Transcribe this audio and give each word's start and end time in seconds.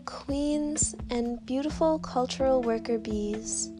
Queens 0.00 0.94
and 1.10 1.44
beautiful 1.46 1.98
cultural 1.98 2.60
worker 2.60 2.98
bees. 2.98 3.70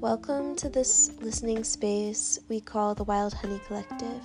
Welcome 0.00 0.56
to 0.56 0.68
this 0.68 1.12
listening 1.20 1.62
space 1.62 2.38
we 2.48 2.60
call 2.60 2.94
the 2.94 3.04
Wild 3.04 3.32
Honey 3.34 3.60
Collective. 3.66 4.22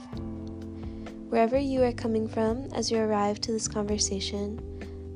Wherever 1.29 1.59
you 1.59 1.83
are 1.83 1.91
coming 1.91 2.27
from 2.27 2.69
as 2.73 2.89
you 2.89 2.97
arrive 2.97 3.39
to 3.41 3.51
this 3.51 3.67
conversation, 3.67 4.59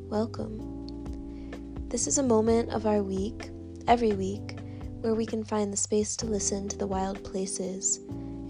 welcome. 0.10 1.88
This 1.90 2.06
is 2.06 2.20
a 2.20 2.24
moment 2.24 2.70
of 2.72 2.86
our 2.86 3.02
week, 3.02 3.50
every 3.88 4.14
week, 4.14 4.60
where 5.02 5.16
we 5.16 5.26
can 5.26 5.44
find 5.44 5.74
the 5.74 5.78
space 5.78 6.16
to 6.18 6.28
listen 6.28 6.68
to 6.68 6.78
the 6.78 6.88
wild 6.88 7.24
places 7.24 7.98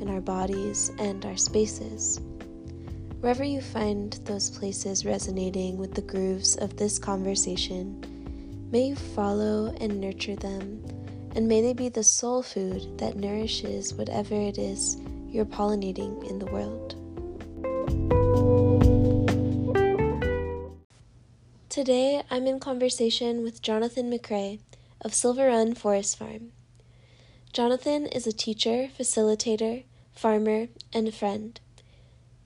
in 0.01 0.09
our 0.09 0.21
bodies 0.21 0.91
and 0.99 1.25
our 1.25 1.37
spaces. 1.37 2.19
Wherever 3.23 3.45
you 3.45 3.61
find 3.61 4.11
those 4.25 4.49
places 4.49 5.05
resonating 5.05 5.77
with 5.77 5.93
the 5.93 6.01
grooves 6.01 6.57
of 6.57 6.75
this 6.75 6.99
conversation, 6.99 8.03
may 8.69 8.87
you 8.87 8.97
follow 8.97 9.73
and 9.79 10.01
nurture 10.01 10.35
them, 10.35 10.83
and 11.33 11.47
may 11.47 11.61
they 11.61 11.71
be 11.71 11.87
the 11.87 12.03
soul 12.03 12.43
food 12.43 12.97
that 12.97 13.15
nourishes 13.15 13.93
whatever 13.93 14.35
it 14.35 14.57
is 14.57 14.97
you're 15.29 15.45
pollinating 15.45 16.29
in 16.29 16.37
the 16.37 16.47
world. 16.47 16.95
Today, 21.69 22.23
I'm 22.29 22.45
in 22.45 22.59
conversation 22.59 23.41
with 23.41 23.61
Jonathan 23.61 24.11
McRay 24.11 24.59
of 24.99 25.13
Silver 25.13 25.47
Run 25.47 25.75
Forest 25.75 26.17
Farm. 26.17 26.51
Jonathan 27.53 28.05
is 28.05 28.27
a 28.27 28.33
teacher, 28.33 28.89
facilitator, 28.99 29.85
farmer, 30.11 30.67
and 30.91 31.13
friend 31.13 31.61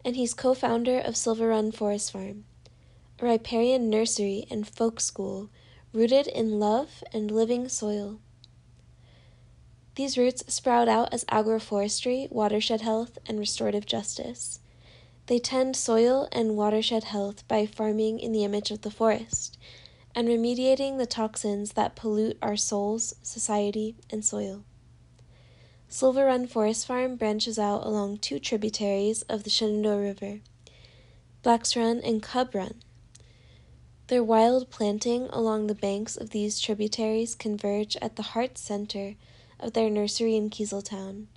and 0.07 0.15
he's 0.15 0.33
co 0.33 0.53
founder 0.53 0.99
of 0.99 1.17
Silver 1.17 1.49
Run 1.49 1.69
Forest 1.69 2.13
Farm, 2.13 2.45
a 3.19 3.25
riparian 3.25 3.89
nursery 3.89 4.47
and 4.49 4.65
folk 4.65 5.01
school 5.01 5.49
rooted 5.91 6.27
in 6.27 6.61
love 6.61 7.03
and 7.11 7.29
living 7.29 7.67
soil. 7.67 8.17
These 9.95 10.17
roots 10.17 10.45
sprout 10.47 10.87
out 10.87 11.13
as 11.13 11.25
agroforestry, 11.25 12.31
watershed 12.31 12.79
health, 12.79 13.17
and 13.25 13.37
restorative 13.37 13.85
justice. 13.85 14.61
They 15.25 15.39
tend 15.39 15.75
soil 15.75 16.29
and 16.31 16.55
watershed 16.55 17.03
health 17.03 17.45
by 17.49 17.65
farming 17.65 18.21
in 18.21 18.31
the 18.31 18.45
image 18.45 18.71
of 18.71 18.83
the 18.83 18.91
forest 18.91 19.57
and 20.15 20.29
remediating 20.29 20.97
the 20.97 21.05
toxins 21.05 21.73
that 21.73 21.97
pollute 21.97 22.37
our 22.41 22.55
souls, 22.55 23.13
society, 23.23 23.97
and 24.09 24.23
soil. 24.23 24.63
Silver 25.89 26.25
Run 26.25 26.47
Forest 26.47 26.85
Farm 26.85 27.15
branches 27.15 27.57
out 27.57 27.85
along 27.85 28.17
two 28.17 28.39
tributaries 28.39 29.21
of 29.23 29.45
the 29.45 29.49
Shenandoah 29.49 30.01
River, 30.01 30.41
Blacks 31.43 31.77
Run 31.77 32.01
and 32.03 32.21
Cub 32.21 32.53
Run. 32.53 32.81
Their 34.07 34.21
wild 34.21 34.69
planting 34.69 35.27
along 35.29 35.67
the 35.67 35.73
banks 35.73 36.17
of 36.17 36.31
these 36.31 36.59
tributaries 36.59 37.35
converge 37.35 37.95
at 38.01 38.17
the 38.17 38.33
heart 38.33 38.57
center 38.57 39.15
of 39.61 39.71
their 39.71 39.89
nursery 39.89 40.35
in 40.35 40.49
Keezletown, 40.49 41.27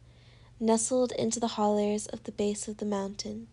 nestled 0.58 1.12
into 1.12 1.38
the 1.38 1.54
hollers 1.54 2.06
of 2.06 2.24
the 2.24 2.32
base 2.32 2.66
of 2.66 2.78
the 2.78 2.84
mountain. 2.84 3.46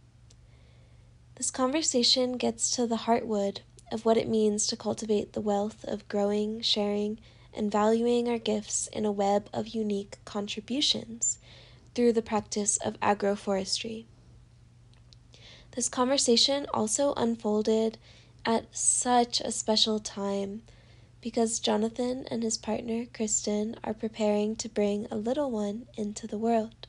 This 1.35 1.51
conversation 1.51 2.37
gets 2.37 2.71
to 2.71 2.87
the 2.87 3.05
heartwood 3.05 3.59
of 3.91 4.03
what 4.03 4.17
it 4.17 4.27
means 4.27 4.65
to 4.65 4.75
cultivate 4.75 5.33
the 5.33 5.41
wealth 5.41 5.85
of 5.85 6.07
growing, 6.07 6.61
sharing, 6.61 7.19
and 7.57 7.71
valuing 7.71 8.29
our 8.29 8.37
gifts 8.37 8.87
in 8.87 9.05
a 9.05 9.11
web 9.11 9.49
of 9.51 9.69
unique 9.69 10.19
contributions 10.23 11.39
through 11.95 12.13
the 12.13 12.21
practice 12.21 12.77
of 12.77 12.99
agroforestry. 12.99 14.05
This 15.71 15.89
conversation 15.89 16.67
also 16.73 17.13
unfolded 17.15 17.97
at 18.45 18.75
such 18.75 19.41
a 19.41 19.51
special 19.51 19.99
time 19.99 20.61
because 21.19 21.59
Jonathan 21.59 22.25
and 22.29 22.43
his 22.43 22.57
partner 22.57 23.05
Kristen 23.13 23.75
are 23.83 23.93
preparing 23.93 24.55
to 24.57 24.69
bring 24.69 25.07
a 25.09 25.17
little 25.17 25.51
one 25.51 25.87
into 25.97 26.27
the 26.27 26.37
world. 26.37 26.87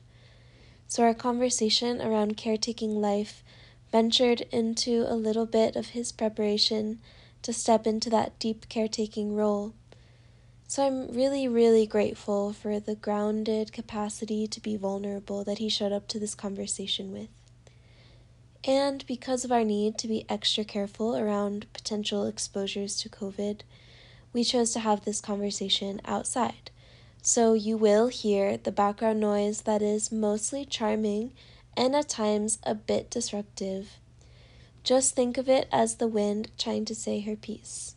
So, 0.87 1.03
our 1.03 1.13
conversation 1.13 2.01
around 2.01 2.37
caretaking 2.37 3.01
life 3.01 3.43
ventured 3.91 4.41
into 4.51 5.05
a 5.07 5.15
little 5.15 5.45
bit 5.45 5.75
of 5.75 5.89
his 5.89 6.11
preparation 6.11 6.99
to 7.41 7.53
step 7.53 7.85
into 7.85 8.09
that 8.11 8.37
deep 8.39 8.69
caretaking 8.69 9.35
role 9.35 9.73
so 10.69 10.85
I'm 10.85 11.07
really, 11.07 11.47
really 11.47 11.87
grateful 11.87 12.53
for 12.53 12.79
the 12.79 12.93
grounded 12.93 13.73
capacity 13.73 14.45
to 14.45 14.61
be 14.61 14.77
vulnerable 14.77 15.43
that 15.43 15.57
he 15.57 15.67
showed 15.67 15.91
up 15.91 16.07
to 16.09 16.19
this 16.19 16.35
conversation 16.35 17.11
with. 17.11 17.29
And 18.63 19.03
because 19.07 19.43
of 19.43 19.51
our 19.51 19.63
need 19.63 19.97
to 19.97 20.07
be 20.07 20.27
extra 20.29 20.63
careful 20.63 21.17
around 21.17 21.65
potential 21.73 22.27
exposures 22.27 22.97
to 22.97 23.09
COVID, 23.09 23.61
we 24.31 24.43
chose 24.43 24.71
to 24.73 24.79
have 24.79 25.05
this 25.05 25.21
conversation 25.21 26.01
outside. 26.05 26.69
So 27.19 27.53
you 27.53 27.75
will 27.75 28.09
hear 28.09 28.55
the 28.55 28.71
background 28.71 29.19
noise 29.19 29.63
that 29.63 29.81
is 29.81 30.11
mostly 30.11 30.65
charming 30.65 31.33
and 31.75 31.95
at 31.95 32.09
times 32.09 32.59
a 32.61 32.75
bit 32.75 33.09
disruptive. 33.09 33.93
Just 34.83 35.15
think 35.15 35.39
of 35.39 35.49
it 35.49 35.67
as 35.71 35.95
the 35.95 36.07
wind 36.07 36.51
trying 36.59 36.85
to 36.85 36.93
say 36.93 37.21
her 37.21 37.35
piece. 37.35 37.95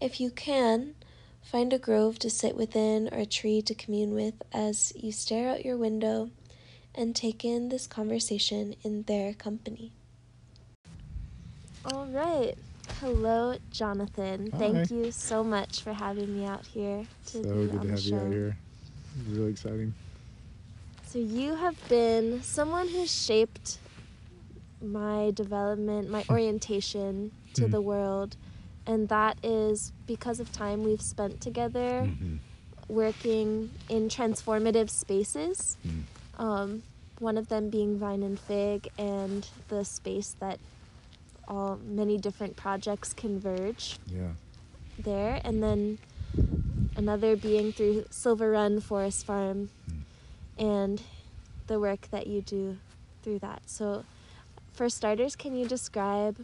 If 0.00 0.20
you 0.20 0.30
can, 0.30 0.94
Find 1.50 1.72
a 1.72 1.78
grove 1.78 2.18
to 2.20 2.30
sit 2.30 2.56
within 2.56 3.08
or 3.12 3.18
a 3.18 3.26
tree 3.26 3.62
to 3.62 3.74
commune 3.74 4.14
with 4.14 4.34
as 4.52 4.92
you 4.96 5.12
stare 5.12 5.48
out 5.48 5.64
your 5.64 5.76
window 5.76 6.30
and 6.94 7.14
take 7.14 7.44
in 7.44 7.68
this 7.68 7.86
conversation 7.86 8.74
in 8.82 9.02
their 9.04 9.32
company. 9.32 9.92
All 11.84 12.06
right. 12.06 12.54
Hello, 13.00 13.56
Jonathan. 13.70 14.50
Hi. 14.52 14.58
Thank 14.58 14.90
you 14.90 15.12
so 15.12 15.44
much 15.44 15.82
for 15.82 15.92
having 15.92 16.36
me 16.36 16.46
out 16.46 16.66
here 16.66 17.04
to 17.26 17.32
so 17.32 17.42
good 17.42 17.82
to 17.82 17.88
have 17.90 18.00
show. 18.00 18.08
you 18.08 18.16
out 18.20 18.32
here. 18.32 18.56
It's 19.20 19.28
really 19.36 19.50
exciting. 19.50 19.94
So 21.06 21.18
you 21.20 21.54
have 21.54 21.76
been 21.88 22.42
someone 22.42 22.88
who's 22.88 23.12
shaped 23.12 23.78
my 24.82 25.30
development, 25.32 26.10
my 26.10 26.24
orientation 26.30 27.30
to 27.54 27.66
Hmm. 27.66 27.70
the 27.70 27.80
world, 27.80 28.36
and 28.86 29.08
that 29.08 29.38
is 29.42 29.92
because 30.06 30.40
of 30.40 30.52
time 30.52 30.82
we've 30.84 31.02
spent 31.02 31.40
together 31.40 32.02
Mhm. 32.06 32.38
working 32.88 33.70
in 33.88 34.08
transformative 34.08 34.90
spaces. 34.90 35.76
Mm. 35.86 36.02
Um, 36.38 36.82
one 37.18 37.36
of 37.38 37.48
them 37.48 37.70
being 37.70 37.98
Vine 37.98 38.22
and 38.22 38.38
Fig, 38.38 38.88
and 38.98 39.46
the 39.68 39.84
space 39.84 40.36
that 40.40 40.58
all 41.48 41.78
many 41.84 42.18
different 42.18 42.56
projects 42.56 43.12
converge 43.14 43.98
Yeah. 44.06 44.32
there, 44.98 45.40
and 45.44 45.62
then 45.62 45.98
another 46.96 47.36
being 47.36 47.72
through 47.72 48.04
Silver 48.10 48.50
Run 48.50 48.80
Forest 48.80 49.24
Farm 49.26 49.70
Mm. 49.88 50.02
and 50.58 51.02
the 51.66 51.80
work 51.80 52.08
that 52.10 52.26
you 52.26 52.40
do 52.42 52.78
through 53.22 53.38
that. 53.40 53.62
So, 53.66 54.04
for 54.72 54.88
starters, 54.88 55.34
can 55.36 55.56
you 55.56 55.66
describe 55.66 56.36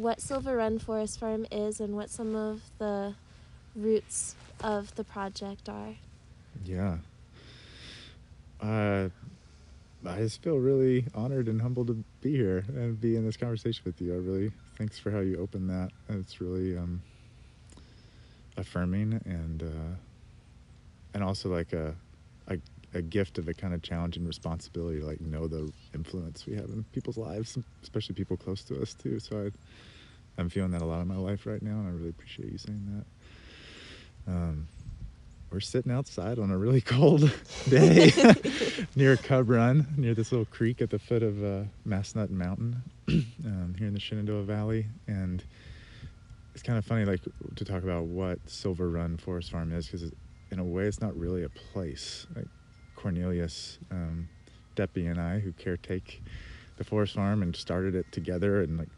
what 0.00 0.20
Silver 0.20 0.56
Run 0.56 0.78
Forest 0.78 1.20
Farm 1.20 1.46
is 1.50 1.80
and 1.80 1.94
what 1.94 2.08
some 2.08 2.34
of 2.34 2.62
the 2.78 3.14
roots 3.76 4.34
of 4.62 4.94
the 4.94 5.04
project 5.04 5.68
are? 5.68 5.94
Yeah. 6.64 6.98
Uh, 8.60 9.08
I 10.06 10.18
just 10.18 10.42
feel 10.42 10.56
really 10.56 11.04
honored 11.14 11.48
and 11.48 11.60
humbled 11.60 11.88
to 11.88 12.04
be 12.22 12.32
here 12.32 12.64
and 12.68 12.98
be 12.98 13.16
in 13.16 13.24
this 13.24 13.36
conversation 13.36 13.82
with 13.84 14.00
you. 14.00 14.14
I 14.14 14.16
really 14.16 14.52
thanks 14.78 14.98
for 14.98 15.10
how 15.10 15.20
you 15.20 15.38
opened 15.38 15.68
that. 15.68 15.90
It's 16.08 16.40
really 16.40 16.76
um, 16.76 17.02
affirming 18.56 19.20
and 19.26 19.62
uh, 19.62 19.96
and 21.12 21.22
also 21.22 21.50
like 21.50 21.72
a, 21.72 21.94
a 22.94 23.02
gift 23.02 23.38
of 23.38 23.48
a 23.48 23.54
kind 23.54 23.72
of 23.72 23.82
challenge 23.82 24.16
and 24.16 24.26
responsibility. 24.26 25.00
to, 25.00 25.06
Like 25.06 25.20
know 25.20 25.46
the 25.46 25.72
influence 25.94 26.46
we 26.46 26.54
have 26.56 26.66
in 26.66 26.84
people's 26.92 27.16
lives, 27.16 27.58
especially 27.82 28.14
people 28.14 28.36
close 28.36 28.64
to 28.64 28.80
us 28.80 28.94
too. 28.94 29.18
So 29.20 29.46
I, 29.46 30.40
I'm 30.40 30.48
feeling 30.48 30.70
that 30.72 30.82
a 30.82 30.86
lot 30.86 31.00
in 31.00 31.08
my 31.08 31.16
life 31.16 31.46
right 31.46 31.62
now, 31.62 31.78
and 31.78 31.88
I 31.88 31.90
really 31.90 32.10
appreciate 32.10 32.50
you 32.50 32.58
saying 32.58 33.04
that. 34.26 34.32
Um, 34.32 34.68
we're 35.50 35.60
sitting 35.60 35.90
outside 35.90 36.38
on 36.38 36.50
a 36.50 36.58
really 36.58 36.80
cold 36.96 37.32
day 37.68 38.12
near 38.96 39.16
Cub 39.16 39.50
Run, 39.50 39.86
near 39.96 40.14
this 40.14 40.30
little 40.32 40.46
creek 40.46 40.80
at 40.80 40.90
the 40.90 40.98
foot 40.98 41.22
of 41.22 41.42
uh, 41.42 41.64
Massanutten 41.86 42.30
Mountain 42.30 42.82
um, 43.08 43.74
here 43.76 43.88
in 43.88 43.94
the 43.94 44.00
Shenandoah 44.00 44.44
Valley. 44.44 44.86
And 45.08 45.42
it's 46.54 46.62
kind 46.62 46.78
of 46.78 46.84
funny, 46.84 47.04
like, 47.04 47.20
to 47.56 47.64
talk 47.64 47.82
about 47.82 48.04
what 48.04 48.38
Silver 48.46 48.88
Run 48.90 49.16
Forest 49.16 49.50
Farm 49.50 49.72
is, 49.72 49.86
because 49.86 50.12
in 50.50 50.58
a 50.58 50.64
way, 50.64 50.84
it's 50.84 51.00
not 51.00 51.16
really 51.16 51.42
a 51.42 51.48
place. 51.48 52.26
Like 52.34 52.46
Cornelius, 53.00 53.78
um, 53.90 54.28
Deppie, 54.76 55.10
and 55.10 55.20
I, 55.20 55.38
who 55.40 55.52
caretake 55.52 56.20
the 56.76 56.84
forest 56.84 57.14
farm 57.14 57.42
and 57.42 57.54
started 57.56 57.94
it 57.94 58.10
together 58.12 58.60
and 58.62 58.78
like 58.78 58.88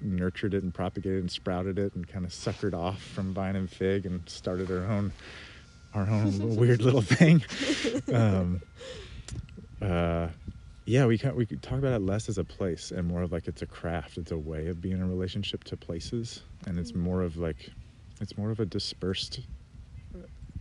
nurtured 0.00 0.54
it 0.54 0.62
and 0.62 0.72
propagated 0.74 1.20
and 1.20 1.30
sprouted 1.30 1.78
it 1.78 1.94
and 1.94 2.06
kind 2.08 2.24
of 2.24 2.32
suckered 2.32 2.74
off 2.74 3.00
from 3.02 3.32
vine 3.32 3.54
and 3.56 3.70
fig 3.70 4.04
and 4.06 4.28
started 4.28 4.70
our 4.70 4.84
own 4.86 5.12
our 5.94 6.08
own 6.08 6.56
weird 6.56 6.82
little 6.82 7.02
thing 7.02 7.42
um, 8.12 8.60
uh, 9.80 10.28
yeah, 10.84 11.06
we 11.06 11.16
can 11.18 11.36
we 11.36 11.46
could 11.46 11.62
talk 11.62 11.78
about 11.78 11.92
it 11.92 12.02
less 12.02 12.28
as 12.28 12.38
a 12.38 12.44
place 12.44 12.90
and 12.90 13.06
more 13.06 13.22
of 13.22 13.30
like 13.32 13.46
it's 13.46 13.62
a 13.62 13.66
craft. 13.66 14.18
It's 14.18 14.32
a 14.32 14.38
way 14.38 14.66
of 14.66 14.80
being 14.80 14.96
in 14.96 15.08
relationship 15.08 15.62
to 15.64 15.76
places, 15.76 16.42
and 16.66 16.76
it's 16.78 16.90
Mm. 16.92 16.96
more 16.96 17.22
of 17.22 17.36
like 17.36 17.70
it's 18.20 18.36
more 18.36 18.50
of 18.50 18.58
a 18.58 18.66
dispersed 18.66 19.40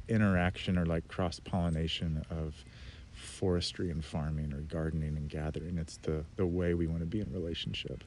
interaction 0.07 0.77
or 0.77 0.85
like 0.85 1.07
cross 1.07 1.39
pollination 1.39 2.23
of 2.29 2.63
forestry 3.41 3.89
and 3.89 4.05
farming 4.05 4.53
or 4.53 4.61
gardening 4.61 5.17
and 5.17 5.27
gathering. 5.27 5.79
It's 5.79 5.97
the 5.97 6.23
the 6.35 6.45
way 6.45 6.75
we 6.75 6.85
want 6.85 6.99
to 6.99 7.07
be 7.07 7.19
in 7.19 7.33
relationship. 7.33 8.03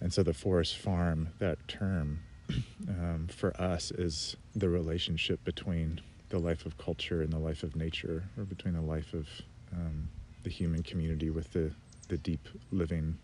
And 0.00 0.12
so 0.12 0.22
the 0.22 0.34
forest 0.34 0.76
farm, 0.76 1.30
that 1.38 1.66
term, 1.66 2.20
um, 2.88 3.28
for 3.34 3.58
us 3.60 3.90
is 3.90 4.36
the 4.54 4.68
relationship 4.68 5.42
between 5.44 6.00
the 6.28 6.38
life 6.38 6.66
of 6.66 6.76
culture 6.76 7.22
and 7.22 7.32
the 7.32 7.38
life 7.38 7.62
of 7.62 7.74
nature, 7.74 8.24
or 8.36 8.44
between 8.44 8.74
the 8.74 8.82
life 8.82 9.14
of 9.14 9.28
um, 9.72 10.08
the 10.42 10.50
human 10.50 10.82
community 10.82 11.30
with 11.30 11.52
the, 11.52 11.70
the 12.08 12.18
deep 12.18 12.48
living 12.70 13.16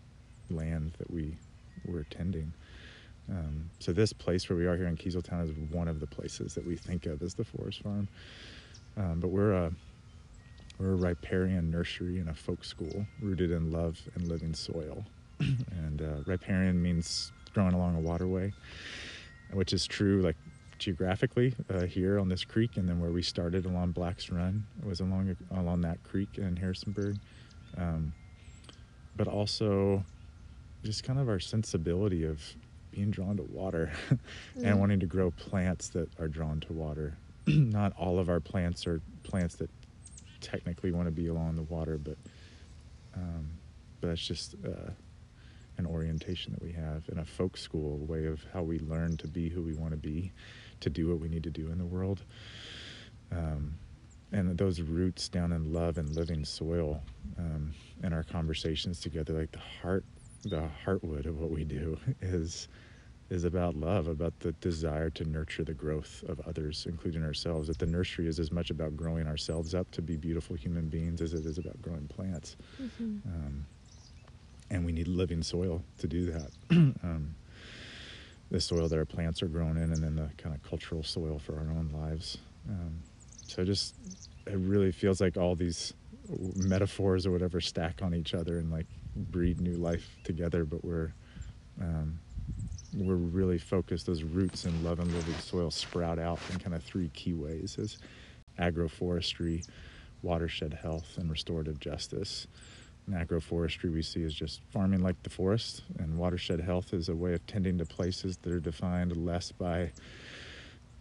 land 0.49 0.93
that 0.97 1.11
we 1.11 1.37
we're 1.85 2.05
tending. 2.05 2.51
Um, 3.29 3.69
so 3.79 3.93
this 3.93 4.11
place 4.11 4.49
where 4.49 4.57
we 4.57 4.65
are 4.65 4.75
here 4.75 4.87
in 4.87 4.97
Keezletown 4.97 5.43
is 5.43 5.51
one 5.71 5.87
of 5.87 5.99
the 5.99 6.07
places 6.07 6.55
that 6.55 6.65
we 6.65 6.75
think 6.75 7.05
of 7.05 7.21
as 7.21 7.35
the 7.35 7.43
forest 7.43 7.83
farm. 7.83 8.07
Um, 8.97 9.19
but 9.19 9.29
we're 9.29 9.53
a 9.53 9.71
we're 10.79 10.93
a 10.93 10.95
riparian 10.95 11.69
nursery 11.69 12.19
and 12.19 12.29
a 12.29 12.33
folk 12.33 12.63
school 12.63 13.05
rooted 13.21 13.51
in 13.51 13.71
love 13.71 13.99
and 14.15 14.27
living 14.27 14.53
soil. 14.53 15.05
and 15.39 16.01
uh, 16.01 16.23
riparian 16.25 16.81
means 16.81 17.31
growing 17.53 17.73
along 17.73 17.95
a 17.95 17.99
waterway, 17.99 18.51
which 19.53 19.73
is 19.73 19.85
true 19.85 20.21
like 20.21 20.35
geographically 20.77 21.53
uh, 21.73 21.81
here 21.81 22.19
on 22.19 22.29
this 22.29 22.45
creek, 22.45 22.77
and 22.77 22.87
then 22.87 22.99
where 23.01 23.11
we 23.11 23.21
started 23.21 23.65
along 23.65 23.91
Black's 23.91 24.29
Run 24.29 24.65
was 24.85 25.01
along 25.01 25.35
along 25.51 25.81
that 25.81 26.01
creek 26.03 26.37
in 26.37 26.55
Harrisonburg. 26.55 27.17
Um, 27.77 28.13
but 29.15 29.27
also 29.27 30.03
just 30.83 31.03
kind 31.03 31.19
of 31.19 31.27
our 31.27 31.39
sensibility 31.41 32.23
of 32.23 32.41
being 32.91 33.11
drawn 33.11 33.35
to 33.37 33.43
water 33.43 33.91
Mm. 34.57 34.63
and 34.65 34.79
wanting 34.79 34.99
to 35.01 35.05
grow 35.05 35.31
plants 35.31 35.89
that 35.89 36.09
are 36.19 36.27
drawn 36.27 36.59
to 36.61 36.73
water. 36.73 37.15
Not 37.47 37.93
all 37.97 38.17
of 38.17 38.29
our 38.29 38.39
plants 38.39 38.87
are 38.87 39.01
plants 39.23 39.55
that 39.55 39.69
technically 40.41 40.91
want 40.91 41.07
to 41.07 41.11
be 41.11 41.27
along 41.27 41.55
the 41.55 41.63
water, 41.63 41.97
but 41.97 42.17
um, 43.15 43.49
but 44.01 44.07
that's 44.07 44.25
just 44.25 44.55
uh, 44.65 44.91
an 45.77 45.85
orientation 45.85 46.53
that 46.53 46.61
we 46.61 46.71
have 46.71 47.03
in 47.09 47.19
a 47.19 47.25
folk 47.25 47.57
school, 47.57 47.97
way 47.99 48.25
of 48.25 48.45
how 48.53 48.61
we 48.61 48.79
learn 48.79 49.17
to 49.17 49.27
be 49.27 49.49
who 49.49 49.61
we 49.61 49.73
want 49.73 49.91
to 49.91 49.97
be, 49.97 50.31
to 50.81 50.89
do 50.89 51.07
what 51.07 51.19
we 51.19 51.27
need 51.27 51.43
to 51.43 51.49
do 51.49 51.71
in 51.71 51.77
the 51.77 51.85
world. 51.85 52.21
Um, 53.31 53.75
and 54.31 54.57
those 54.57 54.81
roots 54.81 55.27
down 55.27 55.51
in 55.51 55.73
love 55.73 55.97
and 55.97 56.15
living 56.15 56.45
soil 56.45 57.01
um, 57.37 57.73
and 58.03 58.13
our 58.13 58.23
conversations 58.23 58.99
together, 58.99 59.33
like 59.33 59.51
the 59.51 59.61
heart, 59.81 60.05
the 60.43 60.69
heartwood 60.85 61.25
of 61.25 61.39
what 61.39 61.49
we 61.49 61.63
do 61.63 61.97
is 62.21 62.67
is 63.29 63.43
about 63.43 63.75
love, 63.75 64.07
about 64.07 64.39
the 64.39 64.51
desire 64.53 65.09
to 65.11 65.23
nurture 65.23 65.63
the 65.63 65.73
growth 65.73 66.23
of 66.27 66.39
others, 66.47 66.85
including 66.89 67.23
ourselves. 67.23 67.67
That 67.67 67.77
the 67.77 67.85
nursery 67.85 68.27
is 68.27 68.39
as 68.39 68.51
much 68.51 68.71
about 68.71 68.97
growing 68.97 69.27
ourselves 69.27 69.75
up 69.75 69.89
to 69.91 70.01
be 70.01 70.17
beautiful 70.17 70.55
human 70.55 70.89
beings 70.89 71.21
as 71.21 71.33
it 71.33 71.45
is 71.45 71.57
about 71.57 71.79
growing 71.81 72.07
plants. 72.07 72.55
Mhm. 72.81 73.25
Um, 73.25 73.65
and 74.71 74.85
we 74.85 74.91
need 74.91 75.07
living 75.07 75.43
soil 75.43 75.83
to 75.99 76.07
do 76.07 76.31
that. 76.31 76.51
um, 76.71 77.35
the 78.51 78.59
soil 78.59 78.87
that 78.87 78.97
our 78.97 79.05
plants 79.05 79.43
are 79.43 79.47
grown 79.47 79.77
in, 79.77 79.91
and 79.93 80.03
then 80.03 80.15
the 80.15 80.29
kind 80.37 80.55
of 80.55 80.63
cultural 80.63 81.03
soil 81.03 81.37
for 81.37 81.53
our 81.55 81.69
own 81.71 81.91
lives. 81.93 82.37
Um, 82.67 82.99
so 83.47 83.63
just 83.63 83.95
it 84.47 84.57
really 84.57 84.91
feels 84.91 85.21
like 85.21 85.37
all 85.37 85.55
these 85.55 85.93
metaphors 86.55 87.25
or 87.27 87.31
whatever 87.31 87.61
stack 87.61 88.01
on 88.01 88.13
each 88.15 88.33
other 88.33 88.57
and 88.57 88.71
like 88.71 88.87
breed 89.15 89.61
new 89.61 89.75
life 89.75 90.17
together. 90.23 90.65
But 90.65 90.83
we're 90.83 91.13
um, 91.79 92.19
we're 92.93 93.15
really 93.15 93.57
focused. 93.57 94.05
Those 94.07 94.23
roots 94.23 94.65
in 94.65 94.83
love 94.83 94.99
and 94.99 95.11
living 95.13 95.35
soil 95.35 95.71
sprout 95.71 96.19
out 96.19 96.39
in 96.51 96.59
kind 96.59 96.75
of 96.75 96.83
three 96.83 97.09
key 97.09 97.33
ways: 97.33 97.77
as 97.79 97.97
agroforestry, 98.59 99.65
watershed 100.21 100.73
health, 100.73 101.17
and 101.17 101.29
restorative 101.29 101.79
justice. 101.79 102.47
And 103.07 103.15
agroforestry 103.15 103.91
we 103.91 104.01
see 104.01 104.23
as 104.23 104.33
just 104.33 104.61
farming 104.69 105.01
like 105.01 105.21
the 105.23 105.29
forest, 105.29 105.83
and 105.97 106.17
watershed 106.17 106.59
health 106.59 106.93
is 106.93 107.09
a 107.09 107.15
way 107.15 107.33
of 107.33 107.45
tending 107.47 107.77
to 107.79 107.85
places 107.85 108.37
that 108.37 108.51
are 108.51 108.59
defined 108.59 109.15
less 109.17 109.51
by 109.51 109.91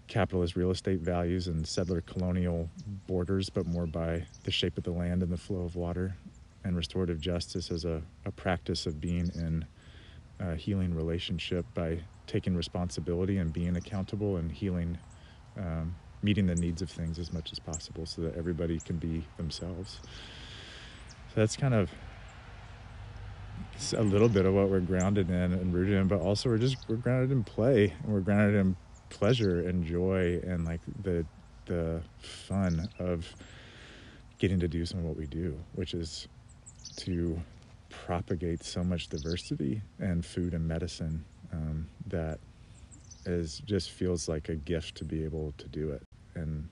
capitalist 0.06 0.56
real 0.56 0.70
estate 0.70 1.00
values 1.00 1.48
and 1.48 1.66
settler 1.66 2.00
colonial 2.00 2.70
borders, 3.06 3.50
but 3.50 3.66
more 3.66 3.86
by 3.86 4.24
the 4.44 4.50
shape 4.50 4.78
of 4.78 4.84
the 4.84 4.90
land 4.90 5.22
and 5.22 5.30
the 5.30 5.36
flow 5.36 5.62
of 5.62 5.76
water. 5.76 6.16
And 6.64 6.76
restorative 6.76 7.20
justice 7.20 7.70
as 7.70 7.84
a, 7.84 8.02
a 8.24 8.32
practice 8.32 8.86
of 8.86 9.00
being 9.00 9.30
in 9.34 9.64
a 10.40 10.54
healing 10.56 10.94
relationship 10.94 11.66
by 11.74 12.00
taking 12.26 12.54
responsibility 12.54 13.38
and 13.38 13.52
being 13.52 13.76
accountable 13.76 14.36
and 14.36 14.52
healing, 14.52 14.98
um, 15.56 15.94
meeting 16.22 16.46
the 16.46 16.54
needs 16.54 16.82
of 16.82 16.90
things 16.90 17.18
as 17.18 17.32
much 17.32 17.52
as 17.52 17.58
possible 17.58 18.06
so 18.06 18.22
that 18.22 18.36
everybody 18.36 18.78
can 18.80 18.96
be 18.96 19.24
themselves. 19.36 20.00
So 21.28 21.40
that's 21.40 21.56
kind 21.56 21.74
of 21.74 21.90
a 23.96 24.02
little 24.02 24.28
bit 24.28 24.44
of 24.44 24.54
what 24.54 24.68
we're 24.68 24.80
grounded 24.80 25.30
in 25.30 25.52
and 25.52 25.72
rooted 25.72 25.94
in, 25.94 26.08
but 26.08 26.20
also 26.20 26.48
we're 26.48 26.58
just 26.58 26.76
we're 26.88 26.96
grounded 26.96 27.30
in 27.30 27.44
play 27.44 27.94
and 28.02 28.12
we're 28.12 28.20
grounded 28.20 28.54
in 28.54 28.76
pleasure 29.10 29.66
and 29.66 29.84
joy 29.84 30.40
and 30.44 30.64
like 30.64 30.80
the 31.02 31.24
the 31.66 32.00
fun 32.18 32.88
of 32.98 33.26
getting 34.38 34.58
to 34.60 34.68
do 34.68 34.84
some 34.84 35.00
of 35.00 35.04
what 35.04 35.16
we 35.16 35.26
do, 35.26 35.56
which 35.74 35.94
is 35.94 36.28
to 36.96 37.40
propagate 38.08 38.64
so 38.64 38.82
much 38.82 39.08
diversity 39.08 39.82
and 39.98 40.24
food 40.24 40.54
and 40.54 40.66
medicine 40.66 41.22
um, 41.52 41.86
that 42.06 42.38
is 43.26 43.60
just 43.66 43.90
feels 43.90 44.30
like 44.30 44.48
a 44.48 44.54
gift 44.54 44.94
to 44.94 45.04
be 45.04 45.22
able 45.24 45.52
to 45.58 45.68
do 45.68 45.90
it. 45.90 46.02
And 46.34 46.66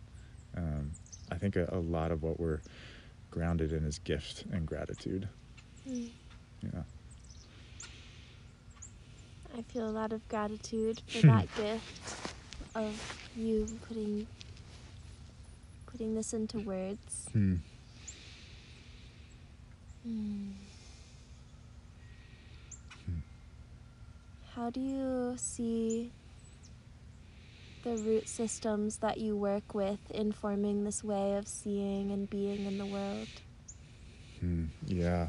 um, 0.57 0.91
I 1.31 1.35
think 1.35 1.57
a, 1.57 1.69
a 1.71 1.79
lot 1.79 2.11
of 2.11 2.23
what 2.23 2.41
we're 2.41 2.63
grounded 3.31 3.75
in 3.75 3.85
is 3.85 3.99
gift 3.99 4.45
and 4.51 4.65
gratitude. 4.65 5.29
Mm. 5.87 6.09
Yeah. 6.63 6.83
I 9.59 9.61
feel 9.61 9.91
a 9.91 9.93
lot 9.93 10.15
of 10.15 10.27
gratitude 10.29 11.03
for 11.07 11.27
that 11.27 11.55
gift 11.55 12.33
of 12.75 13.29
you 13.37 13.69
putting 13.87 14.27
putting 15.85 16.15
this 16.15 16.33
into 16.33 16.61
words. 16.61 17.29
Hmm. 17.35 17.57
Hmm. 20.03 20.53
How 24.57 24.71
do 24.71 24.81
you 24.81 25.35
see 25.37 26.11
the 27.83 27.95
root 27.99 28.27
systems 28.27 28.97
that 28.99 29.19
you 29.19 29.37
work 29.37 29.75
with 29.75 29.99
informing 30.11 30.83
this 30.83 31.05
way 31.05 31.35
of 31.35 31.47
seeing 31.47 32.11
and 32.11 32.29
being 32.31 32.65
in 32.65 32.79
the 32.79 32.87
world? 32.87 33.29
Hmm. 34.41 34.65
Yeah. 34.87 35.29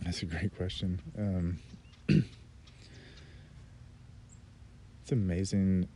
That's 0.00 0.22
a 0.22 0.24
great 0.24 0.56
question. 0.56 0.98
Um, 1.18 1.58
it's 5.02 5.12
amazing 5.12 5.86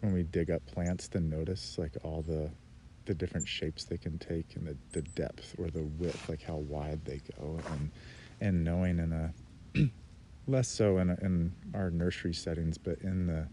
when 0.00 0.12
we 0.12 0.24
dig 0.24 0.50
up 0.50 0.66
plants 0.66 1.08
to 1.08 1.20
notice 1.20 1.78
like 1.78 1.96
all 2.02 2.20
the 2.20 2.50
the 3.06 3.14
different 3.14 3.48
shapes 3.48 3.84
they 3.84 3.98
can 3.98 4.18
take 4.18 4.56
and 4.56 4.66
the, 4.66 4.76
the 4.92 5.02
depth 5.02 5.54
or 5.58 5.70
the 5.70 5.84
width, 5.98 6.28
like 6.28 6.42
how 6.42 6.56
wide 6.56 7.02
they 7.06 7.22
go, 7.38 7.58
and 7.70 7.90
and 8.42 8.62
knowing 8.62 8.98
in 8.98 9.12
a 9.12 9.32
less 10.46 10.68
so 10.68 10.98
in, 10.98 11.10
in 11.10 11.52
our 11.74 11.90
nursery 11.90 12.34
settings, 12.34 12.78
but 12.78 12.98
in 13.00 13.26
the 13.26 13.48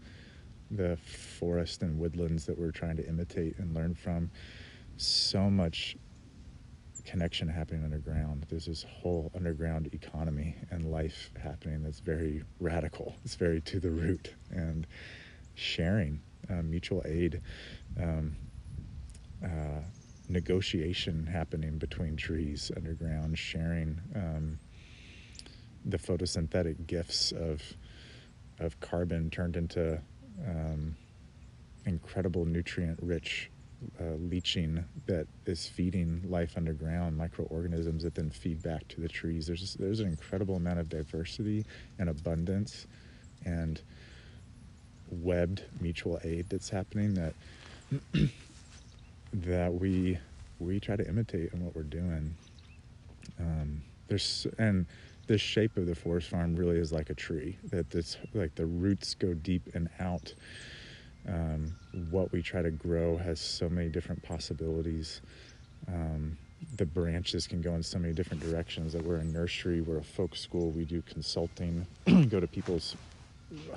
the 0.72 0.96
forest 0.96 1.82
and 1.82 1.98
woodlands 1.98 2.46
that 2.46 2.58
we're 2.58 2.70
trying 2.70 2.96
to 2.96 3.06
imitate 3.06 3.58
and 3.58 3.74
learn 3.74 3.94
from, 3.94 4.30
so 4.96 5.50
much 5.50 5.96
connection 7.04 7.48
happening 7.48 7.84
underground. 7.84 8.46
There's 8.48 8.66
this 8.66 8.84
whole 8.88 9.30
underground 9.34 9.90
economy 9.92 10.54
and 10.70 10.90
life 10.90 11.30
happening 11.42 11.82
that's 11.82 12.00
very 12.00 12.42
radical. 12.60 13.14
It's 13.24 13.34
very 13.34 13.60
to 13.62 13.80
the 13.80 13.90
root 13.90 14.34
and 14.50 14.86
sharing, 15.54 16.20
uh, 16.48 16.62
mutual 16.62 17.02
aid, 17.04 17.40
um, 18.00 18.36
uh, 19.44 19.80
negotiation 20.28 21.26
happening 21.26 21.76
between 21.78 22.16
trees 22.16 22.70
underground, 22.76 23.38
sharing 23.38 24.00
um, 24.14 24.58
the 25.84 25.98
photosynthetic 25.98 26.86
gifts 26.86 27.32
of 27.32 27.62
of 28.60 28.78
carbon 28.80 29.30
turned 29.30 29.56
into 29.56 30.00
um, 30.46 30.94
incredible 31.86 32.44
nutrient-rich 32.44 33.50
uh, 34.00 34.14
leaching 34.18 34.84
that 35.06 35.26
is 35.46 35.66
feeding 35.66 36.22
life 36.28 36.56
underground, 36.56 37.16
microorganisms 37.16 38.04
that 38.04 38.14
then 38.14 38.30
feed 38.30 38.62
back 38.62 38.86
to 38.88 39.00
the 39.00 39.08
trees. 39.08 39.46
There's 39.46 39.60
just, 39.60 39.78
there's 39.78 40.00
an 40.00 40.06
incredible 40.06 40.56
amount 40.56 40.78
of 40.78 40.88
diversity 40.88 41.64
and 41.98 42.08
abundance 42.08 42.86
and 43.44 43.80
webbed 45.10 45.64
mutual 45.80 46.20
aid 46.24 46.46
that's 46.48 46.70
happening 46.70 47.14
that 47.14 47.34
that 49.32 49.74
we 49.74 50.18
we 50.58 50.78
try 50.78 50.96
to 50.96 51.06
imitate 51.06 51.52
in 51.52 51.64
what 51.64 51.74
we're 51.74 51.82
doing. 51.82 52.34
Um, 53.40 53.82
there's 54.08 54.46
and 54.58 54.86
the 55.26 55.38
shape 55.38 55.76
of 55.76 55.86
the 55.86 55.94
forest 55.94 56.28
farm 56.28 56.56
really 56.56 56.78
is 56.78 56.92
like 56.92 57.10
a 57.10 57.14
tree. 57.14 57.56
That 57.70 57.90
this 57.90 58.16
like 58.34 58.54
the 58.54 58.66
roots 58.66 59.14
go 59.14 59.34
deep 59.34 59.70
and 59.74 59.88
out. 60.00 60.34
Um, 61.28 61.74
what 62.10 62.32
we 62.32 62.42
try 62.42 62.62
to 62.62 62.70
grow 62.70 63.16
has 63.16 63.40
so 63.40 63.68
many 63.68 63.88
different 63.88 64.22
possibilities. 64.22 65.20
Um, 65.88 66.36
the 66.76 66.86
branches 66.86 67.46
can 67.46 67.60
go 67.60 67.74
in 67.74 67.82
so 67.82 67.98
many 67.98 68.12
different 68.12 68.42
directions. 68.42 68.92
That 68.92 69.04
we're 69.04 69.16
a 69.16 69.24
nursery, 69.24 69.80
we're 69.80 69.98
a 69.98 70.04
folk 70.04 70.36
school. 70.36 70.70
We 70.70 70.84
do 70.84 71.02
consulting, 71.02 71.86
go 72.28 72.40
to 72.40 72.46
people's 72.46 72.96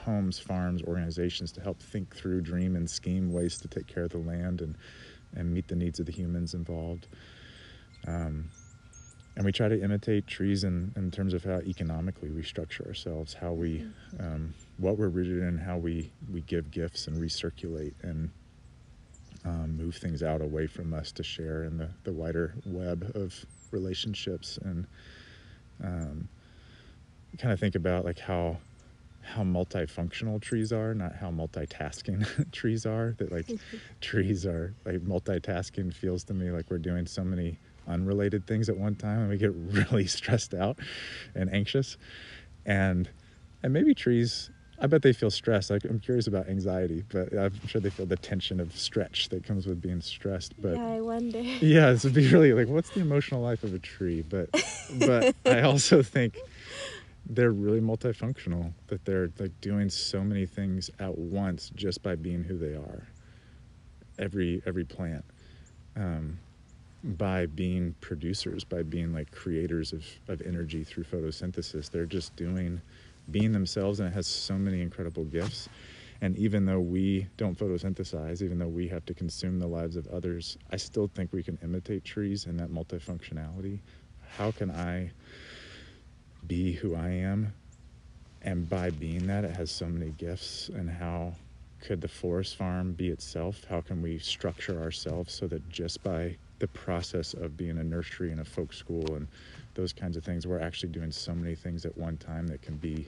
homes, 0.04 0.40
farms, 0.40 0.82
organizations 0.84 1.52
to 1.54 1.62
help 1.62 1.80
think 1.80 2.16
through, 2.16 2.42
dream, 2.42 2.75
and 2.75 2.90
scheme 2.90 3.32
ways 3.34 3.58
to 3.60 3.68
take 3.68 3.88
care 3.88 4.04
of 4.04 4.12
the 4.12 4.18
land 4.18 4.62
and 4.62 4.75
and 5.36 5.54
meet 5.54 5.68
the 5.68 5.75
needs 5.75 6.00
of 6.00 6.06
the 6.06 6.12
humans 6.12 6.54
involved. 6.54 7.08
Um, 8.08 8.50
and 9.36 9.46
we 9.46 9.51
try 9.51 9.68
to 9.68 9.82
imitate 9.82 10.27
trees 10.27 10.63
in, 10.63 10.94
in 10.96 11.12
terms 11.12 11.34
of 11.34 11.44
how 11.44 11.60
economically 11.62 12.30
we 12.30 12.42
structure 12.42 12.86
ourselves, 12.88 13.34
how 13.34 13.51
we, 13.51 13.80
mm-hmm. 13.80 14.25
um, 14.25 14.54
what 14.77 14.98
we're 14.98 15.10
rooted 15.10 15.44
in, 15.44 15.58
how 15.58 15.77
we, 15.77 16.12
we 16.32 16.42
give 16.42 16.72
gifts 16.72 17.08
and 17.08 17.18
recirculate 17.18 17.94
and 18.01 18.30
um, 19.44 19.77
move 19.77 19.96
things 19.96 20.24
out 20.24 20.42
away 20.42 20.68
from 20.68 20.94
us 20.94 21.12
to 21.12 21.24
share 21.24 21.63
in 21.63 21.77
the, 21.77 21.89
the 22.04 22.13
wider 22.13 22.56
web 22.65 23.12
of 23.15 23.46
relationships 23.72 24.58
and 24.63 24.88
um, 25.84 26.27
kind 27.38 27.51
of 27.51 27.60
think 27.60 27.75
about 27.75 28.06
like 28.06 28.20
how 28.20 28.58
how 29.22 29.42
multifunctional 29.42 30.39
trees 30.39 30.72
are, 30.72 30.94
not 30.94 31.15
how 31.15 31.32
multitasking 31.32 32.51
trees 32.51 32.86
are. 32.86 33.15
That 33.18 33.32
like 33.32 33.50
trees 34.01 34.46
are 34.46 34.74
like 34.86 34.98
multitasking 34.98 35.94
feels 35.94 36.24
to 36.25 36.34
me 36.34 36.51
like 36.51 36.70
we're 36.70 36.77
doing 36.77 37.08
so 37.08 37.24
many 37.24 37.58
unrelated 37.88 38.48
things 38.48 38.70
at 38.70 38.77
one 38.77 38.96
time 38.96 39.20
and 39.22 39.30
we 39.30 39.38
get 39.38 39.54
really 39.56 40.08
stressed 40.08 40.54
out 40.54 40.80
and 41.34 41.54
anxious. 41.54 41.98
And 42.65 43.10
and 43.63 43.74
maybe 43.74 43.94
trees 43.94 44.50
I 44.77 44.88
bet 44.88 45.01
they 45.01 45.13
feel 45.13 45.32
stressed. 45.32 45.70
Like, 45.70 45.86
I'm 45.86 46.00
curious 46.00 46.27
about 46.27 46.50
anxiety, 46.50 47.04
but 47.10 47.34
I'm 47.34 47.65
sure 47.65 47.80
they 47.80 47.89
feel 47.89 48.06
the 48.06 48.18
tension 48.18 48.60
of 48.60 48.77
stretch 48.77 49.30
that 49.30 49.46
comes 49.46 49.65
with 49.65 49.82
being 49.82 50.01
stressed. 50.01 50.54
But 50.62 50.75
yeah, 50.75 50.96
I 50.96 51.01
wonder. 51.01 51.39
Yeah, 51.62 51.92
this 51.92 52.04
would 52.04 52.13
be 52.13 52.27
really 52.27 52.54
like, 52.54 52.68
what's 52.68 52.89
the 52.89 53.00
emotional 53.00 53.42
life 53.42 53.63
of 53.63 53.74
a 53.74 53.80
tree? 53.80 54.22
But 54.22 54.50
but 55.00 55.34
I 55.46 55.62
also 55.62 56.04
think 56.04 56.38
they're 57.27 57.51
really 57.51 57.80
multifunctional 57.80 58.74
that 58.88 59.06
they're 59.06 59.32
like 59.39 59.60
doing 59.62 59.89
so 59.89 60.24
many 60.24 60.46
things 60.46 60.89
at 61.00 61.18
once 61.18 61.72
just 61.74 62.04
by 62.04 62.15
being 62.15 62.44
who 62.44 62.58
they 62.58 62.75
are 62.75 63.08
every 64.20 64.62
every 64.65 64.86
plant 64.86 65.25
um, 65.96 66.38
by 67.06 67.46
being 67.46 67.94
producers 68.02 68.64
by 68.64 68.84
being 68.84 69.14
like 69.14 69.32
creators 69.32 69.94
of, 69.94 70.04
of 70.28 70.42
energy 70.42 70.84
through 70.84 71.04
photosynthesis 71.04 71.90
they're 71.90 72.06
just 72.06 72.36
doing 72.36 72.82
being 73.32 73.52
themselves 73.52 74.00
and 74.00 74.10
it 74.10 74.14
has 74.14 74.28
so 74.28 74.56
many 74.56 74.82
incredible 74.82 75.24
gifts 75.26 75.70
and 76.22 76.38
even 76.38 76.66
though 76.66 76.80
we 76.80 77.28
don't 77.38 77.58
photosynthesize 77.58 78.42
even 78.42 78.58
though 78.58 78.68
we 78.68 78.88
have 78.88 79.06
to 79.06 79.14
consume 79.14 79.60
the 79.60 79.68
lives 79.68 79.96
of 79.96 80.08
others 80.08 80.58
i 80.72 80.78
still 80.78 81.08
think 81.14 81.32
we 81.32 81.44
can 81.44 81.58
imitate 81.64 82.04
trees 82.04 82.46
and 82.46 82.60
that 82.60 82.70
multifunctionality 82.72 83.80
how 84.38 84.52
can 84.52 84.72
i 84.72 85.10
be 86.48 86.74
who 86.74 86.96
I 86.96 87.10
am. 87.10 87.54
And 88.42 88.70
by 88.70 88.92
being 88.92 89.28
that, 89.28 89.44
it 89.44 89.56
has 89.56 89.72
so 89.72 89.88
many 89.88 90.12
gifts. 90.12 90.70
And 90.70 90.90
how 90.90 91.34
could 91.82 92.02
the 92.02 92.08
forest 92.08 92.56
farm 92.56 92.94
be 92.94 93.10
itself? 93.10 93.66
How 93.70 93.82
can 93.82 94.02
we 94.02 94.20
structure 94.20 94.82
ourselves 94.82 95.34
so 95.34 95.48
that 95.48 95.68
just 95.70 96.04
by 96.04 96.38
the 96.60 96.68
process 96.68 97.34
of 97.34 97.58
being 97.58 97.78
a 97.78 97.84
nursery 97.84 98.32
and 98.32 98.40
a 98.40 98.46
folk 98.46 98.74
school 98.74 99.16
and 99.16 99.28
those 99.74 99.92
kinds 99.92 100.16
of 100.16 100.24
things, 100.24 100.48
we're 100.48 100.60
actually 100.60 100.90
doing 100.90 101.12
so 101.12 101.34
many 101.34 101.56
things 101.56 101.86
at 101.86 101.98
one 101.98 102.18
time 102.18 102.48
that 102.48 102.62
can 102.62 102.78
be 102.78 103.06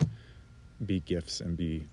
be 0.86 1.00
gifts 1.02 1.42
and 1.42 1.58
be 1.58 1.88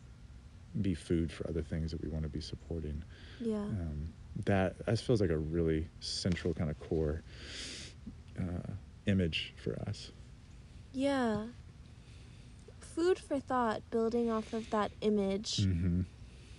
be 0.82 0.94
food 0.94 1.30
for 1.30 1.48
other 1.48 1.62
things 1.62 1.90
that 1.92 2.02
we 2.02 2.08
want 2.08 2.24
to 2.24 2.28
be 2.28 2.40
supporting. 2.40 3.02
Yeah. 3.40 3.56
Um, 3.56 4.08
that 4.44 4.84
that 4.86 4.98
feels 4.98 5.20
like 5.20 5.30
a 5.30 5.38
really 5.38 5.88
central 6.00 6.52
kind 6.54 6.70
of 6.70 6.78
core 6.80 7.22
uh, 8.38 8.72
image 9.06 9.54
for 9.56 9.78
us. 9.86 10.10
Yeah. 10.92 11.44
Food 12.80 13.18
for 13.18 13.40
thought, 13.40 13.82
building 13.90 14.30
off 14.30 14.52
of 14.52 14.70
that 14.70 14.92
image. 15.00 15.58
Mm-hmm. 15.58 16.02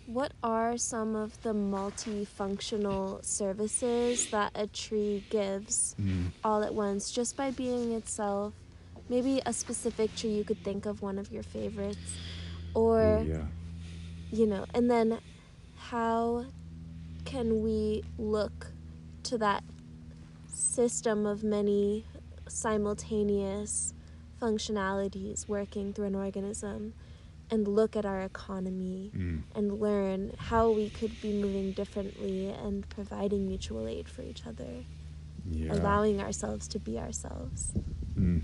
What 0.08 0.34
are 0.44 0.78
some 0.78 1.16
of 1.16 1.42
the 1.42 1.54
multifunctional 1.54 3.26
services 3.26 4.30
that 4.30 4.52
a 4.54 4.68
tree 4.68 5.26
gives 5.30 5.96
mm. 6.00 6.28
all 6.44 6.64
at 6.64 6.76
once 6.76 7.12
just 7.12 7.36
by 7.36 7.52
being 7.52 7.92
itself? 7.92 8.54
Maybe 9.10 9.42
a 9.46 9.54
specific 9.54 10.16
tree 10.16 10.32
you 10.32 10.44
could 10.44 10.64
think 10.64 10.86
of 10.86 11.02
one 11.02 11.18
of 11.18 11.32
your 11.32 11.44
favorites. 11.44 12.18
Or, 12.76 13.24
yeah. 13.28 13.46
you 14.32 14.46
know, 14.46 14.66
and 14.74 14.92
then 14.92 15.20
how 15.76 16.46
can 17.24 17.64
we 17.64 18.04
look 18.20 18.72
to 19.24 19.38
that 19.40 19.64
system 20.48 21.26
of 21.26 21.44
many 21.44 22.06
simultaneous 22.48 23.94
functionalities 24.42 25.48
working 25.48 25.94
through 25.94 26.06
an 26.06 26.16
organism 26.16 26.94
and 27.52 27.68
look 27.68 27.96
at 27.96 28.06
our 28.06 28.22
economy 28.22 29.12
mm. 29.16 29.42
and 29.54 29.80
learn 29.80 30.34
how 30.38 30.72
we 30.72 30.90
could 30.90 31.20
be 31.22 31.34
moving 31.34 31.72
differently 31.72 32.50
and 32.50 32.88
providing 32.90 33.48
mutual 33.48 33.88
aid 33.88 34.10
for 34.10 34.22
each 34.22 34.46
other. 34.46 34.84
Yeah. 35.48 35.74
Allowing 35.74 36.22
ourselves 36.22 36.68
to 36.70 36.80
be 36.80 36.98
ourselves. 36.98 37.72
Mm. 38.18 38.42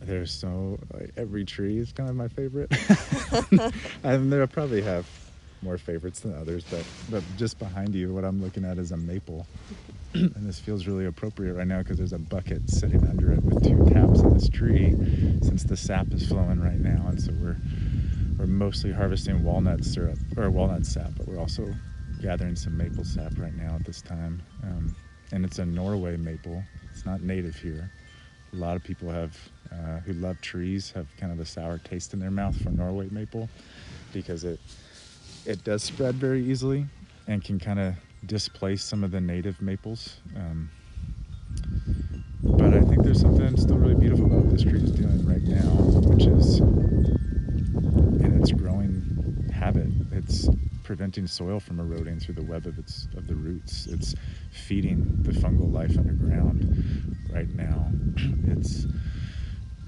There's 0.00 0.32
so 0.32 0.80
like, 0.92 1.12
every 1.16 1.44
tree 1.44 1.78
is 1.78 1.92
kind 1.92 2.08
of 2.08 2.16
my 2.16 2.28
favorite. 2.28 2.72
and 4.02 4.32
there 4.32 4.44
probably 4.48 4.82
have 4.82 5.06
more 5.62 5.78
favorites 5.78 6.20
than 6.20 6.36
others, 6.36 6.64
but 6.68 6.84
but 7.08 7.22
just 7.36 7.58
behind 7.60 7.94
you, 7.94 8.12
what 8.12 8.24
I'm 8.24 8.42
looking 8.42 8.64
at 8.64 8.78
is 8.78 8.90
a 8.90 8.96
maple, 8.96 9.46
and 10.14 10.34
this 10.48 10.58
feels 10.58 10.88
really 10.88 11.06
appropriate 11.06 11.54
right 11.54 11.66
now 11.66 11.78
because 11.78 11.98
there's 11.98 12.12
a 12.12 12.18
bucket 12.18 12.68
sitting 12.68 13.06
under 13.08 13.30
it 13.32 13.44
with 13.44 13.62
two 13.62 13.78
taps 13.94 14.01
this 14.32 14.48
tree, 14.48 14.90
since 15.42 15.64
the 15.64 15.76
sap 15.76 16.12
is 16.12 16.26
flowing 16.26 16.60
right 16.60 16.80
now, 16.80 17.06
and 17.08 17.20
so 17.20 17.32
we're 17.40 17.56
we're 18.38 18.46
mostly 18.46 18.90
harvesting 18.92 19.44
walnut 19.44 19.84
syrup 19.84 20.18
or 20.36 20.50
walnut 20.50 20.86
sap, 20.86 21.10
but 21.16 21.28
we're 21.28 21.38
also 21.38 21.72
gathering 22.20 22.56
some 22.56 22.76
maple 22.76 23.04
sap 23.04 23.32
right 23.38 23.54
now 23.54 23.74
at 23.74 23.84
this 23.84 24.00
time, 24.02 24.42
um, 24.62 24.94
and 25.32 25.44
it's 25.44 25.58
a 25.58 25.64
Norway 25.64 26.16
maple. 26.16 26.62
It's 26.90 27.04
not 27.04 27.22
native 27.22 27.54
here. 27.56 27.90
A 28.52 28.56
lot 28.56 28.76
of 28.76 28.84
people 28.84 29.10
have 29.10 29.36
uh, 29.72 29.98
who 30.00 30.12
love 30.14 30.40
trees 30.40 30.90
have 30.90 31.06
kind 31.16 31.32
of 31.32 31.40
a 31.40 31.44
sour 31.44 31.78
taste 31.78 32.12
in 32.12 32.20
their 32.20 32.30
mouth 32.30 32.60
for 32.62 32.70
Norway 32.70 33.08
maple 33.10 33.48
because 34.12 34.44
it 34.44 34.60
it 35.46 35.64
does 35.64 35.82
spread 35.82 36.14
very 36.14 36.44
easily 36.44 36.86
and 37.26 37.42
can 37.42 37.58
kind 37.58 37.80
of 37.80 37.94
displace 38.26 38.84
some 38.84 39.02
of 39.04 39.10
the 39.10 39.20
native 39.20 39.60
maples. 39.60 40.16
Um, 40.36 40.70
but 42.42 42.74
I 42.74 42.80
think 42.80 43.02
there's 43.04 43.20
something 43.20 43.56
still 43.56 43.76
really 43.76 43.94
beautiful 43.94 44.26
about 44.26 44.44
what 44.44 44.50
this 44.50 44.62
tree 44.62 44.82
is 44.82 44.90
doing 44.90 45.26
right 45.26 45.42
now, 45.42 45.70
which 46.08 46.26
is 46.26 46.60
in 46.60 48.38
its 48.40 48.52
growing 48.52 49.48
habit. 49.52 49.88
It's 50.12 50.48
preventing 50.82 51.26
soil 51.26 51.60
from 51.60 51.80
eroding 51.80 52.18
through 52.20 52.34
the 52.34 52.42
web 52.42 52.66
of 52.66 52.78
its 52.78 53.08
of 53.16 53.26
the 53.26 53.34
roots. 53.34 53.86
It's 53.86 54.14
feeding 54.50 55.22
the 55.22 55.32
fungal 55.32 55.72
life 55.72 55.96
underground 55.96 57.16
right 57.30 57.48
now. 57.54 57.90
It's 58.52 58.86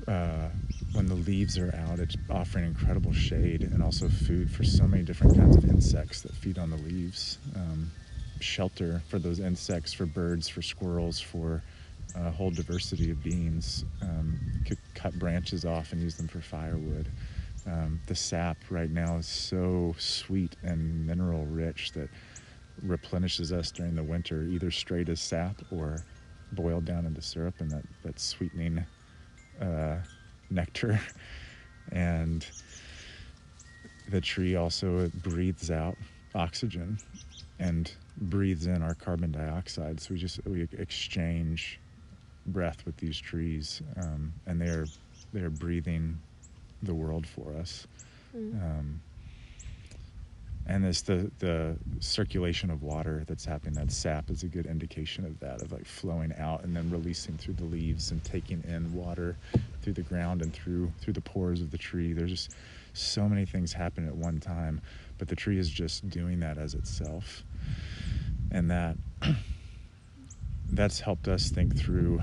uh, 0.08 0.48
when 0.92 1.06
the 1.06 1.14
leaves 1.14 1.58
are 1.58 1.74
out, 1.88 1.98
it's 1.98 2.16
offering 2.30 2.64
incredible 2.66 3.12
shade 3.12 3.62
and 3.62 3.82
also 3.82 4.08
food 4.08 4.50
for 4.50 4.64
so 4.64 4.86
many 4.86 5.02
different 5.02 5.36
kinds 5.36 5.56
of 5.56 5.64
insects 5.64 6.22
that 6.22 6.32
feed 6.34 6.58
on 6.58 6.70
the 6.70 6.76
leaves. 6.76 7.38
Um, 7.56 7.90
shelter 8.44 9.02
for 9.08 9.18
those 9.18 9.40
insects, 9.40 9.92
for 9.92 10.06
birds, 10.06 10.48
for 10.48 10.62
squirrels, 10.62 11.20
for 11.20 11.62
a 12.14 12.30
whole 12.30 12.50
diversity 12.50 13.10
of 13.10 13.22
beings. 13.22 13.84
Um, 14.02 14.38
could 14.66 14.78
cut 14.94 15.18
branches 15.18 15.64
off 15.64 15.92
and 15.92 16.00
use 16.00 16.16
them 16.16 16.28
for 16.28 16.40
firewood. 16.40 17.08
Um, 17.66 18.00
the 18.06 18.14
sap 18.14 18.58
right 18.70 18.90
now 18.90 19.16
is 19.16 19.26
so 19.26 19.94
sweet 19.98 20.54
and 20.62 21.06
mineral 21.06 21.46
rich 21.46 21.92
that 21.92 22.10
replenishes 22.82 23.52
us 23.52 23.70
during 23.70 23.94
the 23.94 24.02
winter, 24.02 24.42
either 24.42 24.70
straight 24.70 25.08
as 25.08 25.20
sap 25.20 25.56
or 25.70 26.04
boiled 26.52 26.84
down 26.84 27.06
into 27.06 27.22
syrup, 27.22 27.54
and 27.60 27.70
that, 27.70 27.84
that 28.02 28.20
sweetening 28.20 28.84
uh, 29.60 29.96
nectar. 30.50 31.00
And 31.92 32.46
the 34.08 34.20
tree 34.20 34.56
also 34.56 35.10
breathes 35.22 35.70
out 35.70 35.98
oxygen 36.34 36.98
and 37.58 37.92
breathes 38.18 38.66
in 38.66 38.82
our 38.82 38.94
carbon 38.94 39.32
dioxide. 39.32 40.00
So 40.00 40.14
we 40.14 40.20
just 40.20 40.40
we 40.46 40.68
exchange 40.78 41.80
breath 42.46 42.84
with 42.84 42.96
these 42.96 43.18
trees, 43.18 43.82
um, 44.02 44.32
and 44.46 44.60
they're 44.60 44.86
they're 45.32 45.50
breathing 45.50 46.18
the 46.82 46.94
world 46.94 47.26
for 47.26 47.54
us. 47.56 47.86
Mm. 48.36 48.62
Um, 48.62 49.00
and 50.66 50.82
this 50.82 51.02
the 51.02 51.30
the 51.40 51.76
circulation 52.00 52.70
of 52.70 52.82
water 52.82 53.24
that's 53.26 53.44
happening 53.44 53.74
that 53.74 53.92
sap 53.92 54.30
is 54.30 54.42
a 54.42 54.46
good 54.46 54.66
indication 54.66 55.24
of 55.24 55.38
that 55.40 55.60
of 55.62 55.72
like 55.72 55.84
flowing 55.84 56.32
out 56.38 56.64
and 56.64 56.74
then 56.74 56.88
releasing 56.90 57.36
through 57.36 57.54
the 57.54 57.64
leaves 57.64 58.10
and 58.10 58.22
taking 58.24 58.62
in 58.66 58.92
water 58.94 59.36
through 59.82 59.92
the 59.92 60.02
ground 60.02 60.40
and 60.40 60.52
through 60.54 60.90
through 61.00 61.12
the 61.12 61.20
pores 61.20 61.60
of 61.60 61.70
the 61.70 61.78
tree 61.78 62.12
there's 62.12 62.30
just 62.30 62.56
so 62.94 63.28
many 63.28 63.44
things 63.44 63.72
happen 63.72 64.06
at 64.06 64.14
one 64.14 64.40
time 64.40 64.80
but 65.18 65.28
the 65.28 65.36
tree 65.36 65.58
is 65.58 65.68
just 65.68 66.08
doing 66.08 66.40
that 66.40 66.56
as 66.56 66.74
itself 66.74 67.42
and 68.50 68.70
that 68.70 68.96
that's 70.70 71.00
helped 71.00 71.28
us 71.28 71.50
think 71.50 71.76
through 71.76 72.20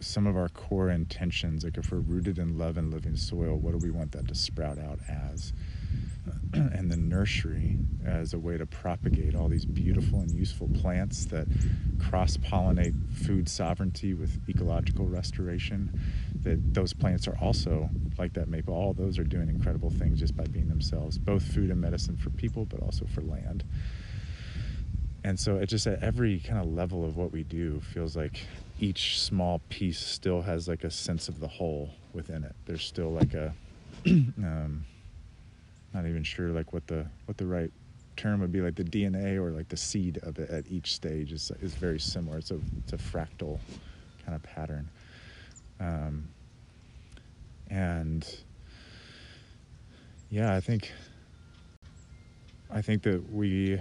some 0.00 0.26
of 0.26 0.36
our 0.36 0.48
core 0.48 0.90
intentions. 0.90 1.64
Like 1.64 1.76
if 1.76 1.92
we're 1.92 1.98
rooted 1.98 2.38
in 2.38 2.58
love 2.58 2.76
and 2.76 2.92
living 2.92 3.16
soil 3.16 3.56
what 3.56 3.72
do 3.72 3.78
we 3.78 3.90
want 3.90 4.12
that 4.12 4.28
to 4.28 4.34
sprout 4.34 4.78
out 4.78 4.98
as 5.08 5.52
and 6.52 6.90
the 6.90 6.96
nursery 6.96 7.78
as 8.04 8.34
a 8.34 8.38
way 8.38 8.56
to 8.56 8.66
propagate 8.66 9.34
all 9.34 9.48
these 9.48 9.64
beautiful 9.64 10.20
and 10.20 10.30
useful 10.30 10.68
plants 10.80 11.26
that 11.26 11.46
cross 11.98 12.36
pollinate 12.36 12.94
food 13.12 13.48
sovereignty 13.48 14.14
with 14.14 14.40
ecological 14.48 15.06
restoration. 15.06 16.00
That 16.42 16.74
those 16.74 16.92
plants 16.92 17.28
are 17.28 17.36
also, 17.40 17.90
like 18.18 18.32
that 18.34 18.48
maple, 18.48 18.74
all 18.74 18.92
those 18.94 19.18
are 19.18 19.24
doing 19.24 19.48
incredible 19.48 19.90
things 19.90 20.20
just 20.20 20.36
by 20.36 20.44
being 20.44 20.68
themselves, 20.68 21.18
both 21.18 21.42
food 21.42 21.70
and 21.70 21.80
medicine 21.80 22.16
for 22.16 22.30
people, 22.30 22.64
but 22.64 22.80
also 22.80 23.04
for 23.06 23.20
land. 23.20 23.64
And 25.22 25.38
so 25.38 25.56
it 25.56 25.66
just 25.66 25.86
at 25.86 26.02
every 26.02 26.40
kind 26.40 26.60
of 26.60 26.72
level 26.72 27.04
of 27.04 27.16
what 27.16 27.32
we 27.32 27.42
do 27.42 27.80
feels 27.80 28.16
like 28.16 28.40
each 28.80 29.20
small 29.20 29.60
piece 29.68 29.98
still 29.98 30.42
has 30.42 30.66
like 30.66 30.84
a 30.84 30.90
sense 30.90 31.28
of 31.28 31.40
the 31.40 31.48
whole 31.48 31.90
within 32.14 32.44
it. 32.44 32.56
There's 32.64 32.84
still 32.84 33.10
like 33.10 33.34
a 33.34 33.54
um, 34.06 34.86
not 35.92 36.06
even 36.06 36.22
sure 36.22 36.50
like 36.50 36.72
what 36.72 36.86
the 36.86 37.06
what 37.26 37.36
the 37.36 37.46
right 37.46 37.70
term 38.16 38.40
would 38.40 38.52
be 38.52 38.60
like 38.60 38.74
the 38.74 38.84
DNA 38.84 39.36
or 39.36 39.50
like 39.50 39.68
the 39.68 39.76
seed 39.76 40.18
of 40.22 40.38
it 40.38 40.50
at 40.50 40.66
each 40.68 40.94
stage 40.94 41.32
is 41.32 41.50
is 41.60 41.74
very 41.74 41.98
similar. 41.98 42.38
It's 42.38 42.50
a 42.50 42.60
it's 42.78 42.92
a 42.92 42.96
fractal 42.96 43.58
kind 44.24 44.34
of 44.34 44.42
pattern, 44.42 44.88
um, 45.80 46.28
and 47.70 48.26
yeah, 50.28 50.54
I 50.54 50.60
think 50.60 50.92
I 52.70 52.82
think 52.82 53.02
that 53.02 53.32
we 53.32 53.80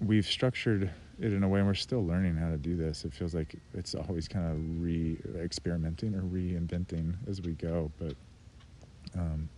we've 0.00 0.26
structured 0.26 0.90
it 1.20 1.32
in 1.32 1.44
a 1.44 1.48
way 1.48 1.60
and 1.60 1.68
we're 1.68 1.74
still 1.74 2.04
learning 2.04 2.36
how 2.36 2.50
to 2.50 2.56
do 2.56 2.76
this. 2.76 3.04
It 3.04 3.12
feels 3.12 3.34
like 3.34 3.54
it's 3.72 3.94
always 3.94 4.26
kind 4.26 4.50
of 4.50 4.82
re 4.82 5.18
experimenting 5.36 6.14
or 6.14 6.22
reinventing 6.22 7.14
as 7.28 7.40
we 7.40 7.52
go, 7.52 7.92
but 7.98 8.14
um, 9.16 9.48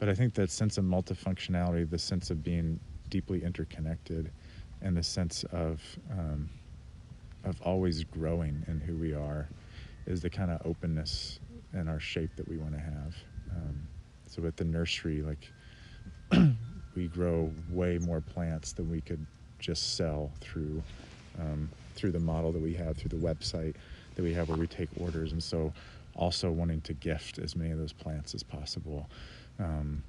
but 0.00 0.08
I 0.08 0.14
think 0.14 0.32
that 0.34 0.50
sense 0.50 0.78
of 0.78 0.84
multifunctionality, 0.84 1.88
the 1.88 1.98
sense 1.98 2.30
of 2.30 2.42
being 2.42 2.80
deeply 3.10 3.44
interconnected, 3.44 4.32
and 4.80 4.96
the 4.96 5.02
sense 5.02 5.44
of 5.52 5.82
um, 6.10 6.48
of 7.44 7.60
always 7.62 8.02
growing 8.04 8.64
in 8.66 8.80
who 8.80 8.96
we 8.96 9.12
are, 9.12 9.46
is 10.06 10.22
the 10.22 10.30
kind 10.30 10.50
of 10.50 10.66
openness 10.66 11.38
and 11.74 11.88
our 11.88 12.00
shape 12.00 12.30
that 12.36 12.48
we 12.48 12.56
want 12.56 12.72
to 12.72 12.80
have. 12.80 13.14
Um, 13.54 13.78
so 14.26 14.44
at 14.46 14.56
the 14.56 14.64
nursery, 14.64 15.22
like 15.22 15.52
we 16.96 17.06
grow 17.08 17.52
way 17.70 17.98
more 17.98 18.22
plants 18.22 18.72
than 18.72 18.90
we 18.90 19.02
could 19.02 19.24
just 19.58 19.96
sell 19.96 20.32
through 20.40 20.82
um, 21.38 21.68
through 21.94 22.12
the 22.12 22.20
model 22.20 22.52
that 22.52 22.62
we 22.62 22.72
have 22.72 22.96
through 22.96 23.10
the 23.10 23.26
website 23.26 23.74
that 24.14 24.22
we 24.22 24.32
have 24.32 24.48
where 24.48 24.56
we 24.56 24.66
take 24.66 24.88
orders, 24.98 25.32
and 25.32 25.42
so 25.42 25.70
also 26.16 26.50
wanting 26.50 26.80
to 26.80 26.94
gift 26.94 27.38
as 27.38 27.54
many 27.54 27.70
of 27.70 27.78
those 27.78 27.92
plants 27.92 28.34
as 28.34 28.42
possible 28.42 29.06
um, 29.60 30.02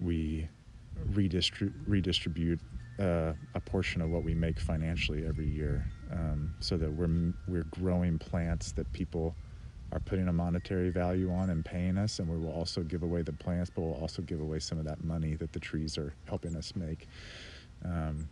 we 0.00 0.48
redistrib- 1.12 1.74
redistribute 1.86 2.60
uh, 2.98 3.32
a 3.54 3.60
portion 3.60 4.00
of 4.00 4.10
what 4.10 4.24
we 4.24 4.34
make 4.34 4.58
financially 4.58 5.26
every 5.26 5.46
year, 5.46 5.86
um, 6.10 6.54
so 6.60 6.76
that 6.76 6.90
we're 6.90 7.32
we're 7.46 7.64
growing 7.64 8.18
plants 8.18 8.72
that 8.72 8.90
people 8.92 9.34
are 9.92 10.00
putting 10.00 10.28
a 10.28 10.32
monetary 10.32 10.90
value 10.90 11.32
on 11.32 11.50
and 11.50 11.64
paying 11.64 11.96
us, 11.96 12.18
and 12.18 12.28
we 12.28 12.36
will 12.36 12.52
also 12.52 12.82
give 12.82 13.02
away 13.02 13.22
the 13.22 13.32
plants, 13.32 13.70
but 13.70 13.82
we'll 13.82 13.94
also 13.94 14.20
give 14.22 14.40
away 14.40 14.58
some 14.58 14.78
of 14.78 14.84
that 14.84 15.04
money 15.04 15.34
that 15.34 15.52
the 15.52 15.60
trees 15.60 15.96
are 15.96 16.12
helping 16.26 16.56
us 16.56 16.74
make. 16.74 17.06
Um, 17.84 18.28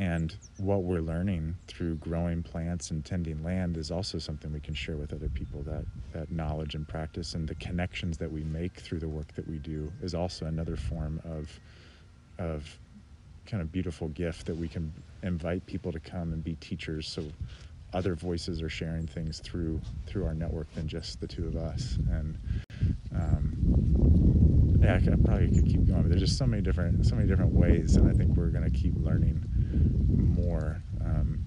and 0.00 0.34
what 0.56 0.82
we're 0.82 1.02
learning 1.02 1.54
through 1.68 1.94
growing 1.96 2.42
plants 2.42 2.90
and 2.90 3.04
tending 3.04 3.44
land 3.44 3.76
is 3.76 3.90
also 3.90 4.18
something 4.18 4.50
we 4.50 4.58
can 4.58 4.72
share 4.72 4.96
with 4.96 5.12
other 5.12 5.28
people. 5.28 5.62
That, 5.62 5.84
that 6.14 6.32
knowledge 6.32 6.74
and 6.74 6.88
practice 6.88 7.34
and 7.34 7.46
the 7.46 7.54
connections 7.56 8.16
that 8.16 8.32
we 8.32 8.42
make 8.44 8.80
through 8.80 9.00
the 9.00 9.08
work 9.08 9.30
that 9.34 9.46
we 9.46 9.58
do 9.58 9.92
is 10.00 10.14
also 10.14 10.46
another 10.46 10.74
form 10.74 11.20
of, 11.26 11.60
of 12.38 12.78
kind 13.44 13.60
of 13.60 13.70
beautiful 13.70 14.08
gift 14.08 14.46
that 14.46 14.56
we 14.56 14.68
can 14.68 14.90
invite 15.22 15.66
people 15.66 15.92
to 15.92 16.00
come 16.00 16.32
and 16.32 16.42
be 16.42 16.54
teachers 16.56 17.06
so 17.06 17.22
other 17.92 18.14
voices 18.14 18.62
are 18.62 18.68
sharing 18.70 19.06
things 19.06 19.40
through 19.40 19.78
through 20.06 20.24
our 20.24 20.34
network 20.34 20.72
than 20.74 20.86
just 20.86 21.20
the 21.20 21.26
two 21.26 21.46
of 21.46 21.56
us 21.56 21.98
and 22.10 22.38
um, 23.14 24.78
yeah 24.80 24.94
I, 24.94 25.16
probably 25.24 25.48
could 25.48 25.66
keep 25.66 25.86
going 25.86 26.02
but 26.02 26.08
there's 26.10 26.22
just 26.22 26.38
so 26.38 26.46
many 26.46 26.62
different 26.62 27.04
so 27.04 27.16
many 27.16 27.28
different 27.28 27.52
ways 27.52 27.96
and 27.96 28.08
I 28.08 28.12
think 28.12 28.36
we're 28.36 28.48
going 28.48 28.64
to 28.64 28.70
keep 28.70 28.94
learning 28.96 29.44
more. 29.70 30.82
Um, 31.04 31.46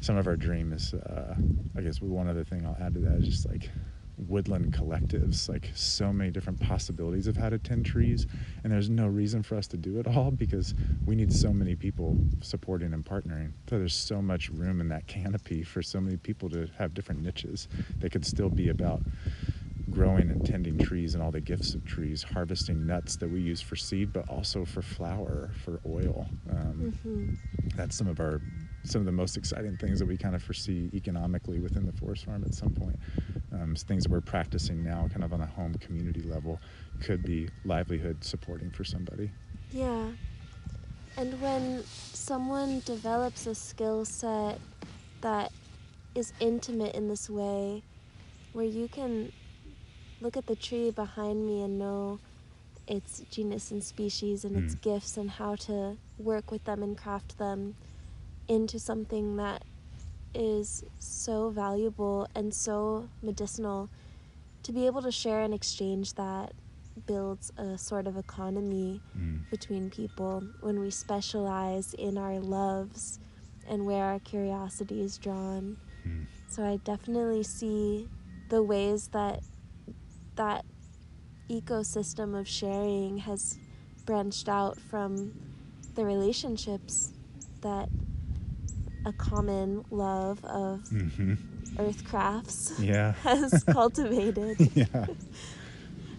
some 0.00 0.16
of 0.16 0.26
our 0.26 0.36
dream 0.36 0.72
is, 0.72 0.94
uh, 0.94 1.34
I 1.76 1.80
guess, 1.80 2.00
one 2.00 2.28
other 2.28 2.44
thing 2.44 2.66
I'll 2.66 2.76
add 2.80 2.94
to 2.94 3.00
that 3.00 3.18
is 3.18 3.28
just 3.28 3.48
like 3.48 3.70
woodland 4.28 4.72
collectives, 4.72 5.48
like 5.48 5.70
so 5.74 6.12
many 6.12 6.30
different 6.30 6.60
possibilities 6.60 7.26
of 7.26 7.36
how 7.36 7.48
to 7.48 7.58
tend 7.58 7.86
trees. 7.86 8.26
And 8.62 8.72
there's 8.72 8.90
no 8.90 9.06
reason 9.06 9.42
for 9.42 9.56
us 9.56 9.66
to 9.68 9.76
do 9.76 9.98
it 9.98 10.06
all 10.06 10.30
because 10.36 10.74
we 11.06 11.14
need 11.14 11.32
so 11.32 11.52
many 11.52 11.74
people 11.74 12.16
supporting 12.40 12.92
and 12.92 13.04
partnering. 13.04 13.52
So 13.68 13.78
there's 13.78 13.94
so 13.94 14.20
much 14.20 14.50
room 14.50 14.80
in 14.80 14.88
that 14.88 15.06
canopy 15.06 15.62
for 15.62 15.82
so 15.82 16.00
many 16.00 16.16
people 16.16 16.48
to 16.50 16.68
have 16.78 16.94
different 16.94 17.22
niches 17.22 17.68
that 17.98 18.12
could 18.12 18.26
still 18.26 18.50
be 18.50 18.68
about 18.68 19.02
growing 19.90 20.30
and 20.30 20.44
tending 20.44 20.78
trees 20.78 21.14
and 21.14 21.22
all 21.22 21.30
the 21.30 21.40
gifts 21.40 21.74
of 21.74 21.84
trees, 21.84 22.22
harvesting 22.22 22.86
nuts 22.86 23.16
that 23.16 23.30
we 23.30 23.40
use 23.40 23.60
for 23.60 23.76
seed, 23.76 24.12
but 24.12 24.28
also 24.28 24.64
for 24.64 24.82
flour, 24.82 25.50
for 25.64 25.80
oil. 25.86 26.26
Um, 26.50 26.94
mm-hmm. 27.04 27.34
That's 27.76 27.96
some 27.96 28.06
of 28.06 28.20
our 28.20 28.40
some 28.82 29.00
of 29.00 29.06
the 29.06 29.12
most 29.12 29.36
exciting 29.36 29.76
things 29.76 29.98
that 29.98 30.06
we 30.06 30.16
kind 30.16 30.34
of 30.34 30.42
foresee 30.42 30.90
economically 30.94 31.60
within 31.60 31.84
the 31.84 31.92
forest 31.92 32.24
farm 32.24 32.42
at 32.44 32.54
some 32.54 32.70
point. 32.70 32.98
Um, 33.52 33.74
things 33.74 34.04
that 34.04 34.10
we're 34.10 34.22
practicing 34.22 34.82
now, 34.82 35.06
kind 35.08 35.22
of 35.22 35.34
on 35.34 35.42
a 35.42 35.46
home 35.46 35.74
community 35.74 36.22
level, 36.22 36.58
could 37.02 37.22
be 37.22 37.48
livelihood 37.64 38.24
supporting 38.24 38.70
for 38.70 38.84
somebody. 38.84 39.30
Yeah. 39.70 40.08
And 41.16 41.40
when 41.42 41.84
someone 41.84 42.80
develops 42.86 43.46
a 43.46 43.54
skill 43.54 44.04
set 44.06 44.58
that 45.20 45.52
is 46.14 46.32
intimate 46.40 46.94
in 46.94 47.08
this 47.08 47.28
way, 47.28 47.82
where 48.52 48.64
you 48.64 48.88
can 48.88 49.30
look 50.20 50.36
at 50.36 50.46
the 50.46 50.56
tree 50.56 50.90
behind 50.90 51.46
me 51.46 51.62
and 51.62 51.78
know 51.78 52.18
its 52.86 53.22
genus 53.30 53.70
and 53.70 53.82
species 53.82 54.44
and 54.44 54.56
mm. 54.56 54.64
its 54.64 54.74
gifts 54.74 55.16
and 55.16 55.30
how 55.30 55.54
to 55.54 55.96
work 56.18 56.50
with 56.50 56.64
them 56.64 56.82
and 56.82 56.98
craft 56.98 57.38
them 57.38 57.74
into 58.48 58.78
something 58.78 59.36
that 59.36 59.62
is 60.34 60.84
so 60.98 61.50
valuable 61.50 62.28
and 62.34 62.52
so 62.52 63.08
medicinal 63.22 63.88
to 64.62 64.72
be 64.72 64.86
able 64.86 65.02
to 65.02 65.12
share 65.12 65.40
and 65.40 65.54
exchange 65.54 66.14
that 66.14 66.52
builds 67.06 67.52
a 67.56 67.78
sort 67.78 68.06
of 68.06 68.16
economy 68.16 69.00
mm. 69.16 69.38
between 69.50 69.90
people 69.90 70.42
when 70.60 70.78
we 70.80 70.90
specialize 70.90 71.94
in 71.94 72.18
our 72.18 72.38
loves 72.38 73.18
and 73.68 73.86
where 73.86 74.04
our 74.04 74.18
curiosity 74.18 75.00
is 75.00 75.16
drawn. 75.16 75.76
Mm. 76.06 76.26
So 76.48 76.64
I 76.64 76.76
definitely 76.78 77.44
see 77.44 78.08
the 78.48 78.62
ways 78.62 79.08
that 79.08 79.40
that 80.36 80.64
ecosystem 81.48 82.38
of 82.38 82.46
sharing 82.46 83.18
has 83.18 83.58
branched 84.06 84.48
out 84.48 84.78
from 84.78 85.32
the 85.94 86.04
relationships 86.04 87.12
that 87.60 87.88
a 89.06 89.12
common 89.12 89.84
love 89.90 90.44
of 90.44 90.80
mm-hmm. 90.90 91.34
earth 91.78 92.04
crafts 92.04 92.72
yeah. 92.80 93.12
has 93.22 93.64
cultivated. 93.70 94.56
yeah. 94.74 95.06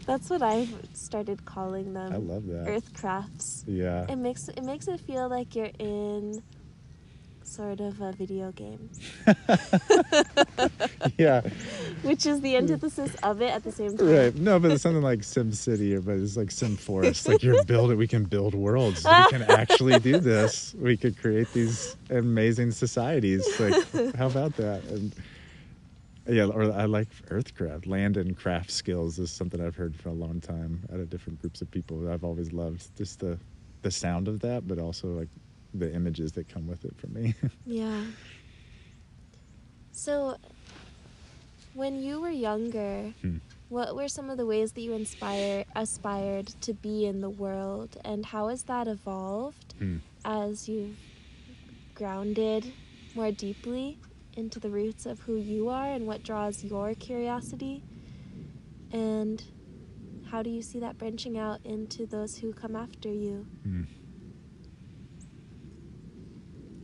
That's 0.06 0.30
what 0.30 0.41
I've 0.41 0.74
started 0.93 1.45
calling 1.45 1.93
them. 1.93 2.12
I 2.12 2.17
love 2.17 2.47
that. 2.47 2.67
Earth 2.67 2.91
crafts. 2.93 3.63
Yeah. 3.67 4.06
It 4.10 4.15
makes 4.15 4.50
it 4.50 4.63
makes 4.63 4.88
it 4.88 5.00
feel 5.00 5.30
like 5.30 5.56
you're 5.56 5.69
in 5.78 6.41
sort 7.43 7.80
of 7.80 8.01
a 8.01 8.12
video 8.13 8.51
game. 8.51 8.89
yeah. 11.17 11.41
Which 12.04 12.25
is 12.25 12.41
the 12.41 12.56
antithesis 12.58 13.15
of 13.23 13.41
it 13.41 13.51
at 13.51 13.63
the 13.63 13.71
same 13.71 13.97
time. 13.97 14.08
Right. 14.08 14.36
No, 14.36 14.60
but 14.60 14.71
it's 14.71 14.84
something 14.84 15.01
like 15.04 15.23
Sim 15.23 15.51
City, 15.54 15.97
but 15.97 16.17
it's 16.17 16.38
like 16.38 16.51
Sim 16.51 16.77
Forest. 16.77 17.27
like 17.27 17.43
you're 17.43 17.63
building, 17.65 17.97
we 17.97 18.08
can 18.08 18.23
build 18.25 18.54
worlds. 18.56 19.04
We 19.06 19.25
can 19.30 19.43
actually 19.43 19.99
do 19.99 20.19
this. 20.19 20.75
We 20.80 20.97
could 20.97 21.17
create 21.19 21.51
these 21.54 21.95
amazing 22.10 22.71
societies. 22.71 23.47
Like, 23.60 24.15
how 24.15 24.27
about 24.27 24.56
that? 24.58 24.84
And 24.86 25.13
Yeah, 26.27 26.45
or 26.45 26.71
I 26.71 26.86
like 26.86 27.10
earthcraft. 27.30 27.88
Land 27.88 28.17
and 28.17 28.38
craft 28.38 28.71
skills 28.71 29.19
is 29.19 29.32
something 29.32 29.60
I've 29.62 29.75
heard 29.75 29.95
for 29.95 30.10
a 30.10 30.13
long 30.13 30.39
time 30.41 30.84
out 30.93 30.99
of 30.99 31.10
different 31.10 31.41
groups 31.41 31.62
of 31.62 31.69
people. 31.71 32.10
I've 32.12 32.23
always 32.23 32.54
loved 32.54 32.95
just 32.97 33.19
the 33.19 33.39
the 33.82 33.91
sound 33.91 34.27
of 34.27 34.39
that, 34.41 34.67
but 34.67 34.77
also 34.77 35.08
like 35.08 35.30
the 35.73 35.93
images 35.93 36.31
that 36.34 36.47
come 36.49 36.67
with 36.67 36.84
it 36.86 36.95
for 36.97 37.07
me. 37.07 37.34
Yeah. 37.65 38.05
So, 39.91 40.38
when 41.73 42.01
you 42.01 42.19
were 42.21 42.29
younger, 42.29 43.13
Hmm. 43.21 43.38
what 43.69 43.95
were 43.95 44.07
some 44.07 44.29
of 44.29 44.38
the 44.38 44.45
ways 44.45 44.73
that 44.73 44.81
you 44.81 44.93
inspire 44.93 45.65
aspired 45.75 46.47
to 46.62 46.73
be 46.73 47.05
in 47.05 47.21
the 47.21 47.29
world, 47.29 47.97
and 48.03 48.25
how 48.25 48.47
has 48.49 48.63
that 48.63 48.88
evolved 48.88 49.73
Hmm. 49.79 49.97
as 50.25 50.67
you've 50.67 50.97
grounded 51.93 52.73
more 53.13 53.31
deeply 53.31 53.99
into 54.34 54.60
the 54.60 54.69
roots 54.69 55.05
of 55.05 55.19
who 55.21 55.38
you 55.38 55.69
are 55.69 55.88
and 55.93 56.07
what 56.07 56.23
draws 56.23 56.63
your 56.63 56.93
curiosity? 56.95 57.84
And 58.91 59.43
how 60.31 60.41
do 60.41 60.49
you 60.49 60.62
see 60.62 60.79
that 60.79 60.97
branching 60.97 61.38
out 61.38 61.60
into 61.65 62.05
those 62.05 62.38
who 62.38 62.53
come 62.53 62.75
after 62.75 63.10
you? 63.10 63.45
Hmm. 63.63 63.84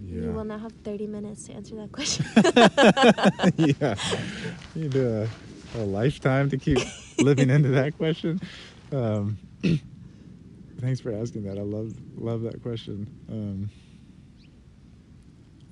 Yeah. 0.08 0.22
You 0.22 0.32
will 0.32 0.46
now 0.46 0.58
have 0.58 0.72
30 0.84 1.08
minutes 1.08 1.44
to 1.46 1.54
answer 1.54 1.76
that 1.76 1.92
question. 1.92 2.26
yeah. 3.82 3.96
You 4.74 4.84
need 4.84 4.96
a, 4.96 5.28
a 5.76 5.80
lifetime 5.80 6.50
to 6.50 6.58
keep 6.58 6.80
living 7.20 7.50
into 7.50 7.70
that 7.70 7.98
question. 7.98 8.40
Um, 8.92 9.38
thanks 10.80 11.02
for 11.02 11.12
asking 11.14 11.44
that. 11.44 11.58
I 11.58 11.62
love 11.62 11.94
love 12.16 12.42
that 12.44 12.62
question. 12.62 13.08
Um, 13.30 13.70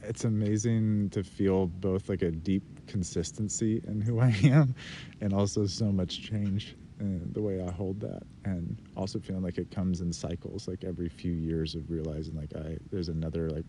it's 0.02 0.26
amazing 0.26 1.10
to 1.12 1.24
feel 1.24 1.68
both 1.68 2.10
like 2.10 2.22
a 2.22 2.32
deep 2.32 2.64
consistency 2.88 3.82
in 3.88 4.02
who 4.02 4.20
I 4.20 4.36
am, 4.44 4.76
and 5.22 5.34
also 5.34 5.66
so 5.66 5.86
much 5.86 6.22
change 6.22 6.76
in 7.00 7.32
the 7.34 7.42
way 7.42 7.62
I 7.62 7.72
hold 7.72 8.02
that, 8.02 8.24
and 8.44 8.78
also 8.98 9.20
feeling 9.20 9.44
like 9.44 9.58
it 9.58 9.72
comes 9.72 10.02
in 10.02 10.12
cycles. 10.12 10.68
Like 10.68 10.84
every 10.84 11.08
few 11.08 11.32
years 11.32 11.74
of 11.74 11.90
realizing 11.90 12.36
like 12.36 12.54
I 12.54 12.78
there's 12.92 13.08
another 13.10 13.50
like 13.50 13.66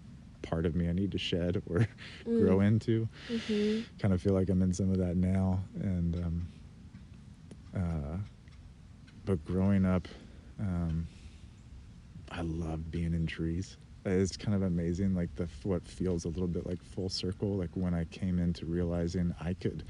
part 0.49 0.67
of 0.67 0.75
me 0.75 0.89
I 0.89 0.93
need 0.93 1.13
to 1.13 1.19
shed 1.19 1.63
or 1.71 1.87
grow 2.25 2.59
Mm. 2.59 2.67
into 2.67 3.09
hmm 3.29 3.81
kind 3.99 4.13
of 4.13 4.21
feel 4.21 4.35
like 4.35 4.51
I'm 4.51 4.61
in 4.63 4.73
some 4.75 4.91
of 4.91 4.99
that 4.99 5.17
now. 5.17 5.61
And 5.81 6.17
um, 6.17 6.49
uh, 7.75 8.17
but 9.25 9.45
growing 9.45 9.85
up, 9.87 10.07
um, 10.61 11.07
I 12.31 12.43
loved 12.43 12.91
being 12.91 13.15
in 13.15 13.27
trees. 13.27 13.77
It's 14.05 14.37
kind 14.37 14.55
of 14.55 14.63
amazing, 14.63 15.15
like 15.15 15.35
the 15.37 15.49
what 15.65 15.87
feels 15.89 16.25
a 16.25 16.29
little 16.29 16.47
bit 16.47 16.67
like 16.67 16.83
full 16.83 17.09
circle. 17.09 17.57
Like 17.57 17.71
when 17.75 17.95
I 17.95 18.05
came 18.05 18.39
into 18.39 18.67
realizing 18.67 19.35
I 19.41 19.55
could 19.55 19.83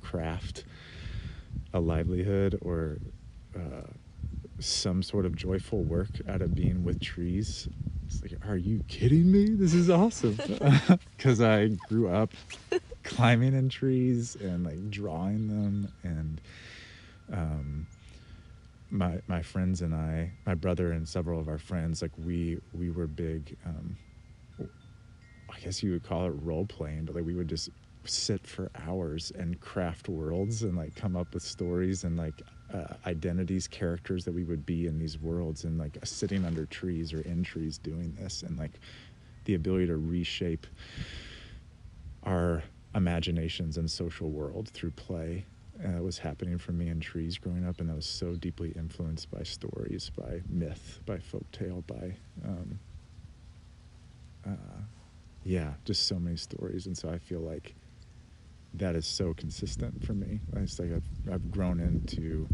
craft 0.00 0.64
a 1.72 1.80
livelihood 1.80 2.58
or 2.62 2.98
uh, 3.54 3.86
some 4.58 5.02
sort 5.02 5.26
of 5.26 5.36
joyful 5.36 5.84
work 5.84 6.20
out 6.28 6.42
of 6.42 6.54
being 6.54 6.84
with 6.84 7.00
trees. 7.00 7.68
It's 8.10 8.22
like, 8.22 8.44
are 8.48 8.56
you 8.56 8.82
kidding 8.88 9.30
me? 9.30 9.54
This 9.54 9.72
is 9.74 9.88
awesome. 9.88 10.36
Because 11.16 11.40
I 11.40 11.68
grew 11.88 12.08
up 12.08 12.32
climbing 13.04 13.54
in 13.54 13.68
trees 13.68 14.36
and 14.36 14.64
like 14.64 14.90
drawing 14.90 15.48
them 15.48 15.92
and 16.02 16.40
um, 17.32 17.86
my 18.90 19.20
my 19.28 19.42
friends 19.42 19.82
and 19.82 19.94
I, 19.94 20.32
my 20.46 20.54
brother 20.54 20.90
and 20.92 21.08
several 21.08 21.38
of 21.38 21.48
our 21.48 21.58
friends, 21.58 22.02
like 22.02 22.16
we 22.18 22.58
we 22.72 22.90
were 22.90 23.06
big. 23.06 23.56
Um, 23.64 23.96
I 24.58 25.58
guess 25.60 25.82
you 25.82 25.92
would 25.92 26.02
call 26.02 26.26
it 26.26 26.30
role 26.30 26.66
playing, 26.66 27.04
but 27.04 27.14
like 27.14 27.24
we 27.24 27.34
would 27.34 27.48
just 27.48 27.68
sit 28.04 28.46
for 28.46 28.70
hours 28.74 29.30
and 29.34 29.60
craft 29.60 30.08
worlds 30.08 30.62
and 30.62 30.76
like 30.76 30.94
come 30.94 31.16
up 31.16 31.34
with 31.34 31.42
stories 31.42 32.02
and 32.04 32.16
like 32.16 32.42
uh, 32.72 32.94
identities, 33.06 33.66
characters 33.66 34.24
that 34.24 34.32
we 34.32 34.44
would 34.44 34.64
be 34.64 34.86
in 34.86 34.98
these 34.98 35.18
worlds, 35.18 35.64
and 35.64 35.78
like 35.78 35.98
sitting 36.04 36.44
under 36.44 36.66
trees 36.66 37.12
or 37.12 37.20
in 37.22 37.42
trees 37.42 37.78
doing 37.78 38.16
this, 38.20 38.42
and 38.42 38.58
like 38.58 38.72
the 39.44 39.54
ability 39.54 39.86
to 39.86 39.96
reshape 39.96 40.66
our 42.24 42.62
imaginations 42.94 43.76
and 43.76 43.90
social 43.90 44.30
world 44.30 44.68
through 44.68 44.90
play 44.90 45.44
uh, 45.84 46.02
was 46.02 46.18
happening 46.18 46.58
for 46.58 46.72
me 46.72 46.88
in 46.88 47.00
trees 47.00 47.38
growing 47.38 47.66
up, 47.66 47.80
and 47.80 47.90
I 47.90 47.94
was 47.94 48.06
so 48.06 48.34
deeply 48.34 48.72
influenced 48.76 49.30
by 49.30 49.42
stories, 49.42 50.10
by 50.16 50.42
myth, 50.48 51.00
by 51.06 51.16
folktale, 51.16 51.86
by 51.86 52.16
um, 52.44 52.78
uh, 54.46 54.80
yeah, 55.44 55.74
just 55.84 56.06
so 56.06 56.18
many 56.18 56.36
stories, 56.36 56.86
and 56.86 56.96
so 56.96 57.08
I 57.08 57.18
feel 57.18 57.40
like 57.40 57.74
that 58.74 58.94
is 58.94 59.06
so 59.06 59.34
consistent 59.34 60.04
for 60.04 60.12
me. 60.12 60.40
It's 60.56 60.78
like 60.78 60.92
I've, 60.92 61.32
I've 61.32 61.50
grown 61.50 61.80
into 61.80 62.48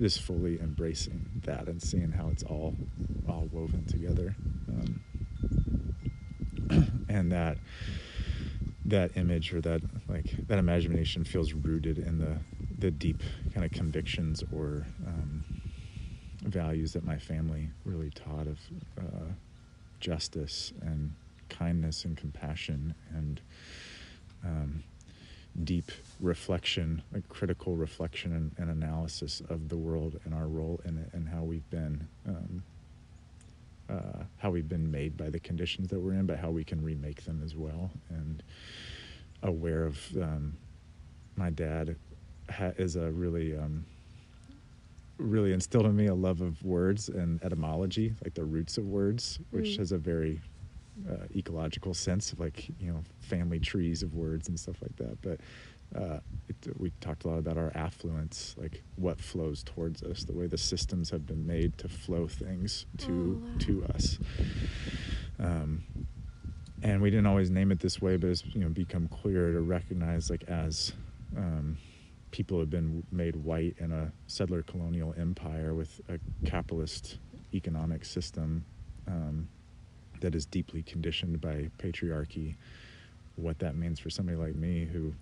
just 0.00 0.22
fully 0.22 0.58
embracing 0.60 1.28
that 1.44 1.68
and 1.68 1.82
seeing 1.82 2.10
how 2.10 2.28
it's 2.28 2.42
all 2.42 2.74
all 3.28 3.48
woven 3.52 3.84
together, 3.86 4.34
um, 4.68 5.00
and 7.08 7.30
that 7.32 7.58
that 8.86 9.16
image 9.16 9.52
or 9.52 9.60
that 9.60 9.82
like 10.08 10.34
that 10.48 10.58
imagination 10.58 11.24
feels 11.24 11.52
rooted 11.52 11.98
in 11.98 12.18
the 12.18 12.38
the 12.78 12.90
deep 12.90 13.22
kind 13.52 13.64
of 13.64 13.72
convictions 13.72 14.42
or 14.52 14.86
um, 15.06 15.44
values 16.42 16.94
that 16.94 17.04
my 17.04 17.18
family 17.18 17.68
really 17.84 18.10
taught 18.10 18.46
of 18.46 18.58
uh, 18.98 19.32
justice 20.00 20.72
and 20.80 21.12
kindness 21.50 22.04
and 22.04 22.16
compassion 22.16 22.94
and 23.14 23.40
um, 24.44 24.82
deep 25.64 25.90
reflection, 26.20 27.02
like 27.12 27.28
critical 27.28 27.76
reflection 27.76 28.32
and, 28.34 28.52
and 28.58 28.70
analysis 28.70 29.42
of 29.48 29.68
the 29.68 29.76
world 29.76 30.18
and 30.24 30.32
our 30.34 30.46
role 30.46 30.80
in 30.84 30.96
it 30.98 31.10
and 31.12 31.28
how 31.28 31.42
we've 31.42 31.68
been 31.70 32.06
um, 32.28 32.62
uh, 33.90 34.22
how 34.38 34.50
we've 34.50 34.68
been 34.68 34.88
made 34.90 35.16
by 35.16 35.28
the 35.28 35.40
conditions 35.40 35.88
that 35.88 35.98
we're 35.98 36.12
in, 36.12 36.24
but 36.24 36.38
how 36.38 36.50
we 36.50 36.62
can 36.62 36.80
remake 36.80 37.24
them 37.24 37.42
as 37.44 37.56
well. 37.56 37.90
And 38.08 38.40
aware 39.42 39.84
of 39.84 39.98
um, 40.16 40.56
my 41.34 41.50
dad 41.50 41.96
ha- 42.48 42.70
is 42.78 42.94
a 42.94 43.10
really 43.10 43.56
um, 43.56 43.84
really 45.18 45.52
instilled 45.52 45.86
in 45.86 45.96
me 45.96 46.06
a 46.06 46.14
love 46.14 46.40
of 46.40 46.62
words 46.64 47.08
and 47.08 47.42
etymology, 47.44 48.14
like 48.24 48.34
the 48.34 48.44
roots 48.44 48.78
of 48.78 48.86
words, 48.86 49.38
which 49.50 49.70
Mm. 49.70 49.78
has 49.78 49.92
a 49.92 49.98
very 49.98 50.40
uh, 51.08 51.26
ecological 51.34 51.94
sense 51.94 52.32
of 52.32 52.40
like 52.40 52.68
you 52.78 52.92
know 52.92 53.02
family 53.20 53.60
trees 53.60 54.02
of 54.02 54.14
words 54.14 54.48
and 54.48 54.58
stuff 54.58 54.76
like 54.82 54.96
that. 54.96 55.18
But 55.22 55.40
uh, 56.00 56.20
it, 56.48 56.56
we 56.78 56.90
talked 57.00 57.24
a 57.24 57.28
lot 57.28 57.38
about 57.38 57.56
our 57.56 57.72
affluence, 57.74 58.54
like 58.58 58.82
what 58.96 59.20
flows 59.20 59.62
towards 59.62 60.02
us, 60.02 60.24
the 60.24 60.32
way 60.32 60.46
the 60.46 60.58
systems 60.58 61.10
have 61.10 61.26
been 61.26 61.46
made 61.46 61.76
to 61.78 61.88
flow 61.88 62.26
things 62.26 62.86
to 62.98 63.40
Oh, 63.40 63.46
wow. 63.46 63.58
to 63.58 63.84
us. 63.94 64.18
Um, 65.38 65.82
and 66.82 67.02
we 67.02 67.10
didn't 67.10 67.26
always 67.26 67.50
name 67.50 67.70
it 67.72 67.80
this 67.80 68.00
way, 68.00 68.16
but 68.16 68.30
it's 68.30 68.44
you 68.54 68.60
know 68.60 68.68
become 68.68 69.08
clearer 69.08 69.52
to 69.52 69.60
recognize 69.60 70.30
like 70.30 70.44
as 70.48 70.92
um, 71.36 71.76
people 72.30 72.58
have 72.60 72.70
been 72.70 73.02
made 73.10 73.36
white 73.36 73.76
in 73.78 73.92
a 73.92 74.12
settler 74.26 74.62
colonial 74.62 75.14
empire 75.18 75.74
with 75.74 76.00
a 76.08 76.18
capitalist 76.48 77.18
economic 77.52 78.04
system 78.04 78.64
um, 79.08 79.48
that 80.20 80.34
is 80.34 80.46
deeply 80.46 80.82
conditioned 80.82 81.40
by 81.40 81.68
patriarchy. 81.78 82.54
What 83.36 83.58
that 83.60 83.74
means 83.76 83.98
for 83.98 84.10
somebody 84.10 84.36
like 84.36 84.54
me 84.54 84.84
who 84.84 85.14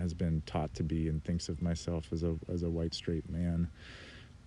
has 0.00 0.14
been 0.14 0.42
taught 0.46 0.72
to 0.74 0.82
be 0.82 1.08
and 1.08 1.22
thinks 1.24 1.48
of 1.48 1.60
myself 1.60 2.08
as 2.12 2.22
a 2.22 2.36
as 2.48 2.62
a 2.62 2.70
white 2.70 2.94
straight 2.94 3.28
man 3.28 3.68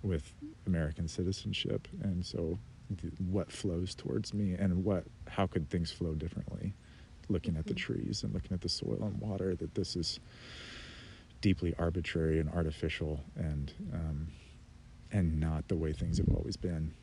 with 0.01 0.33
American 0.65 1.07
citizenship, 1.07 1.87
and 2.01 2.25
so 2.25 2.57
what 3.29 3.51
flows 3.51 3.93
towards 3.93 4.33
me 4.33 4.53
and 4.53 4.83
what 4.83 5.03
how 5.27 5.45
could 5.45 5.69
things 5.69 5.91
flow 5.91 6.13
differently 6.15 6.73
looking 7.29 7.57
at 7.57 7.65
the 7.65 7.73
Mhm. 7.73 7.77
trees 7.77 8.23
and 8.23 8.33
looking 8.33 8.53
at 8.53 8.61
the 8.61 8.69
soil 8.69 9.03
and 9.03 9.19
water 9.19 9.53
that 9.55 9.75
this 9.75 9.97
is 9.97 10.21
deeply 11.41 11.73
arbitrary 11.75 12.39
and 12.39 12.49
artificial 12.49 13.19
and 13.35 13.73
um, 13.93 14.27
and 15.11 15.37
not 15.39 15.67
the 15.67 15.75
way 15.75 15.91
things 15.93 16.17
have 16.17 16.29
always 16.29 16.55
been 16.57 16.93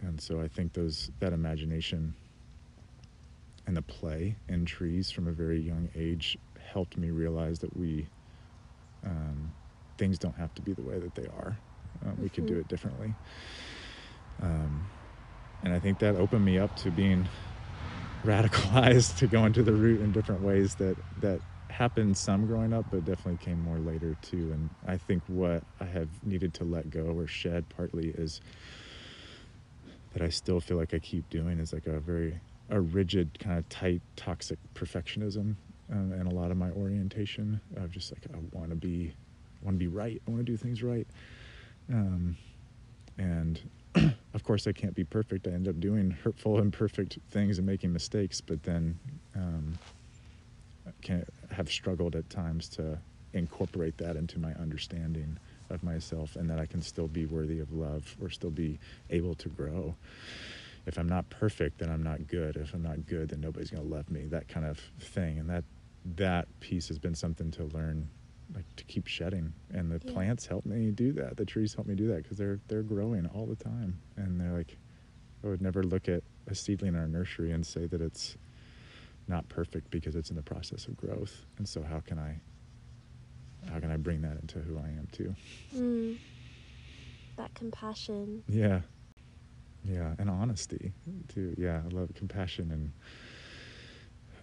and 0.00 0.20
so 0.20 0.40
I 0.40 0.48
think 0.48 0.72
those 0.74 1.10
that 1.20 1.32
imagination 1.32 2.14
and 3.66 3.76
the 3.76 3.82
play 3.82 4.36
in 4.48 4.64
trees 4.64 5.10
from 5.10 5.26
a 5.28 5.32
very 5.32 5.60
young 5.60 5.88
age 5.94 6.36
helped 6.60 6.96
me 6.98 7.10
realize 7.10 7.58
that 7.60 7.76
we 7.76 8.08
um, 9.04 9.52
things 9.98 10.18
don't 10.18 10.36
have 10.36 10.54
to 10.54 10.62
be 10.62 10.72
the 10.72 10.82
way 10.82 10.98
that 10.98 11.14
they 11.14 11.26
are. 11.26 11.58
Um, 12.04 12.16
we 12.20 12.28
could 12.28 12.46
do 12.46 12.54
Mhm. 12.54 12.60
it 12.60 12.68
differently. 12.68 13.14
Um, 14.42 14.88
and 15.62 15.72
I 15.72 15.78
think 15.78 15.98
that 16.00 16.16
opened 16.16 16.44
me 16.44 16.58
up 16.58 16.74
to 16.76 16.90
being 16.90 17.28
radicalized 18.24 19.16
to 19.18 19.26
go 19.26 19.44
into 19.44 19.62
the 19.62 19.72
root 19.72 20.00
in 20.00 20.12
different 20.12 20.42
ways 20.42 20.74
that 20.76 20.96
that 21.20 21.40
happened 21.70 22.16
some 22.16 22.46
growing 22.46 22.72
up, 22.72 22.86
but 22.90 23.04
definitely 23.04 23.38
came 23.38 23.62
more 23.62 23.78
later 23.78 24.16
too. 24.22 24.52
And 24.52 24.70
I 24.86 24.96
think 24.98 25.22
what 25.26 25.64
I 25.80 25.86
have 25.86 26.08
needed 26.24 26.54
to 26.54 26.64
let 26.64 26.90
go 26.90 27.02
or 27.06 27.26
shed 27.26 27.68
partly 27.68 28.08
is 28.10 28.40
that 30.14 30.22
I 30.22 30.30
still 30.30 30.60
feel 30.60 30.76
like 30.76 30.94
I 30.94 30.98
keep 30.98 31.28
doing 31.28 31.58
is 31.58 31.72
like 31.72 31.86
a 31.86 32.00
very 32.00 32.40
a 32.70 32.80
rigid 32.80 33.38
kind 33.38 33.58
of 33.58 33.68
tight 33.68 34.00
toxic 34.16 34.58
perfectionism 34.74 35.54
um, 35.92 36.12
and 36.12 36.30
a 36.30 36.34
lot 36.34 36.50
of 36.50 36.56
my 36.56 36.70
orientation 36.70 37.60
of 37.76 37.90
just 37.90 38.12
like 38.12 38.22
I 38.34 38.38
want 38.56 38.70
to 38.70 38.76
be, 38.76 39.12
want 39.62 39.74
to 39.74 39.78
be 39.78 39.86
right. 39.86 40.20
I 40.26 40.30
want 40.30 40.44
to 40.46 40.50
do 40.50 40.56
things 40.56 40.82
right. 40.82 41.06
Um, 41.92 42.36
and 43.18 43.60
of 44.34 44.44
course, 44.44 44.66
I 44.66 44.72
can't 44.72 44.94
be 44.94 45.04
perfect. 45.04 45.46
I 45.46 45.50
end 45.50 45.68
up 45.68 45.78
doing 45.78 46.10
hurtful, 46.10 46.58
imperfect 46.58 47.18
things 47.30 47.58
and 47.58 47.66
making 47.66 47.92
mistakes. 47.92 48.40
But 48.40 48.62
then, 48.62 48.98
um, 49.36 49.78
can 51.02 51.24
have 51.50 51.70
struggled 51.70 52.16
at 52.16 52.28
times 52.30 52.68
to 52.70 52.98
incorporate 53.34 53.98
that 53.98 54.16
into 54.16 54.38
my 54.38 54.54
understanding 54.54 55.38
of 55.70 55.82
myself, 55.82 56.36
and 56.36 56.48
that 56.50 56.58
I 56.58 56.66
can 56.66 56.82
still 56.82 57.08
be 57.08 57.26
worthy 57.26 57.60
of 57.60 57.72
love 57.72 58.16
or 58.20 58.30
still 58.30 58.50
be 58.50 58.78
able 59.10 59.34
to 59.36 59.48
grow. 59.48 59.94
If 60.86 60.98
I'm 60.98 61.08
not 61.08 61.28
perfect, 61.30 61.78
then 61.78 61.90
I'm 61.90 62.02
not 62.02 62.26
good. 62.26 62.56
If 62.56 62.74
I'm 62.74 62.82
not 62.82 63.06
good, 63.06 63.30
then 63.30 63.40
nobody's 63.40 63.70
going 63.70 63.82
to 63.82 63.88
love 63.94 64.10
me. 64.10 64.26
That 64.26 64.48
kind 64.48 64.66
of 64.66 64.78
thing, 65.00 65.38
and 65.38 65.48
that 65.48 65.64
that 66.16 66.46
piece 66.60 66.88
has 66.88 66.98
been 66.98 67.14
something 67.14 67.50
to 67.52 67.64
learn 67.64 68.08
like 68.54 68.66
to 68.76 68.84
keep 68.84 69.06
shedding 69.06 69.54
and 69.72 69.90
the 69.90 70.00
Yeah. 70.04 70.12
plants 70.12 70.44
help 70.46 70.66
me 70.66 70.90
do 70.90 71.12
that 71.14 71.38
the 71.38 71.46
trees 71.46 71.72
help 71.74 71.86
me 71.86 71.94
do 71.94 72.08
that 72.08 72.22
because 72.22 72.36
they're 72.36 72.60
they're 72.68 72.82
growing 72.82 73.24
all 73.28 73.46
the 73.46 73.56
time 73.56 73.98
and 74.16 74.38
they're 74.38 74.52
like 74.52 74.76
i 75.42 75.46
would 75.46 75.62
never 75.62 75.82
look 75.82 76.10
at 76.10 76.22
a 76.46 76.54
seedling 76.54 76.92
in 76.92 77.00
our 77.00 77.08
nursery 77.08 77.52
and 77.52 77.64
say 77.64 77.86
that 77.86 78.02
it's 78.02 78.36
not 79.26 79.48
perfect 79.48 79.90
because 79.90 80.14
it's 80.14 80.28
in 80.28 80.36
the 80.36 80.42
process 80.42 80.86
of 80.86 80.94
growth 80.98 81.46
and 81.56 81.66
so 81.66 81.82
how 81.82 82.00
can 82.00 82.18
i 82.18 82.38
how 83.70 83.78
can 83.80 83.90
i 83.90 83.96
bring 83.96 84.22
that 84.22 84.38
into 84.40 84.58
who 84.60 84.78
i 84.78 84.88
am 84.88 85.08
too? 85.12 85.34
Mm. 85.74 86.16
That 87.36 87.52
compassion. 87.54 88.42
yeah. 88.48 88.80
Yeah 89.84 90.14
and 90.18 90.30
honesty 90.30 90.92
too. 91.28 91.54
Yeah 91.58 91.82
i 91.84 91.88
love 91.94 92.10
compassion 92.14 92.70
and 92.70 92.92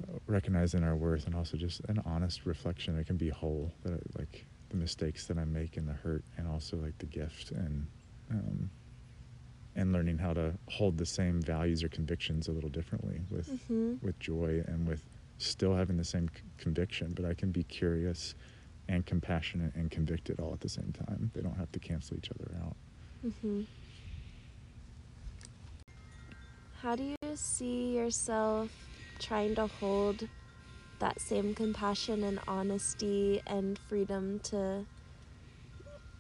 uh, 0.04 0.18
recognizing 0.28 0.84
our 0.84 0.96
worth 0.96 1.26
and 1.26 1.36
also 1.36 1.58
just 1.58 1.82
an 1.88 2.02
honest 2.06 2.46
reflection. 2.46 2.98
It 2.98 3.06
can 3.08 3.18
be 3.18 3.30
whole 3.30 3.72
that 3.84 3.94
I- 3.94 4.20
like 4.20 4.46
the 4.70 4.78
mistakes 4.78 5.26
that 5.28 5.38
i 5.38 5.44
make 5.44 5.76
and 5.78 5.86
the 5.88 5.94
hurt 5.94 6.24
and 6.38 6.48
also 6.48 6.78
like 6.78 6.98
the 7.00 7.06
gift 7.06 7.52
and 7.52 7.88
um, 8.30 8.70
and 9.76 9.92
learning 9.92 10.18
how 10.18 10.34
to 10.34 10.54
hold 10.70 10.98
the 10.98 11.06
same 11.06 11.42
values 11.42 11.84
or 11.84 11.90
convictions 11.90 12.48
a 12.48 12.52
little 12.54 12.70
differently 12.70 13.22
with 13.30 13.50
hmm 13.68 13.96
with 14.02 14.18
joy 14.20 14.64
and 14.68 14.88
with 14.88 15.04
still 15.40 15.76
having 15.76 15.98
the 15.98 16.04
same 16.06 16.28
c- 16.30 16.42
conviction. 16.58 17.14
But 17.16 17.26
i 17.26 17.34
can 17.34 17.52
be 17.52 17.64
curious 17.64 18.36
and 18.88 19.06
compassionate 19.06 19.74
and 19.76 19.90
convicted 19.92 20.40
all 20.40 20.54
at 20.54 20.60
the 20.60 20.70
same 20.70 20.94
time. 21.08 21.32
They 21.34 21.42
don't 21.42 21.58
have 21.58 21.72
to 21.72 21.80
cancel 21.80 22.18
each 22.18 22.30
other 22.32 22.56
out. 22.64 22.76
Hmm 23.42 23.62
How 26.82 26.96
do 26.96 27.04
you 27.04 27.36
see 27.36 27.96
yourself 27.96 28.70
trying 29.20 29.54
to 29.56 29.68
hold 29.68 30.28
that 31.00 31.22
same 31.22 31.54
compassion 31.54 32.24
and 32.24 32.40
honesty 32.48 33.42
and 33.46 33.78
freedom 33.88 34.40
to 34.46 34.86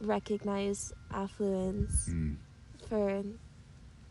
recognize 0.01 0.93
affluence 1.11 2.09
for 2.87 3.23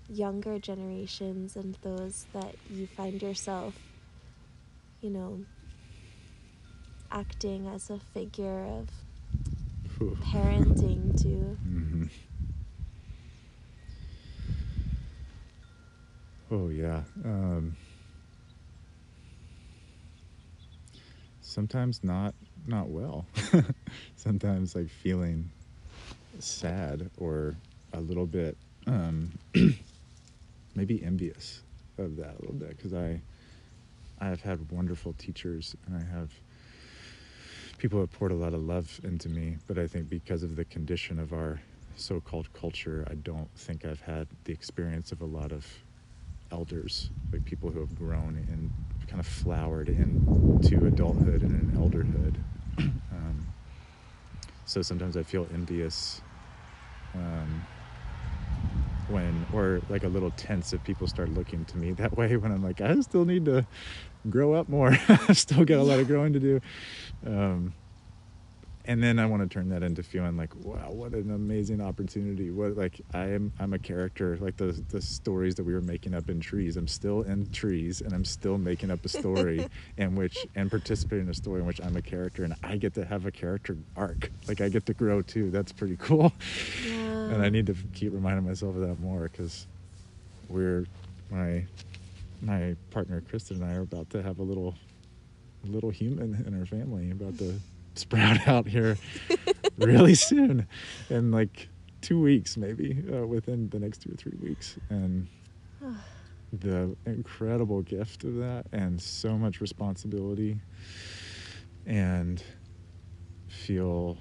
younger 0.08 0.58
generations 0.58 1.56
and 1.56 1.76
those 1.82 2.26
that 2.32 2.54
you 2.68 2.86
find 2.86 3.22
yourself, 3.22 3.78
you 5.00 5.10
know, 5.10 5.40
acting 7.10 7.66
as 7.68 7.90
a 7.90 7.98
figure 7.98 8.64
of 8.64 8.88
parenting 10.22 11.14
to? 11.16 11.58
hmm 11.62 12.04
Oh 16.50 16.68
yeah. 16.68 17.02
Um, 17.24 17.76
sometimes 21.40 22.02
not 22.02 22.34
not 22.66 22.88
well. 22.88 23.26
sometimes 24.16 24.74
like 24.74 24.88
feeling 24.88 25.50
sad 26.38 27.10
or 27.18 27.56
a 27.92 28.00
little 28.00 28.26
bit 28.26 28.56
um, 28.86 29.32
maybe 30.74 31.02
envious 31.02 31.62
of 31.98 32.16
that 32.16 32.30
a 32.36 32.40
little 32.40 32.54
bit 32.56 32.70
because 32.76 32.94
I 32.94 33.20
I 34.18 34.26
have 34.28 34.42
had 34.42 34.70
wonderful 34.70 35.14
teachers 35.14 35.74
and 35.86 35.96
I 35.96 36.04
have 36.04 36.32
people 37.80 37.98
have 37.98 38.12
poured 38.12 38.30
a 38.30 38.34
lot 38.34 38.52
of 38.52 38.60
love 38.60 39.00
into 39.04 39.30
me, 39.30 39.56
but 39.66 39.78
I 39.78 39.86
think 39.86 40.10
because 40.10 40.42
of 40.42 40.54
the 40.54 40.66
condition 40.66 41.18
of 41.18 41.32
our 41.32 41.58
so-called 41.96 42.52
culture, 42.52 43.06
I 43.10 43.14
don't 43.14 43.50
think 43.56 43.86
I've 43.86 44.02
had 44.02 44.28
the 44.44 44.52
experience 44.52 45.12
of 45.12 45.22
a 45.22 45.24
lot 45.24 45.50
of 45.50 45.66
elders, 46.52 47.08
like 47.32 47.42
people 47.46 47.70
who 47.70 47.80
have 47.80 47.96
grown 47.96 48.44
and 48.50 48.70
kind 49.08 49.18
of 49.18 49.26
flowered 49.26 49.88
into 49.88 50.86
adulthood 50.86 51.40
and 51.40 51.52
an 51.52 51.72
elderhood. 51.74 52.34
um, 53.12 53.46
so 54.66 54.82
sometimes 54.82 55.16
I 55.16 55.22
feel 55.22 55.48
envious 55.54 56.20
um, 57.14 57.66
when, 59.10 59.46
or 59.52 59.80
like 59.88 60.04
a 60.04 60.08
little 60.08 60.30
tense 60.32 60.72
if 60.72 60.82
people 60.84 61.06
start 61.06 61.28
looking 61.30 61.64
to 61.66 61.78
me 61.78 61.92
that 62.00 62.16
way 62.16 62.36
when 62.36 62.52
I'm 62.52 62.62
like, 62.62 62.80
I 62.80 62.98
still 63.00 63.24
need 63.24 63.44
to 63.46 63.66
grow 64.28 64.54
up 64.54 64.68
more. 64.68 64.96
I 65.08 65.32
still 65.32 65.64
got 65.64 65.78
a 65.78 65.82
lot 65.82 65.98
of 65.98 66.06
growing 66.06 66.32
to 66.32 66.40
do. 66.40 66.60
Um, 67.26 67.74
and 68.90 69.00
then 69.00 69.20
I 69.20 69.26
want 69.26 69.40
to 69.40 69.48
turn 69.48 69.68
that 69.68 69.84
into 69.84 70.02
feeling 70.02 70.36
like, 70.36 70.52
wow, 70.64 70.90
what 70.90 71.12
an 71.12 71.30
amazing 71.30 71.80
opportunity! 71.80 72.50
What 72.50 72.76
like 72.76 73.00
I 73.14 73.26
am, 73.26 73.52
I'm 73.60 73.72
a 73.72 73.78
character. 73.78 74.36
Like 74.40 74.56
the 74.56 74.72
the 74.88 75.00
stories 75.00 75.54
that 75.54 75.64
we 75.64 75.72
were 75.72 75.80
making 75.80 76.12
up 76.12 76.28
in 76.28 76.40
trees. 76.40 76.76
I'm 76.76 76.88
still 76.88 77.22
in 77.22 77.48
trees, 77.52 78.00
and 78.00 78.12
I'm 78.12 78.24
still 78.24 78.58
making 78.58 78.90
up 78.90 79.04
a 79.04 79.08
story 79.08 79.64
in 79.96 80.16
which 80.16 80.44
and 80.56 80.68
participating 80.68 81.26
in 81.26 81.30
a 81.30 81.34
story 81.34 81.60
in 81.60 81.66
which 81.66 81.80
I'm 81.80 81.96
a 81.96 82.02
character, 82.02 82.42
and 82.42 82.52
I 82.64 82.78
get 82.78 82.94
to 82.94 83.04
have 83.04 83.26
a 83.26 83.30
character 83.30 83.76
arc. 83.96 84.28
Like 84.48 84.60
I 84.60 84.68
get 84.68 84.86
to 84.86 84.94
grow 84.94 85.22
too. 85.22 85.52
That's 85.52 85.70
pretty 85.70 85.96
cool. 85.96 86.32
Yeah. 86.84 86.94
And 86.94 87.42
I 87.42 87.48
need 87.48 87.66
to 87.66 87.76
keep 87.94 88.12
reminding 88.12 88.44
myself 88.44 88.74
of 88.74 88.80
that 88.88 88.98
more 88.98 89.30
because 89.30 89.68
we're 90.48 90.84
my 91.30 91.64
my 92.42 92.74
partner 92.90 93.20
Kristen 93.20 93.62
and 93.62 93.70
I 93.70 93.76
are 93.76 93.82
about 93.82 94.10
to 94.10 94.20
have 94.20 94.40
a 94.40 94.42
little 94.42 94.74
little 95.64 95.90
human 95.90 96.42
in 96.44 96.58
our 96.58 96.66
family 96.66 97.12
about 97.12 97.38
to 97.38 97.60
sprout 97.94 98.46
out 98.48 98.66
here 98.66 98.96
really 99.78 100.14
soon 100.14 100.66
in 101.08 101.30
like 101.30 101.68
two 102.00 102.20
weeks 102.20 102.56
maybe 102.56 103.04
uh, 103.12 103.26
within 103.26 103.68
the 103.70 103.78
next 103.78 104.02
two 104.02 104.10
or 104.10 104.16
three 104.16 104.36
weeks. 104.42 104.78
And 104.88 105.28
the 106.52 106.96
incredible 107.06 107.82
gift 107.82 108.24
of 108.24 108.36
that 108.36 108.66
and 108.72 109.00
so 109.00 109.38
much 109.38 109.60
responsibility 109.60 110.60
and 111.86 112.42
feel 113.46 114.18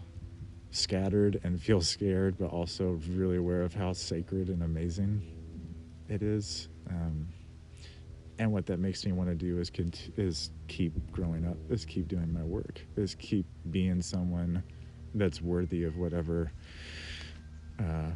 scattered 0.71 1.39
and 1.43 1.59
feel 1.59 1.81
scared 1.81 2.37
but 2.37 2.47
also 2.47 2.99
really 3.09 3.37
aware 3.37 3.63
of 3.63 3.73
how 3.73 3.91
sacred 3.93 4.49
and 4.49 4.61
amazing 4.63 5.21
it 6.07 6.21
is. 6.21 6.69
Um, 6.89 7.27
and 8.39 8.51
what 8.51 8.65
that 8.65 8.79
makes 8.79 9.05
me 9.05 9.11
want 9.11 9.29
to 9.29 9.35
do 9.35 9.59
is 9.59 9.69
cont- 9.69 10.11
is 10.17 10.49
keep 10.67 10.93
growing 11.11 11.45
up 11.45 11.57
is 11.69 11.85
keep 11.85 12.07
doing 12.07 12.33
my 12.33 12.43
work 12.43 12.81
is 12.95 13.15
keep 13.15 13.45
being 13.69 14.01
someone 14.01 14.63
that's 15.13 15.41
worthy 15.41 15.83
of 15.83 15.97
whatever 15.97 16.51
uh, 17.79 18.11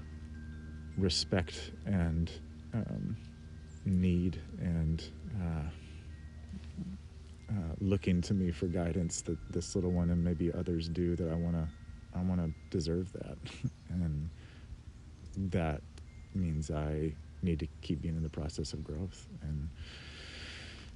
respect 0.97 1.71
and 1.85 2.31
um, 2.73 3.17
need 3.85 4.41
and 4.59 5.11
uh, 5.41 5.69
uh, 7.51 7.75
looking 7.81 8.21
to 8.21 8.33
me 8.33 8.51
for 8.51 8.67
guidance 8.67 9.21
that 9.21 9.37
this 9.51 9.75
little 9.75 9.91
one 9.91 10.09
and 10.09 10.23
maybe 10.23 10.51
others 10.53 10.87
do 10.89 11.15
that 11.15 11.29
I 11.29 11.35
want 11.35 11.55
to 11.55 11.67
I 12.15 12.21
want 12.21 12.41
to 12.41 12.51
deserve 12.69 13.11
that. 13.13 13.37
And 13.89 14.27
that 15.51 15.81
means 16.33 16.71
I 16.71 17.13
need 17.43 17.59
to 17.59 17.67
keep 17.81 18.01
being 18.01 18.15
in 18.15 18.23
the 18.23 18.29
process 18.29 18.73
of 18.73 18.83
growth 18.83 19.27
and 19.43 19.69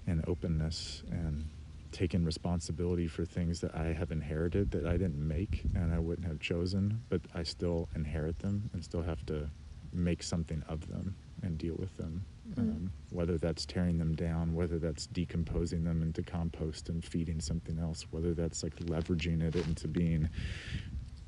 and 0.07 0.23
openness 0.27 1.03
and 1.11 1.45
taking 1.91 2.23
responsibility 2.23 3.07
for 3.07 3.25
things 3.25 3.59
that 3.61 3.73
I 3.75 3.87
have 3.87 4.11
inherited 4.11 4.71
that 4.71 4.85
I 4.85 4.97
didn't 4.97 5.25
make 5.25 5.63
and 5.73 5.93
I 5.93 5.99
wouldn't 5.99 6.27
have 6.27 6.39
chosen, 6.39 7.01
but 7.09 7.21
I 7.33 7.43
still 7.43 7.87
inherit 7.95 8.39
them 8.39 8.69
and 8.73 8.83
still 8.83 9.01
have 9.01 9.25
to 9.27 9.49
make 9.93 10.21
something 10.21 10.63
of 10.67 10.87
them 10.87 11.15
and 11.43 11.57
deal 11.57 11.75
with 11.77 11.95
them. 11.97 12.25
Mm. 12.53 12.59
Um, 12.59 12.91
whether 13.09 13.37
that's 13.37 13.65
tearing 13.65 13.97
them 13.97 14.15
down, 14.15 14.53
whether 14.53 14.79
that's 14.79 15.07
decomposing 15.07 15.83
them 15.83 16.01
into 16.01 16.23
compost 16.23 16.89
and 16.89 17.03
feeding 17.03 17.41
something 17.41 17.77
else, 17.79 18.05
whether 18.11 18.33
that's 18.33 18.63
like 18.63 18.75
leveraging 18.77 19.41
it 19.41 19.55
into 19.55 19.87
being 19.87 20.29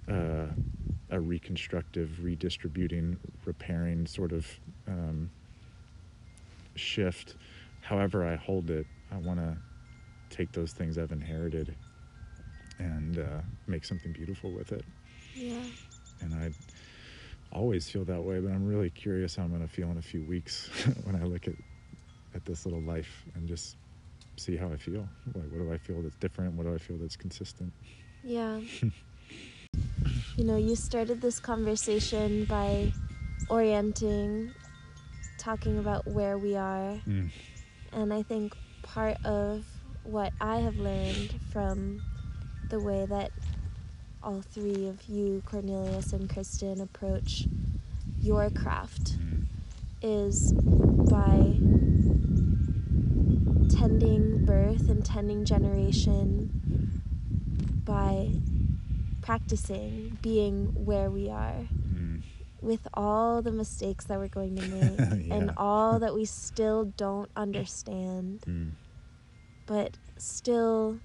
uh, 0.09 0.47
a 1.09 1.19
reconstructive, 1.19 2.23
redistributing, 2.23 3.17
repairing 3.45 4.05
sort 4.05 4.31
of 4.31 4.47
um, 4.87 5.29
shift. 6.75 7.35
However, 7.89 8.23
I 8.23 8.35
hold 8.35 8.69
it, 8.69 8.85
I 9.11 9.17
want 9.17 9.39
to 9.39 9.57
take 10.29 10.51
those 10.51 10.73
things 10.73 10.99
I've 10.99 11.11
inherited 11.11 11.75
and 12.77 13.17
uh, 13.17 13.41
make 13.65 13.83
something 13.83 14.11
beautiful 14.11 14.51
with 14.51 14.71
it. 14.71 14.85
Yeah. 15.33 15.63
And 16.21 16.35
I 16.35 16.51
always 17.51 17.89
feel 17.89 18.05
that 18.05 18.21
way, 18.21 18.39
but 18.41 18.51
I'm 18.51 18.67
really 18.67 18.91
curious 18.91 19.35
how 19.35 19.41
I'm 19.41 19.49
going 19.49 19.67
to 19.67 19.73
feel 19.73 19.89
in 19.89 19.97
a 19.97 20.03
few 20.03 20.21
weeks 20.21 20.69
when 21.03 21.15
I 21.15 21.23
look 21.23 21.47
at 21.47 21.55
at 22.35 22.45
this 22.45 22.63
little 22.63 22.81
life 22.81 23.25
and 23.33 23.47
just 23.47 23.75
see 24.37 24.55
how 24.55 24.71
I 24.71 24.77
feel. 24.77 25.09
Like, 25.33 25.49
what 25.49 25.57
do 25.57 25.73
I 25.73 25.79
feel 25.79 26.03
that's 26.03 26.15
different? 26.17 26.53
What 26.53 26.67
do 26.67 26.75
I 26.75 26.77
feel 26.77 26.97
that's 26.97 27.15
consistent? 27.15 27.73
Yeah. 28.23 28.59
you 30.37 30.43
know, 30.43 30.57
you 30.57 30.75
started 30.75 31.21
this 31.21 31.39
conversation 31.39 32.45
by 32.45 32.93
orienting, 33.49 34.53
talking 35.39 35.79
about 35.79 36.05
where 36.05 36.37
we 36.37 36.55
are. 36.55 37.01
Mm. 37.07 37.31
And 37.91 38.13
I 38.13 38.23
think 38.23 38.53
part 38.83 39.17
of 39.25 39.65
what 40.03 40.33
I 40.39 40.57
have 40.57 40.77
learned 40.77 41.33
from 41.51 42.01
the 42.69 42.79
way 42.79 43.05
that 43.05 43.31
all 44.21 44.41
three 44.41 44.87
of 44.87 45.03
you, 45.07 45.41
Cornelius 45.45 46.13
and 46.13 46.29
Kristen, 46.29 46.81
approach 46.81 47.45
your 48.21 48.49
craft 48.49 49.17
is 50.01 50.53
by 50.53 51.57
tending 53.69 54.45
birth 54.45 54.89
and 54.89 55.05
tending 55.05 55.45
generation 55.45 56.49
by 57.85 58.29
practicing 59.21 60.17
being 60.21 60.65
where 60.85 61.09
we 61.09 61.29
are. 61.29 61.67
With 62.61 62.87
all 62.93 63.41
the 63.41 63.51
mistakes 63.51 64.05
that 64.05 64.19
we're 64.19 64.27
going 64.27 64.55
to 64.55 64.65
make 64.77 65.31
and 65.31 65.51
all 65.57 65.99
that 65.99 66.13
we 66.13 66.25
still 66.25 66.85
don't 66.97 67.29
understand 67.35 68.41
Mm. 68.47 68.71
but 69.65 69.97
still 70.17 70.99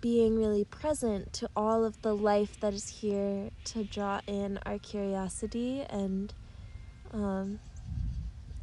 being 0.00 0.36
really 0.36 0.64
present 0.64 1.32
to 1.32 1.48
all 1.56 1.84
of 1.84 2.00
the 2.02 2.14
life 2.14 2.58
that 2.60 2.72
is 2.72 2.88
here 3.00 3.50
to 3.64 3.82
draw 3.84 4.20
in 4.26 4.58
our 4.64 4.78
curiosity 4.78 5.84
and 5.90 6.32
um, 7.12 7.58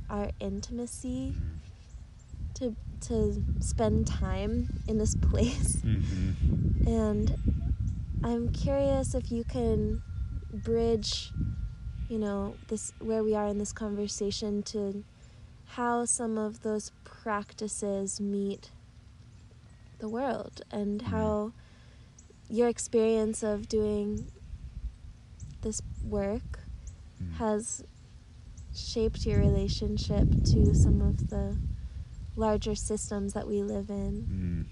our 0.09 0.29
intimacy 0.39 1.35
to 2.53 2.75
to 3.01 3.43
spend 3.59 4.07
time 4.07 4.69
in 4.87 4.97
this 4.97 5.13
place 5.15 5.75
Mhm. 5.83 6.87
and 6.87 7.35
I'm 8.23 8.49
curious 8.49 9.13
if 9.13 9.31
you 9.31 9.43
can 9.43 10.01
bridge 10.53 11.31
you 12.09 12.19
know 12.19 12.55
this 12.67 12.91
where 12.99 13.23
we 13.23 13.33
are 13.35 13.47
in 13.47 13.57
this 13.57 13.71
conversation 13.73 14.61
to 14.63 15.03
how 15.65 16.05
some 16.05 16.37
of 16.37 16.61
those 16.61 16.91
practices 17.03 18.19
meet 18.21 18.71
the 19.99 20.07
world 20.09 20.61
and 20.71 21.01
Mhm. 21.01 21.05
how 21.07 21.53
your 22.49 22.67
experience 22.67 23.41
of 23.43 23.67
doing 23.67 24.27
this 25.61 25.81
work 26.03 26.59
Mm. 27.19 27.31
has 27.37 27.83
shaped 28.73 29.25
your 29.25 29.39
relationship 29.39 30.27
to 30.43 30.73
some 30.75 31.01
of 31.01 31.29
the 31.29 31.57
larger 32.35 32.75
systems 32.75 33.33
that 33.33 33.47
we 33.47 33.63
live 33.63 33.89
in. 33.89 34.67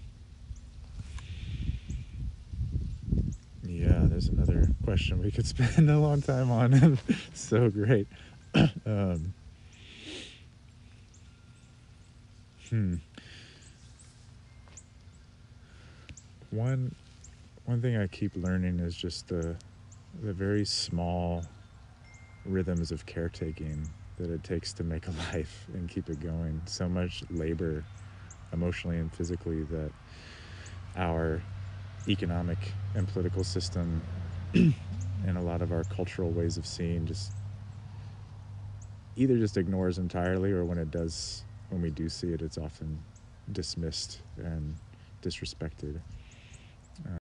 Mm. 3.65 3.69
Yeah, 3.69 4.02
there's 4.13 4.29
another 4.29 4.69
question 4.83 5.19
we 5.19 5.31
could 5.31 5.45
spend 5.47 5.89
a 5.89 5.97
long 5.97 6.21
time 6.21 6.51
on. 6.51 6.99
so 7.33 7.69
great. 7.69 8.07
um, 8.85 9.33
hmm. 12.69 12.95
One 16.51 16.93
one 17.65 17.81
thing 17.81 17.97
I 17.97 18.05
keep 18.05 18.35
learning 18.35 18.79
is 18.79 18.95
just 18.95 19.29
the 19.29 19.55
the 20.21 20.31
very 20.31 20.63
small 20.63 21.43
rhythms 22.45 22.91
of 22.91 23.07
caretaking 23.07 23.89
that 24.19 24.29
it 24.29 24.43
takes 24.43 24.73
to 24.73 24.83
make 24.83 25.07
a 25.07 25.11
life 25.33 25.65
and 25.73 25.89
keep 25.89 26.07
it 26.07 26.19
going. 26.19 26.61
So 26.67 26.87
much 26.87 27.23
labor, 27.31 27.83
emotionally 28.51 28.99
and 28.99 29.11
physically, 29.11 29.63
that 29.63 29.91
our 30.95 31.41
economic 32.07 32.73
and 32.95 33.07
political 33.07 33.43
system 33.43 34.01
and 34.53 35.37
a 35.37 35.41
lot 35.41 35.61
of 35.61 35.71
our 35.71 35.83
cultural 35.85 36.31
ways 36.31 36.57
of 36.57 36.65
seeing 36.65 37.05
just 37.05 37.31
either 39.15 39.37
just 39.37 39.57
ignores 39.57 39.97
entirely 39.97 40.51
or 40.51 40.65
when 40.65 40.77
it 40.77 40.91
does 40.91 41.43
when 41.69 41.81
we 41.81 41.89
do 41.89 42.09
see 42.09 42.27
it 42.27 42.41
it's 42.41 42.57
often 42.57 42.99
dismissed 43.51 44.21
and 44.37 44.75
disrespected. 45.21 45.99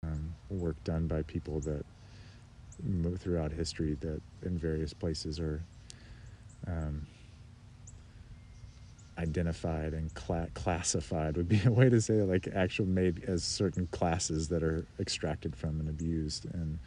Um, 0.05 0.35
work 0.51 0.83
done 0.85 1.07
by 1.07 1.23
people 1.23 1.61
that 1.61 1.85
move 2.83 3.21
throughout 3.21 3.53
history 3.53 3.97
that 4.01 4.21
in 4.42 4.59
various 4.59 4.92
places 4.92 5.40
are 5.40 5.62
um, 6.66 7.07
identified 9.18 9.92
and 9.92 10.12
cla- 10.14 10.48
classified 10.55 11.37
would 11.37 11.48
be 11.48 11.61
a 11.64 11.70
way 11.70 11.88
to 11.90 12.01
say 12.01 12.14
it, 12.14 12.29
like 12.29 12.48
actual 12.55 12.87
made 12.87 13.25
as 13.27 13.44
certain 13.44 13.87
classes 13.88 14.48
that 14.48 14.62
are 14.62 14.87
extracted 14.98 15.55
from 15.55 15.81
and 15.81 15.88
abused 15.88 16.46
and 16.55 16.79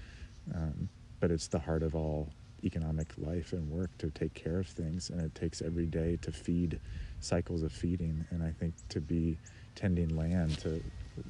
um, 0.54 0.90
but 1.20 1.32
it's 1.32 1.48
the 1.48 1.60
heart 1.60 1.84
of 1.84 1.96
all 1.96 2.30
economic 2.64 3.14
life 3.18 3.54
and 3.54 3.70
work 3.70 3.90
to 3.98 4.10
take 4.12 4.34
care 4.34 4.60
of 4.60 4.68
things 4.68 5.10
and 5.10 5.22
it 5.22 5.34
takes 5.36 5.62
every 5.62 5.86
day 5.86 6.18
to 6.22 6.32
feed 6.32 6.80
cycles 7.20 7.62
of 7.64 7.72
feeding 7.72 8.26
and 8.32 8.44
i 8.44 8.52
think 8.52 8.74
to 8.90 9.00
be 9.00 9.38
tending 9.76 10.16
land 10.16 10.58
to 10.58 10.82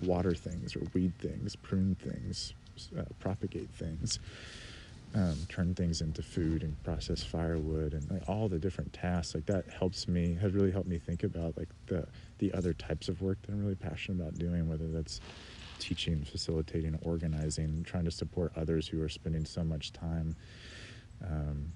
water 0.01 0.33
things 0.33 0.75
or 0.75 0.81
weed 0.93 1.13
things 1.19 1.55
prune 1.57 1.95
things 1.95 2.53
uh, 2.97 3.03
propagate 3.19 3.69
things 3.71 4.19
um, 5.15 5.37
turn 5.49 5.73
things 5.73 6.01
into 6.01 6.21
food 6.21 6.61
and 6.61 6.81
process 6.83 7.23
firewood 7.23 7.93
and 7.93 8.09
like 8.11 8.27
all 8.27 8.47
the 8.49 8.59
different 8.59 8.91
tasks 8.93 9.33
like 9.33 9.45
that 9.45 9.65
helps 9.69 10.07
me 10.07 10.37
has 10.41 10.51
really 10.51 10.71
helped 10.71 10.89
me 10.89 10.99
think 10.99 11.23
about 11.23 11.57
like 11.57 11.69
the 11.87 12.05
the 12.39 12.53
other 12.53 12.73
types 12.73 13.07
of 13.07 13.21
work 13.21 13.41
that 13.43 13.53
i'm 13.53 13.61
really 13.61 13.75
passionate 13.75 14.21
about 14.21 14.37
doing 14.37 14.67
whether 14.67 14.87
that's 14.87 15.21
teaching 15.79 16.23
facilitating 16.23 16.97
organizing 17.01 17.83
trying 17.83 18.05
to 18.05 18.11
support 18.11 18.51
others 18.55 18.87
who 18.87 19.01
are 19.01 19.09
spending 19.09 19.45
so 19.45 19.63
much 19.63 19.93
time 19.93 20.35
um, 21.23 21.71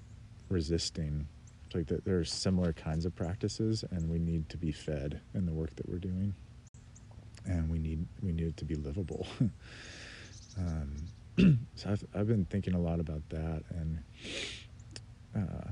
resisting. 0.48 1.26
It's 1.66 1.74
like 1.74 1.86
that 1.86 2.04
there 2.04 2.18
are 2.18 2.24
similar 2.24 2.72
kinds 2.72 3.06
of 3.06 3.14
practices 3.14 3.84
and 3.90 4.10
we 4.10 4.18
need 4.18 4.48
to 4.50 4.56
be 4.56 4.72
fed 4.72 5.20
in 5.34 5.46
the 5.46 5.52
work 5.52 5.74
that 5.76 5.88
we're 5.88 5.98
doing. 5.98 6.34
And 7.46 7.70
we 7.70 7.78
need 7.78 8.06
we 8.22 8.32
need 8.32 8.48
it 8.48 8.56
to 8.58 8.64
be 8.64 8.74
livable. 8.74 9.26
Um, 10.58 10.96
so 11.74 11.90
I've, 11.90 12.04
I've 12.14 12.28
been 12.28 12.44
thinking 12.44 12.74
a 12.74 12.80
lot 12.80 13.00
about 13.00 13.22
that 13.30 13.62
and 13.70 14.02
uh, 15.36 15.70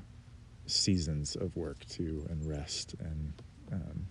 seasons 0.66 1.36
of 1.36 1.56
work 1.56 1.84
too 1.86 2.26
and 2.30 2.46
rest 2.46 2.94
and 3.00 3.32
um, 3.72 4.06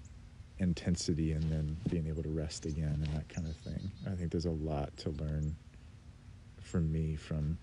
intensity 0.59 1.31
and 1.31 1.43
then 1.51 1.77
being 1.89 2.07
able 2.07 2.23
to 2.23 2.29
rest 2.29 2.65
again 2.65 3.01
and 3.03 3.07
that 3.15 3.29
kind 3.29 3.47
of 3.47 3.55
thing. 3.57 3.91
I 4.05 4.15
think 4.15 4.31
there's 4.31 4.45
a 4.45 4.51
lot 4.51 4.95
to 4.97 5.11
learn 5.11 5.55
from 6.61 6.91
me 6.91 7.15
from 7.15 7.57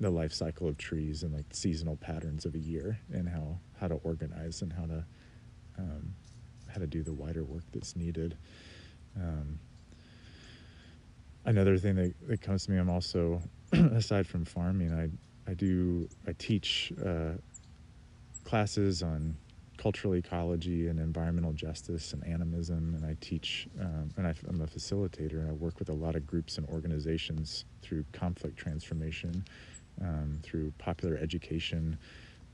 the 0.00 0.10
life 0.10 0.32
cycle 0.32 0.68
of 0.68 0.76
trees 0.76 1.22
and 1.22 1.32
like 1.32 1.46
seasonal 1.52 1.96
patterns 1.96 2.44
of 2.44 2.54
a 2.54 2.58
year 2.58 2.98
and 3.12 3.28
how 3.28 3.58
how 3.80 3.88
to 3.88 3.94
organize 4.02 4.60
and 4.62 4.72
how 4.72 4.86
to 4.86 5.04
um, 5.78 6.14
how 6.68 6.78
to 6.80 6.86
do 6.86 7.02
the 7.02 7.12
wider 7.12 7.44
work 7.44 7.62
that's 7.72 7.96
needed. 7.96 8.36
Um, 9.16 9.58
another 11.44 11.76
thing 11.76 11.94
that, 11.94 12.14
that 12.28 12.40
comes 12.40 12.66
to 12.66 12.70
me 12.70 12.78
i'm 12.78 12.90
also 12.90 13.40
aside 13.72 14.26
from 14.26 14.44
farming 14.44 14.92
i 14.92 15.50
i 15.50 15.54
do 15.54 16.08
i 16.26 16.32
teach 16.38 16.92
uh, 17.04 17.32
classes 18.44 19.02
on 19.02 19.36
cultural 19.76 20.14
ecology 20.14 20.88
and 20.88 21.00
environmental 21.00 21.52
justice 21.52 22.12
and 22.12 22.24
animism 22.26 22.94
and 22.94 23.04
i 23.04 23.16
teach 23.20 23.68
um, 23.80 24.08
and 24.16 24.26
I, 24.26 24.34
i'm 24.48 24.60
a 24.60 24.66
facilitator 24.66 25.40
and 25.40 25.50
i 25.50 25.52
work 25.52 25.78
with 25.78 25.88
a 25.88 25.94
lot 25.94 26.14
of 26.14 26.26
groups 26.26 26.58
and 26.58 26.68
organizations 26.68 27.64
through 27.82 28.04
conflict 28.12 28.56
transformation 28.56 29.44
um, 30.00 30.38
through 30.42 30.72
popular 30.78 31.16
education 31.16 31.98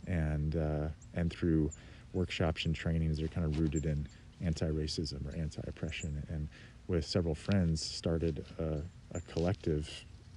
and 0.07 0.57
uh, 0.57 0.89
and 1.15 1.31
through 1.31 1.71
workshops 2.13 2.65
and 2.65 2.75
trainings 2.75 3.19
that 3.19 3.25
are 3.25 3.29
kind 3.29 3.47
of 3.47 3.59
rooted 3.59 3.87
in 3.87 4.07
anti-racism 4.43 5.27
or 5.29 5.37
anti-oppression 5.37 6.23
and 6.29 6.49
with 6.91 7.07
several 7.07 7.37
friends 7.37 7.81
started 7.81 8.45
a, 8.59 8.83
a 9.17 9.21
collective 9.33 9.89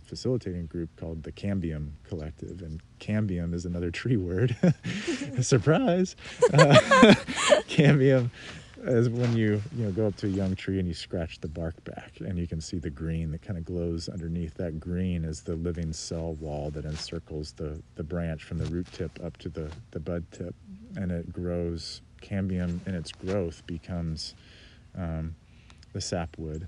facilitating 0.03 0.67
group 0.67 0.89
called 0.97 1.23
the 1.23 1.31
Cambium 1.31 1.89
Collective, 2.07 2.61
and 2.61 2.79
cambium 2.99 3.53
is 3.53 3.65
another 3.65 3.89
tree 4.01 4.17
word. 4.17 4.55
Surprise! 5.41 6.15
Uh, 6.53 6.75
cambium 7.67 8.29
is 8.83 9.09
when 9.09 9.35
you 9.35 9.61
you 9.75 9.85
know 9.85 9.91
go 9.91 10.05
up 10.05 10.15
to 10.17 10.27
a 10.27 10.29
young 10.29 10.55
tree 10.55 10.77
and 10.77 10.87
you 10.87 10.93
scratch 10.93 11.39
the 11.39 11.47
bark 11.47 11.83
back, 11.85 12.11
and 12.19 12.37
you 12.37 12.45
can 12.45 12.61
see 12.61 12.77
the 12.77 12.89
green 12.89 13.31
that 13.31 13.41
kind 13.41 13.57
of 13.57 13.65
glows 13.65 14.07
underneath. 14.07 14.53
That 14.53 14.79
green 14.79 15.25
is 15.25 15.41
the 15.41 15.55
living 15.55 15.91
cell 15.91 16.33
wall 16.35 16.69
that 16.71 16.85
encircles 16.85 17.53
the 17.53 17.81
the 17.95 18.03
branch 18.03 18.43
from 18.43 18.59
the 18.59 18.65
root 18.65 18.85
tip 18.91 19.19
up 19.23 19.37
to 19.37 19.49
the 19.49 19.71
the 19.89 19.99
bud 19.99 20.23
tip, 20.31 20.53
and 20.95 21.11
it 21.11 21.33
grows. 21.33 22.01
Cambium 22.21 22.79
in 22.87 22.95
its 22.95 23.11
growth 23.11 23.67
becomes 23.67 24.33
um, 24.97 25.35
the 25.93 26.01
sapwood 26.01 26.67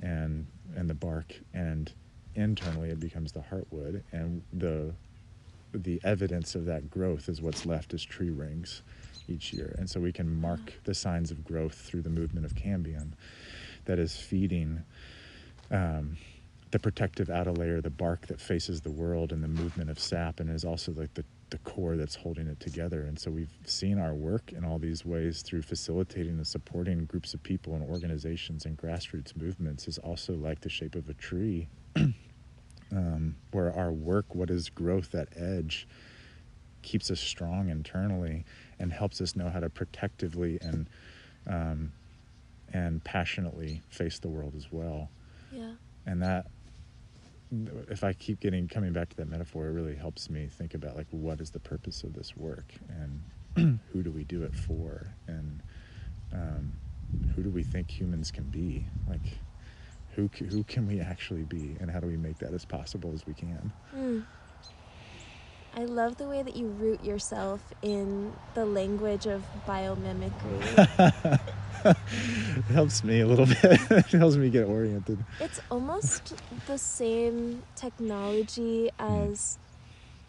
and 0.00 0.46
and 0.76 0.88
the 0.88 0.94
bark 0.94 1.34
and 1.52 1.92
internally 2.34 2.88
it 2.90 2.98
becomes 2.98 3.32
the 3.32 3.40
heartwood 3.40 4.02
and 4.12 4.42
the 4.52 4.94
the 5.74 6.00
evidence 6.04 6.54
of 6.54 6.66
that 6.66 6.90
growth 6.90 7.28
is 7.28 7.40
what's 7.40 7.64
left 7.64 7.94
as 7.94 8.02
tree 8.02 8.30
rings 8.30 8.82
each 9.28 9.52
year. 9.52 9.74
And 9.78 9.88
so 9.88 10.00
we 10.00 10.12
can 10.12 10.28
mark 10.40 10.74
the 10.84 10.94
signs 10.94 11.30
of 11.30 11.44
growth 11.44 11.74
through 11.74 12.02
the 12.02 12.10
movement 12.10 12.44
of 12.44 12.54
cambium 12.54 13.12
that 13.84 13.98
is 13.98 14.16
feeding 14.16 14.82
um, 15.70 16.16
the 16.70 16.78
protective 16.78 17.30
outer 17.30 17.52
layer, 17.52 17.80
the 17.80 17.90
bark 17.90 18.26
that 18.26 18.40
faces 18.40 18.80
the 18.80 18.90
world, 18.90 19.32
and 19.32 19.42
the 19.42 19.48
movement 19.48 19.90
of 19.90 19.98
sap, 19.98 20.40
and 20.40 20.50
is 20.50 20.64
also 20.64 20.92
like 20.92 21.12
the 21.14 21.24
the 21.52 21.58
core 21.58 21.96
that's 21.96 22.14
holding 22.14 22.48
it 22.48 22.58
together. 22.60 23.02
And 23.02 23.18
so 23.18 23.30
we've 23.30 23.52
seen 23.66 23.98
our 23.98 24.14
work 24.14 24.52
in 24.52 24.64
all 24.64 24.78
these 24.78 25.04
ways 25.04 25.42
through 25.42 25.62
facilitating 25.62 26.32
and 26.32 26.46
supporting 26.46 27.04
groups 27.04 27.34
of 27.34 27.42
people 27.42 27.74
and 27.74 27.88
organizations 27.88 28.64
and 28.64 28.76
grassroots 28.76 29.36
movements 29.36 29.86
is 29.86 29.98
also 29.98 30.32
like 30.32 30.62
the 30.62 30.70
shape 30.70 30.94
of 30.94 31.10
a 31.10 31.14
tree, 31.14 31.68
um, 32.90 33.36
where 33.50 33.70
our 33.76 33.92
work, 33.92 34.34
what 34.34 34.48
is 34.48 34.70
growth, 34.70 35.10
that 35.12 35.28
edge, 35.36 35.86
keeps 36.80 37.10
us 37.10 37.20
strong 37.20 37.68
internally 37.68 38.44
and 38.78 38.90
helps 38.90 39.20
us 39.20 39.36
know 39.36 39.50
how 39.50 39.60
to 39.60 39.68
protectively 39.68 40.58
and 40.62 40.88
um, 41.46 41.92
and 42.72 43.04
passionately 43.04 43.82
face 43.90 44.18
the 44.18 44.28
world 44.28 44.54
as 44.56 44.72
well. 44.72 45.10
Yeah. 45.52 45.72
And 46.06 46.22
that 46.22 46.46
if 47.90 48.02
I 48.02 48.12
keep 48.12 48.40
getting 48.40 48.66
coming 48.68 48.92
back 48.92 49.10
to 49.10 49.16
that 49.16 49.28
metaphor, 49.28 49.66
it 49.66 49.72
really 49.72 49.94
helps 49.94 50.30
me 50.30 50.48
think 50.48 50.74
about 50.74 50.96
like 50.96 51.08
what 51.10 51.40
is 51.40 51.50
the 51.50 51.60
purpose 51.60 52.02
of 52.02 52.14
this 52.14 52.36
work 52.36 52.72
and 52.88 53.80
who 53.92 54.02
do 54.02 54.10
we 54.10 54.24
do 54.24 54.42
it 54.42 54.54
for 54.54 55.14
and 55.26 55.62
um, 56.32 56.74
who 57.34 57.42
do 57.42 57.50
we 57.50 57.62
think 57.62 57.90
humans 57.90 58.30
can 58.30 58.44
be 58.44 58.88
like 59.06 59.42
who 60.14 60.30
who 60.50 60.64
can 60.64 60.86
we 60.86 61.00
actually 61.00 61.44
be 61.44 61.76
and 61.80 61.90
how 61.90 62.00
do 62.00 62.06
we 62.06 62.16
make 62.16 62.38
that 62.38 62.54
as 62.54 62.64
possible 62.64 63.12
as 63.12 63.26
we 63.26 63.34
can. 63.34 63.72
Mm. 63.94 64.24
I 65.74 65.84
love 65.84 66.16
the 66.18 66.28
way 66.28 66.42
that 66.42 66.54
you 66.56 66.66
root 66.66 67.02
yourself 67.04 67.60
in 67.82 68.32
the 68.54 68.64
language 68.66 69.26
of 69.26 69.42
biomimicry. 69.66 71.40
it 71.84 72.64
helps 72.72 73.02
me 73.02 73.20
a 73.20 73.26
little 73.26 73.46
bit. 73.62 73.80
it 73.90 74.06
helps 74.12 74.36
me 74.36 74.50
get 74.50 74.64
oriented. 74.64 75.18
It's 75.40 75.60
almost 75.70 76.34
the 76.66 76.76
same 76.78 77.62
technology 77.74 78.90
Mm. 79.00 79.32
as 79.32 79.58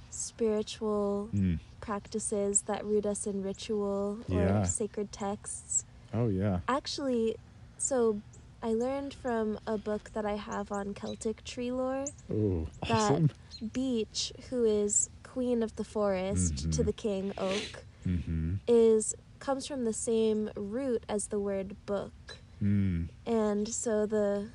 spiritual 0.09 1.29
Mm. 1.33 1.59
practices 1.81 2.61
that 2.67 2.85
root 2.85 3.05
us 3.05 3.27
in 3.27 3.43
ritual 3.43 4.19
or 4.31 4.39
Yeah. 4.39 4.63
sacred 4.63 5.11
texts. 5.11 5.83
Oh 6.13 6.29
yeah. 6.29 6.59
Actually, 6.67 7.35
so 7.77 8.21
I 8.61 8.73
learned 8.73 9.13
from 9.13 9.59
a 9.67 9.77
book 9.77 10.11
that 10.13 10.25
I 10.25 10.35
have 10.37 10.71
on 10.71 10.93
Celtic 10.93 11.43
tree 11.43 11.71
lore 11.71 12.05
Oh, 12.31 12.67
that 12.87 12.91
awesome. 13.11 13.29
Beech, 13.73 14.31
who 14.49 14.63
is 14.63 15.09
queen 15.33 15.63
of 15.63 15.75
the 15.75 15.83
forest 15.83 16.55
to 16.75 16.81
Mhm. 16.81 16.85
the 16.85 16.93
king 16.93 17.25
oak, 17.37 17.73
Mm-hmm. 18.05 18.55
is 18.67 19.15
comes 19.39 19.65
from 19.67 19.83
the 19.83 19.93
same 20.09 20.49
root 20.55 21.03
as 21.09 21.27
the 21.27 21.39
word 21.39 21.75
book. 21.85 22.37
Mm. 22.61 23.09
And 23.25 23.67
so 23.83 24.05
the 24.05 24.49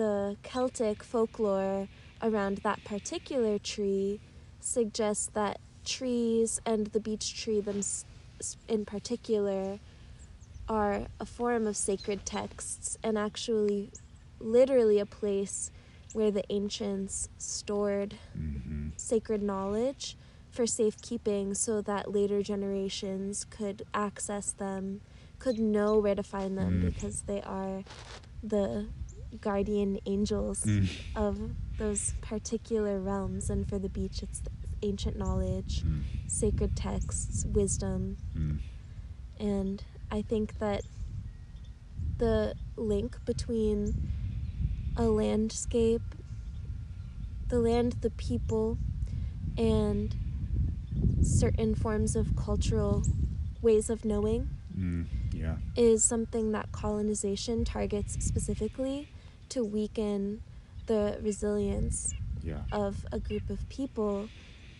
the 0.00 0.36
Celtic 0.42 1.02
folklore 1.04 1.88
around 2.20 2.58
that 2.58 2.82
particular 2.84 3.58
tree 3.58 4.20
suggests 4.60 5.26
that 5.40 5.56
trees 5.84 6.60
and 6.66 6.88
the 6.88 7.00
beech 7.00 7.26
tree 7.40 7.60
them 7.60 7.80
in 8.68 8.84
particular 8.84 9.78
are 10.68 11.06
a 11.20 11.26
form 11.26 11.66
of 11.66 11.76
sacred 11.76 12.20
texts 12.26 12.98
and 13.04 13.16
actually 13.16 13.90
literally 14.40 14.98
a 14.98 15.06
place 15.06 15.70
where 16.14 16.30
the 16.30 16.44
ancients 16.50 17.28
stored 17.38 18.16
Mm-hmm. 18.38 18.88
sacred 18.96 19.42
knowledge 19.42 20.16
for 20.50 20.66
safekeeping 20.66 21.54
so 21.54 21.80
that 21.82 22.12
later 22.12 22.42
generations 22.42 23.44
could 23.44 23.82
access 23.94 24.52
them, 24.52 25.00
could 25.38 25.58
know 25.58 25.98
where 25.98 26.14
to 26.14 26.22
find 26.22 26.58
them 26.58 26.80
Mm. 26.82 26.94
because 26.94 27.22
they 27.22 27.40
are 27.42 27.82
the 28.42 28.86
guardian 29.40 29.98
angels 30.06 30.64
Mm. 30.66 30.88
of 31.16 31.34
those 31.78 32.12
particular 32.20 33.00
realms. 33.00 33.48
And 33.48 33.66
for 33.66 33.78
the 33.78 33.88
beech, 33.88 34.22
it's 34.22 34.40
the 34.40 34.50
ancient 34.82 35.16
knowledge, 35.16 35.82
Mm. 35.84 36.02
sacred 36.26 36.76
texts, 36.76 37.46
wisdom. 37.46 38.18
Mm. 38.36 38.58
And 39.40 39.82
I 40.10 40.20
think 40.22 40.58
that 40.58 40.82
the 42.18 42.54
link 42.76 43.24
between 43.24 44.12
a 44.96 45.04
landscape, 45.04 46.02
the 47.48 47.58
land, 47.58 47.96
the 48.00 48.10
people, 48.10 48.78
and 49.56 50.14
certain 51.22 51.74
forms 51.74 52.16
of 52.16 52.34
cultural 52.36 53.02
ways 53.60 53.90
of 53.90 54.04
knowing 54.04 54.48
Mm. 54.76 55.06
Yeah. 55.34 55.56
is 55.76 56.02
something 56.04 56.52
that 56.52 56.72
colonization 56.72 57.64
targets 57.64 58.14
specifically 58.24 59.08
to 59.50 59.62
weaken 59.64 60.40
the 60.86 61.18
resilience 61.22 62.12
Yeah. 62.42 62.62
of 62.72 63.04
a 63.12 63.20
group 63.20 63.50
of 63.50 63.68
people 63.68 64.28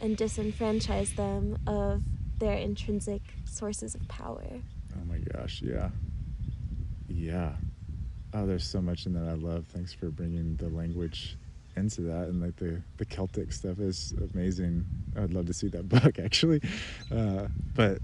and 0.01 0.17
disenfranchise 0.17 1.15
them 1.15 1.59
of 1.67 2.03
their 2.39 2.57
intrinsic 2.57 3.21
sources 3.45 3.95
of 3.95 4.09
power. 4.09 4.63
Oh 4.97 5.05
my 5.05 5.19
gosh. 5.19 5.63
Yeah. 5.63 5.91
Yeah. 7.09 7.57
Oh, 8.35 8.47
there's 8.47 8.67
so 8.67 8.81
much 8.81 9.07
in 9.07 9.13
that 9.15 9.29
I 9.29 9.35
love. 9.35 9.67
Thanks 9.67 9.93
for 9.93 10.11
bringing 10.11 10.57
the 10.57 10.69
language 10.69 11.37
into 11.77 12.03
that 12.03 12.29
and 12.29 12.43
like 12.43 12.55
the 12.57 12.83
the 12.99 13.05
Celtic 13.05 13.53
stuff 13.53 13.79
is 13.79 14.13
amazing. 14.35 14.85
I'd 15.17 15.33
love 15.33 15.47
to 15.47 15.55
see 15.55 15.69
that 15.69 15.89
book 15.89 16.19
actually. 16.19 16.61
Uh, 17.11 17.49
but 17.75 17.99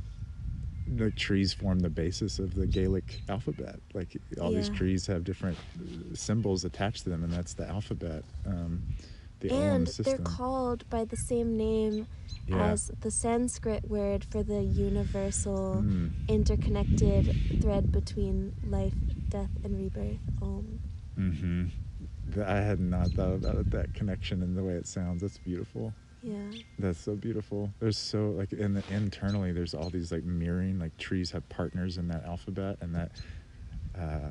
the 0.87 1.11
trees 1.11 1.53
form 1.53 1.81
the 1.81 1.91
basis 1.91 2.39
of 2.39 2.55
the 2.55 2.67
Gaelic 2.67 3.21
alphabet. 3.29 3.79
Like 3.93 4.17
all 4.41 4.51
these 4.53 4.71
trees 4.71 5.07
have 5.07 5.23
different 5.25 5.59
symbols 6.15 6.65
attached 6.65 7.05
to 7.05 7.11
them, 7.11 7.25
and 7.25 7.33
that's 7.33 7.55
the 7.55 7.69
alphabet. 7.69 8.25
Um, 8.47 8.83
and 9.43 9.87
they're 9.87 10.19
called 10.19 10.89
by 10.91 11.05
the 11.05 11.17
same 11.17 11.57
name 11.57 12.07
Yeah. 12.47 12.73
as 12.73 12.91
the 13.01 13.11
Sanskrit 13.11 13.89
word 13.89 14.25
for 14.25 14.43
the 14.43 14.63
universal 14.63 15.83
Mm. 15.83 16.11
interconnected 16.29 17.61
thread 17.61 17.93
between 17.93 18.55
life, 18.67 18.95
death, 19.29 19.51
and 19.65 19.77
rebirth. 19.77 20.19
Om. 20.43 20.81
Mm-hmm. 21.19 21.67
I 22.43 22.57
had 22.61 22.81
not 22.81 23.09
thought 23.11 23.33
about 23.35 23.57
it, 23.57 23.71
that 23.71 23.95
connection 23.95 24.43
and 24.43 24.57
the 24.57 24.63
way 24.63 24.75
it 24.75 24.87
sounds. 24.87 25.23
That's 25.23 25.39
beautiful. 25.39 25.93
Yeah. 26.23 26.51
That's 26.79 26.99
so 26.99 27.15
beautiful. 27.17 27.73
There's 27.81 27.97
so 27.97 28.31
like 28.31 28.53
in 28.53 28.75
the 28.75 28.83
internally, 28.91 29.53
there's 29.53 29.75
all 29.75 29.89
these 29.91 30.11
like 30.13 30.25
mirroring. 30.25 30.79
Like 30.79 30.97
trees 30.99 31.31
have 31.31 31.49
partners 31.49 31.97
in 31.97 32.09
that 32.09 32.25
alphabet, 32.25 32.79
and 32.81 32.95
that 32.95 33.13
uh, 33.97 34.31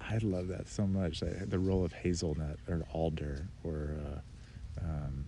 I 0.00 0.18
love 0.18 0.48
that 0.48 0.68
so 0.68 0.86
much. 0.86 1.22
I, 1.22 1.44
the 1.46 1.58
role 1.58 1.84
of 1.84 1.92
hazelnut 1.92 2.58
or 2.68 2.84
alder 2.92 3.48
or 3.64 3.96
uh, 4.04 4.18
um, 4.82 5.24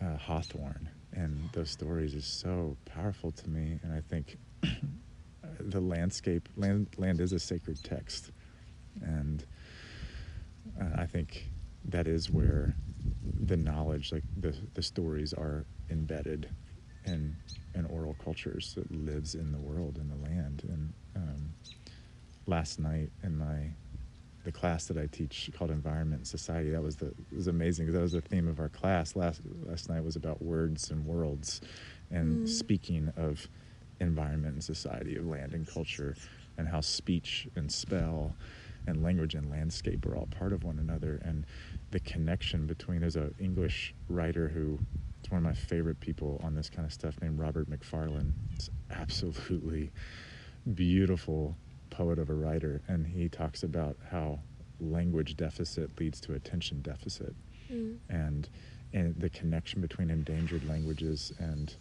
uh, 0.00 0.16
hawthorn 0.16 0.88
and 1.12 1.48
those 1.52 1.70
stories 1.70 2.14
is 2.14 2.26
so 2.26 2.76
powerful 2.84 3.32
to 3.32 3.48
me. 3.48 3.78
And 3.82 3.92
I 3.92 4.00
think 4.00 4.38
the 5.60 5.80
landscape 5.80 6.48
land 6.56 6.88
land 6.96 7.20
is 7.20 7.32
a 7.32 7.38
sacred 7.38 7.82
text, 7.82 8.30
and 9.02 9.44
uh, 10.80 11.00
I 11.00 11.06
think 11.06 11.50
that 11.86 12.06
is 12.06 12.30
where 12.30 12.74
the 13.40 13.56
knowledge, 13.56 14.12
like 14.12 14.24
the 14.36 14.54
the 14.74 14.82
stories, 14.82 15.32
are 15.32 15.64
embedded 15.90 16.48
in 17.04 17.36
in 17.74 17.86
oral 17.86 18.14
cultures 18.22 18.74
that 18.74 18.90
lives 18.90 19.34
in 19.34 19.52
the 19.52 19.58
world 19.58 19.98
in 19.98 20.08
the 20.08 20.30
land. 20.30 20.62
And 20.68 20.92
um, 21.16 21.54
last 22.46 22.78
night 22.78 23.10
in 23.22 23.36
my 23.36 23.70
the 24.44 24.52
class 24.52 24.86
that 24.86 24.96
I 24.96 25.06
teach 25.06 25.50
called 25.56 25.70
Environment 25.70 26.20
and 26.20 26.26
Society, 26.26 26.70
that 26.70 26.82
was 26.82 26.96
the 26.96 27.08
it 27.08 27.34
was 27.36 27.48
amazing 27.48 27.86
because 27.86 27.94
that 27.96 28.02
was 28.02 28.12
the 28.12 28.20
theme 28.20 28.48
of 28.48 28.60
our 28.60 28.68
class. 28.68 29.16
Last 29.16 29.40
last 29.64 29.88
night 29.88 30.04
was 30.04 30.16
about 30.16 30.42
words 30.42 30.90
and 30.90 31.04
worlds, 31.04 31.60
and 32.10 32.40
Mm. 32.40 32.48
speaking 32.48 33.12
of 33.16 33.48
environment 34.00 34.54
and 34.54 34.64
society, 34.64 35.16
of 35.16 35.26
land 35.26 35.52
and 35.54 35.66
culture, 35.66 36.16
and 36.56 36.68
how 36.68 36.80
speech 36.80 37.48
and 37.56 37.70
spell 37.72 38.36
and 38.86 39.02
language 39.02 39.34
and 39.34 39.50
landscape 39.50 40.06
are 40.06 40.16
all 40.16 40.26
part 40.26 40.52
of 40.52 40.64
one 40.64 40.78
another 40.78 41.20
and 41.22 41.44
the 41.90 42.00
connection 42.00 42.66
between 42.66 43.00
there's 43.00 43.16
a 43.16 43.30
english 43.38 43.94
writer 44.08 44.48
who 44.48 44.78
is 45.24 45.30
one 45.30 45.38
of 45.38 45.44
my 45.44 45.52
favorite 45.52 46.00
people 46.00 46.40
on 46.42 46.54
this 46.54 46.70
kind 46.70 46.86
of 46.86 46.92
stuff 46.92 47.16
named 47.20 47.38
robert 47.38 47.68
macfarlane 47.68 48.34
it's 48.54 48.70
absolutely 48.90 49.90
beautiful 50.74 51.56
poet 51.98 52.18
of 52.18 52.30
a 52.30 52.34
writer 52.34 52.80
and 52.86 53.08
he 53.08 53.28
talks 53.28 53.62
about 53.64 53.96
how 54.12 54.38
language 54.78 55.36
deficit 55.36 55.90
leads 55.98 56.20
to 56.20 56.32
attention 56.34 56.80
deficit 56.80 57.34
Mm. 57.70 57.98
and 58.08 58.48
and 58.94 59.14
the 59.20 59.28
connection 59.28 59.82
between 59.82 60.08
endangered 60.08 60.64
languages 60.64 61.32
and 61.38 61.74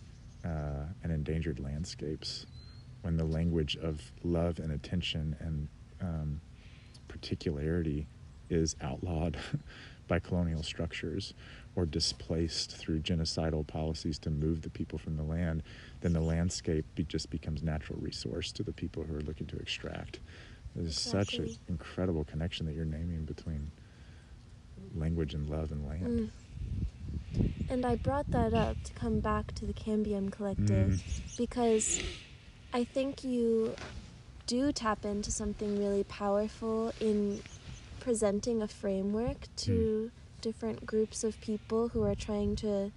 uh, 0.43 0.85
and 1.03 1.11
endangered 1.13 1.59
landscapes 1.59 2.45
when 3.03 3.15
the 3.15 3.23
language 3.23 3.77
of 3.77 4.11
love 4.23 4.59
and 4.59 4.71
attention 4.73 5.35
and 5.39 5.69
um, 6.01 6.41
particularity 7.07 8.07
is 8.49 8.75
outlawed 8.81 9.37
by 10.07 10.19
colonial 10.19 10.63
structures 10.63 11.33
or 11.77 11.85
displaced 11.85 12.75
through 12.75 12.99
genocidal 12.99 13.65
policies 13.65 14.17
to 14.17 14.31
move 14.31 14.63
the 14.63 14.69
people 14.69 14.97
from 14.97 15.15
the 15.15 15.21
land, 15.21 15.61
then 16.01 16.11
the 16.11 16.19
landscape 16.19 16.83
be, 16.95 17.03
just 17.03 17.29
becomes 17.29 17.61
natural 17.61 17.99
resource 18.01 18.51
to 18.51 18.63
the 18.63 18.71
people 18.71 19.03
who 19.03 19.15
are 19.15 19.21
looking 19.21 19.45
to 19.45 19.55
extract. 19.57 20.19
There's 20.75 20.99
such 20.99 21.35
an 21.35 21.55
incredible 21.69 22.23
connection 22.23 22.65
that 22.65 22.73
you're 22.73 22.83
naming 22.83 23.25
between 23.25 23.71
language 24.95 25.35
and 25.35 25.47
love 25.47 25.71
and 25.71 25.87
land. 25.87 26.31
Mm. 27.35 27.51
And 27.69 27.85
I 27.85 27.95
brought 27.95 28.29
that 28.31 28.55
up 28.55 28.81
to 28.83 28.93
come 28.93 29.19
back 29.19 29.53
to 29.55 29.65
the 29.65 29.73
Cambium 29.73 30.31
Collective 30.31 30.89
Mm. 30.93 31.37
because 31.37 32.01
I 32.73 32.85
think 32.85 33.23
you 33.23 33.75
do 34.47 34.71
tap 34.71 35.05
into 35.05 35.29
something 35.29 35.77
really 35.77 36.03
powerful 36.05 36.91
in 36.99 37.43
presenting 37.99 38.63
a 38.63 38.67
framework 38.67 39.47
to 39.57 40.09
different 40.41 40.85
groups 40.85 41.23
of 41.23 41.39
people 41.41 41.89
who 41.89 42.03
are 42.03 42.15
trying 42.15 42.55
to 42.57 42.91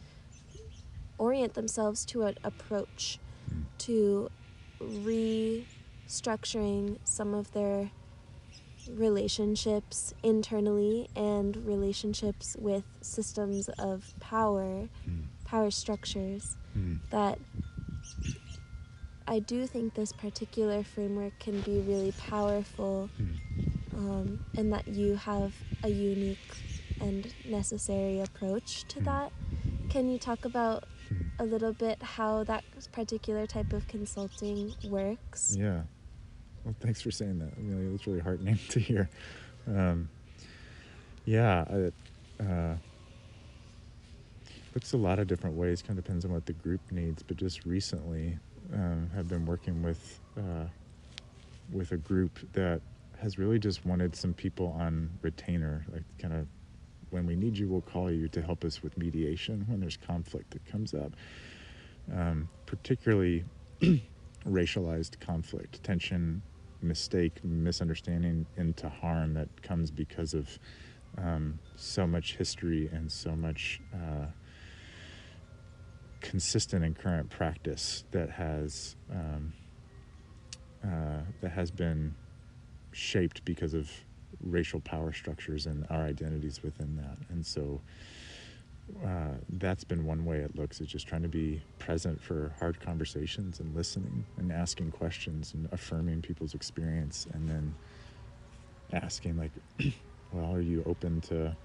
orient 1.19 1.55
themselves 1.55 2.05
to 2.07 2.23
an 2.23 2.35
approach 2.45 3.19
to 3.79 4.29
restructuring 4.81 6.97
some 7.05 7.35
of 7.35 7.53
their 7.53 7.91
relationships 8.89 10.13
internally 10.23 11.09
and 11.15 11.57
relationships 11.67 12.57
with 12.59 12.85
systems 13.03 13.69
of 13.79 14.15
power, 14.21 14.89
Mm. 15.07 15.25
power 15.45 15.71
structures 15.71 16.57
Mm. 16.75 17.01
that 17.11 17.39
I 19.27 19.39
do 19.39 19.67
think 19.67 19.95
this 19.95 20.13
particular 20.13 20.83
framework 20.83 21.39
can 21.39 21.61
be 21.61 21.79
really 21.81 22.13
powerful 22.13 23.11
Mm. 23.19 23.37
um, 23.95 24.41
and 24.57 24.73
that 24.73 24.89
you 24.89 25.17
have 25.17 25.55
a 25.85 25.89
unique 25.89 26.39
and 27.01 27.33
necessary 27.45 28.21
approach 28.21 28.85
to 28.89 29.01
Mm. 29.01 29.05
that. 29.05 29.33
Can 29.89 30.09
you 30.09 30.19
talk 30.19 30.45
about 30.45 30.85
Mm. 31.11 31.31
a 31.39 31.45
little 31.45 31.73
bit 31.73 32.03
how 32.03 32.45
that 32.45 32.65
particular 32.93 33.47
type 33.47 33.73
of 33.73 33.87
consulting 33.89 34.75
works? 34.89 35.57
Yeah. 35.59 35.83
Well, 36.65 36.75
thanks 36.81 37.01
for 37.01 37.11
saying 37.11 37.39
that, 37.39 37.57
Amelia. 37.57 37.91
That's 37.91 38.07
really 38.07 38.21
heartening 38.21 38.59
to 38.69 38.81
hear. 38.81 39.09
Um, 39.67 40.09
yeah, 41.25 41.65
it 41.73 41.95
uh, 42.39 42.77
looks 44.75 44.93
a 44.93 44.97
lot 44.97 45.19
of 45.19 45.27
different 45.27 45.57
ways. 45.57 45.83
Kind 45.83 45.99
of 45.99 46.05
depends 46.05 46.25
on 46.25 46.33
what 46.33 46.47
the 46.47 46.53
group 46.53 46.81
needs. 46.91 47.23
But 47.23 47.37
just 47.37 47.65
recently, 47.65 48.39
um, 48.73 49.11
have 49.15 49.29
been 49.29 49.47
working 49.47 49.83
with 49.83 50.21
uh, 50.37 50.67
with 51.73 51.93
a 51.93 51.97
group 51.97 52.39
that 52.53 52.81
has 53.21 53.39
really 53.39 53.59
just 53.59 53.85
wanted 53.87 54.15
some 54.17 54.33
people 54.35 54.69
on 54.79 55.11
retainer, 55.23 55.85
like 55.93 56.03
kind 56.19 56.35
of 56.35 56.47
when 57.11 57.27
we 57.27 57.37
need 57.37 57.57
you, 57.59 57.69
we'll 57.69 57.81
call 57.81 58.11
you 58.11 58.29
to 58.29 58.43
help 58.43 58.65
us 58.65 58.83
with 58.83 58.97
mediation 58.97 59.65
when 59.69 59.81
there's 59.81 59.97
conflict 59.97 60.51
that 60.53 60.65
comes 60.67 60.95
up. 60.95 61.13
Um, 62.15 62.49
particularly 62.67 63.45
racialized 64.47 65.21
conflict, 65.21 65.83
tension, 65.83 66.43
mistake, 66.83 67.45
misunderstanding 67.45 68.47
into 68.57 68.89
harm 68.89 69.35
that 69.35 69.63
comes 69.63 69.91
because 69.91 70.35
of 70.35 70.59
um, 71.19 71.59
so 71.77 72.07
much 72.07 72.37
history 72.37 72.89
and 72.93 73.11
so 73.11 73.37
much 73.37 73.81
uh, 73.95 74.27
consistent 76.21 76.85
and 76.85 76.97
current 76.97 77.29
practice 77.31 78.05
that 78.11 78.31
has 78.31 78.97
um, 79.11 79.53
uh, 80.85 81.21
that 81.41 81.51
has 81.51 81.71
been 81.71 82.15
shaped 82.93 83.45
because 83.45 83.75
of 83.75 83.91
racial 84.43 84.81
power 84.81 85.13
structures 85.13 85.67
and 85.67 85.87
our 85.91 86.03
identities 86.03 86.63
within 86.63 86.97
that, 86.97 87.19
and 87.31 87.45
so 87.45 87.81
uh, 89.05 89.35
that's 89.49 89.85
been 89.85 90.05
one 90.05 90.25
way 90.25 90.39
it 90.39 90.57
looks 90.57 90.81
is 90.81 90.89
just 90.89 91.07
trying 91.07 91.23
to 91.23 91.29
be 91.29 91.63
present 91.79 92.21
for 92.21 92.55
hard 92.59 92.81
conversations 92.81 93.61
and 93.61 93.75
listening 93.75 94.27
and 94.37 94.53
asking 94.53 94.91
questions 94.91 95.55
and 95.55 95.69
affirming 95.73 96.21
people's 96.23 96.55
experience 96.55 97.27
and 97.33 97.49
then 97.49 97.75
asking 98.93 99.37
like 99.37 99.53
well 100.33 100.53
are 100.55 100.61
you 100.61 100.83
open 100.87 101.21
to 101.21 101.57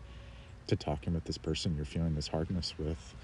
to 0.67 0.75
talking 0.75 1.13
with 1.13 1.25
this 1.25 1.37
person 1.37 1.75
you're 1.75 1.85
feeling 1.85 2.15
this 2.15 2.27
hardness 2.27 2.77
with? 2.77 3.15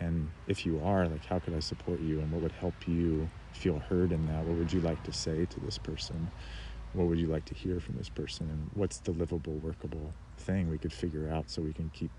And 0.00 0.30
if 0.46 0.64
you 0.64 0.80
are 0.82 1.08
like 1.08 1.24
how 1.26 1.38
could 1.38 1.54
i 1.54 1.60
support 1.60 2.00
you? 2.00 2.20
And 2.20 2.30
what 2.30 2.42
would 2.42 2.52
help 2.52 2.86
you 2.86 3.30
feel 3.52 3.78
heard 3.78 4.12
in 4.12 4.26
that? 4.26 4.44
What 4.44 4.56
would 4.56 4.72
you 4.72 4.80
like 4.80 5.02
to 5.04 5.12
say 5.12 5.46
to 5.46 5.60
this 5.60 5.78
person 5.78 6.30
what 6.92 7.06
would 7.06 7.18
you 7.18 7.26
like 7.28 7.44
to 7.46 7.54
hear 7.54 7.78
from 7.80 7.96
this 7.96 8.08
person 8.08 8.50
and 8.50 8.68
what's 8.74 9.00
the 9.00 9.12
livable 9.12 9.58
workable 9.58 10.14
thing 10.36 10.68
we 10.68 10.78
could 10.78 10.92
figure 10.92 11.28
out 11.28 11.48
so 11.50 11.62
we 11.62 11.72
can 11.72 11.90
keep 11.90 12.10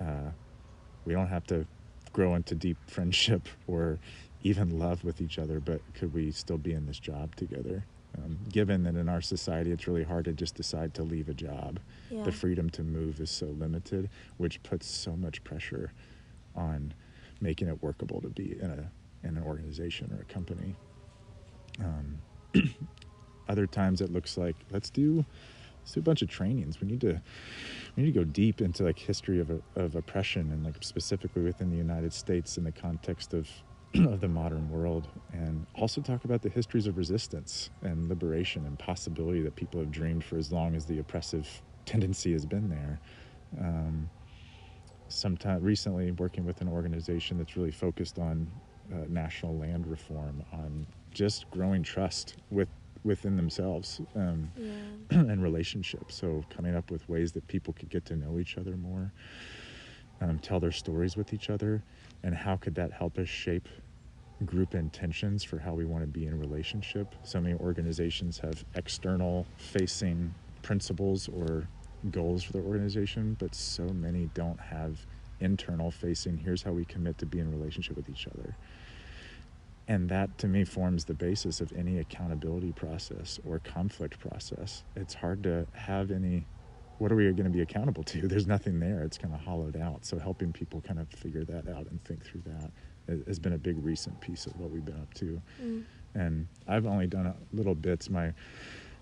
uh, 0.00 0.30
we 1.04 1.12
don't 1.12 1.28
have 1.28 1.44
to 1.46 1.66
grow 2.12 2.34
into 2.34 2.54
deep 2.54 2.78
friendship 2.88 3.48
or 3.66 3.98
even 4.40 4.78
love 4.78 5.04
with 5.04 5.20
each 5.20 5.38
other, 5.38 5.60
but 5.60 5.80
could 5.94 6.12
we 6.12 6.30
still 6.30 6.58
be 6.58 6.72
in 6.72 6.86
this 6.86 6.98
job 6.98 7.34
together? 7.36 7.86
Um, 8.16 8.38
given 8.48 8.84
that 8.84 8.94
in 8.94 9.08
our 9.08 9.20
society 9.20 9.72
it's 9.72 9.88
really 9.88 10.04
hard 10.04 10.26
to 10.26 10.32
just 10.32 10.54
decide 10.54 10.94
to 10.94 11.02
leave 11.02 11.28
a 11.28 11.34
job, 11.34 11.80
Yeah. 12.10 12.22
the 12.24 12.32
freedom 12.32 12.70
to 12.70 12.82
move 12.84 13.20
is 13.20 13.30
so 13.30 13.46
limited, 13.46 14.08
which 14.36 14.62
puts 14.62 14.86
so 14.86 15.16
much 15.16 15.42
pressure 15.44 15.92
on 16.54 16.94
making 17.40 17.68
it 17.68 17.82
workable 17.82 18.20
to 18.20 18.28
be 18.28 18.56
in 18.60 18.70
a 18.70 18.92
in 19.26 19.36
an 19.38 19.42
organization 19.42 20.12
or 20.12 20.20
a 20.20 20.24
company. 20.26 20.76
Um, 21.80 22.22
other 23.48 23.66
times 23.66 24.00
it 24.00 24.10
looks 24.10 24.36
like 24.36 24.56
let's 24.70 24.90
do 24.90 25.24
let's 25.80 25.92
do 25.92 26.00
a 26.00 26.02
bunch 26.02 26.22
of 26.22 26.28
trainings. 26.28 26.80
We 26.80 26.88
need 26.88 27.00
to 27.02 27.20
we 27.96 28.02
need 28.02 28.12
to 28.12 28.18
go 28.18 28.24
deep 28.24 28.60
into 28.60 28.84
like 28.84 28.98
history 28.98 29.40
of, 29.40 29.50
of 29.76 29.94
oppression 29.94 30.50
and 30.50 30.64
like 30.64 30.76
specifically 30.80 31.42
within 31.42 31.70
the 31.70 31.76
United 31.76 32.12
States 32.12 32.56
in 32.56 32.64
the 32.64 32.72
context 32.72 33.34
of 33.34 33.48
of 33.94 34.20
the 34.20 34.28
modern 34.28 34.68
world 34.70 35.08
and 35.32 35.66
also 35.74 36.00
talk 36.00 36.24
about 36.24 36.42
the 36.42 36.48
histories 36.48 36.86
of 36.86 36.96
resistance 36.96 37.70
and 37.82 38.08
liberation 38.08 38.66
and 38.66 38.78
possibility 38.78 39.40
that 39.42 39.54
people 39.54 39.78
have 39.78 39.90
dreamed 39.90 40.24
for 40.24 40.36
as 40.36 40.50
long 40.50 40.74
as 40.74 40.86
the 40.86 40.98
oppressive 40.98 41.62
tendency 41.86 42.32
has 42.32 42.44
been 42.44 42.68
there. 42.68 42.98
Um, 43.60 44.10
sometime 45.08 45.62
recently 45.62 46.10
working 46.12 46.44
with 46.44 46.60
an 46.60 46.68
organization 46.68 47.38
that's 47.38 47.56
really 47.56 47.70
focused 47.70 48.18
on 48.18 48.50
uh, 48.92 48.96
national 49.08 49.56
land 49.56 49.86
reform 49.86 50.42
on 50.52 50.86
just 51.12 51.48
growing 51.50 51.82
trust 51.82 52.36
with 52.50 52.68
within 53.04 53.36
themselves 53.36 54.00
um, 54.16 54.50
Yeah. 54.56 54.70
and 55.10 55.42
relationships. 55.42 56.16
So 56.16 56.42
coming 56.50 56.74
up 56.74 56.90
with 56.90 57.08
ways 57.08 57.32
that 57.32 57.46
people 57.46 57.72
could 57.74 57.90
get 57.90 58.04
to 58.06 58.16
know 58.16 58.38
each 58.38 58.56
other 58.58 58.76
more, 58.76 59.12
um, 60.20 60.38
tell 60.38 60.60
their 60.60 60.72
stories 60.72 61.16
with 61.16 61.32
each 61.32 61.50
other, 61.50 61.82
and 62.22 62.34
how 62.34 62.56
could 62.56 62.74
that 62.76 62.92
help 62.92 63.18
us 63.18 63.28
shape 63.28 63.68
group 64.44 64.74
intentions 64.74 65.44
for 65.44 65.58
how 65.58 65.74
we 65.74 65.84
want 65.84 66.02
to 66.02 66.08
be 66.08 66.26
in 66.26 66.38
relationship. 66.38 67.14
So 67.22 67.40
many 67.40 67.54
organizations 67.54 68.38
have 68.38 68.64
external 68.74 69.46
facing 69.56 70.34
principles 70.62 71.28
or 71.28 71.68
goals 72.10 72.42
for 72.42 72.52
their 72.52 72.62
organization, 72.62 73.36
but 73.38 73.54
so 73.54 73.84
many 73.84 74.26
don't 74.34 74.60
have 74.60 75.06
internal 75.40 75.90
facing 75.90 76.36
here's 76.38 76.62
how 76.62 76.72
we 76.72 76.84
commit 76.84 77.18
to 77.18 77.26
be 77.26 77.38
in 77.38 77.50
relationship 77.50 77.96
with 77.96 78.08
each 78.08 78.26
other. 78.26 78.56
And 79.86 80.08
that 80.08 80.38
to 80.38 80.48
me 80.48 80.64
forms 80.64 81.04
the 81.04 81.14
basis 81.14 81.60
of 81.60 81.72
any 81.72 81.98
accountability 81.98 82.72
process 82.72 83.38
or 83.46 83.58
conflict 83.58 84.18
process. 84.18 84.84
It's 84.96 85.14
hard 85.14 85.42
to 85.42 85.66
have 85.72 86.10
any 86.10 86.46
what 86.98 87.10
are 87.10 87.16
we 87.16 87.24
going 87.24 87.44
to 87.44 87.50
be 87.50 87.60
accountable 87.60 88.04
to? 88.04 88.28
There's 88.28 88.46
nothing 88.46 88.78
there. 88.78 89.02
It's 89.02 89.18
kind 89.18 89.34
of 89.34 89.40
hollowed 89.40 89.76
out. 89.76 90.04
So 90.06 90.18
helping 90.18 90.52
people 90.52 90.80
kind 90.80 91.00
of 91.00 91.08
figure 91.08 91.44
that 91.44 91.68
out 91.68 91.86
and 91.90 92.02
think 92.04 92.24
through 92.24 92.42
that 92.46 92.70
has 93.26 93.38
been 93.38 93.52
a 93.52 93.58
big 93.58 93.76
recent 93.84 94.18
piece 94.20 94.46
of 94.46 94.58
what 94.58 94.70
we've 94.70 94.84
been 94.84 95.00
up 95.00 95.12
to. 95.14 95.42
Mm. 95.62 95.84
And 96.14 96.46
I've 96.68 96.86
only 96.86 97.06
done 97.06 97.26
a 97.26 97.34
little 97.52 97.74
bits. 97.74 98.08
My 98.08 98.32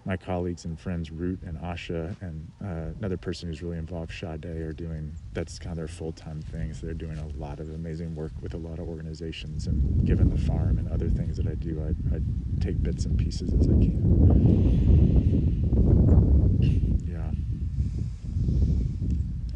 my 0.05 0.17
colleagues 0.17 0.65
and 0.65 0.79
friends, 0.79 1.11
Root 1.11 1.41
and 1.45 1.59
Asha, 1.59 2.17
and 2.21 2.51
uh, 2.63 2.91
another 2.99 3.17
person 3.17 3.49
who's 3.49 3.63
really 3.63 3.79
involved, 3.79 4.13
Sade, 4.13 4.45
are 4.45 4.73
doing 4.73 5.13
that's 5.33 5.59
kind 5.59 5.73
of 5.73 5.77
their 5.77 5.89
full 5.89 6.13
time 6.13 6.43
thing. 6.43 6.75
So 6.75 6.87
they're 6.87 6.95
doing 6.95 7.19
a 7.19 7.27
lot 7.41 7.61
of 7.61 7.71
amazing 7.71 8.15
work 8.15 8.33
with 8.41 8.55
a 8.55 8.59
lot 8.59 8.79
of 8.79 8.89
organizations. 8.89 9.67
And 9.67 10.05
given 10.05 10.29
the 10.29 10.39
farm 10.39 10.79
and 10.79 10.91
other 10.91 11.09
things 11.09 11.37
that 11.37 11.47
I 11.47 11.55
do, 11.55 11.83
I, 11.83 12.17
I 12.17 12.21
take 12.61 12.83
bits 12.83 13.05
and 13.05 13.17
pieces 13.17 13.53
as 13.53 13.69
I 13.69 13.73
can. 13.73 14.03
Yeah. 17.07 17.31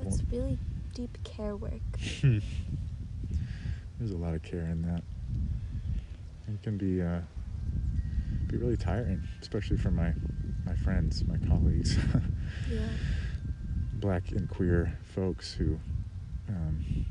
That's 0.02 0.22
really 0.30 0.58
deep 0.94 1.18
care 1.24 1.56
work. 1.56 1.72
There's 3.98 4.12
a 4.12 4.16
lot 4.16 4.34
of 4.34 4.42
care 4.42 4.66
in 4.66 4.82
that. 4.82 5.02
It 6.48 6.62
can 6.62 6.76
be 6.76 7.02
uh, 7.02 7.20
be 8.56 8.64
really 8.64 8.76
tiring, 8.76 9.22
especially 9.40 9.76
for 9.76 9.90
my 9.90 10.12
my 10.64 10.74
friends, 10.76 11.24
my 11.26 11.38
colleagues, 11.48 11.96
Yeah. 12.70 12.88
black 13.94 14.32
and 14.32 14.48
queer 14.48 14.98
folks 15.04 15.52
who 15.52 15.78
um, 16.48 17.06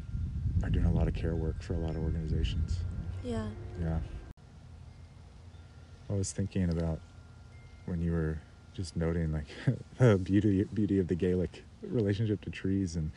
are 0.64 0.70
doing 0.70 0.86
a 0.86 0.92
lot 0.92 1.08
of 1.08 1.14
care 1.14 1.36
work 1.36 1.62
for 1.62 1.74
a 1.74 1.78
lot 1.80 1.92
of 1.92 1.98
organizations. 2.04 2.80
Yeah. 3.24 3.48
Yeah. 3.80 4.00
I 6.10 6.14
was 6.14 6.32
thinking 6.34 6.70
about 6.70 7.00
when 7.86 8.02
you 8.02 8.12
were 8.12 8.40
just 8.74 8.96
noting 8.98 9.32
like 9.32 9.48
the 9.98 10.18
beauty 10.18 10.64
beauty 10.74 11.00
of 11.00 11.08
the 11.08 11.16
Gaelic 11.16 11.64
relationship 11.82 12.42
to 12.42 12.50
trees 12.50 12.96
and 12.96 13.12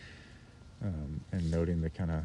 um, 0.83 1.21
and 1.33 1.51
noting 1.51 1.81
the 1.81 1.91
kind 1.91 2.11
of 2.13 2.25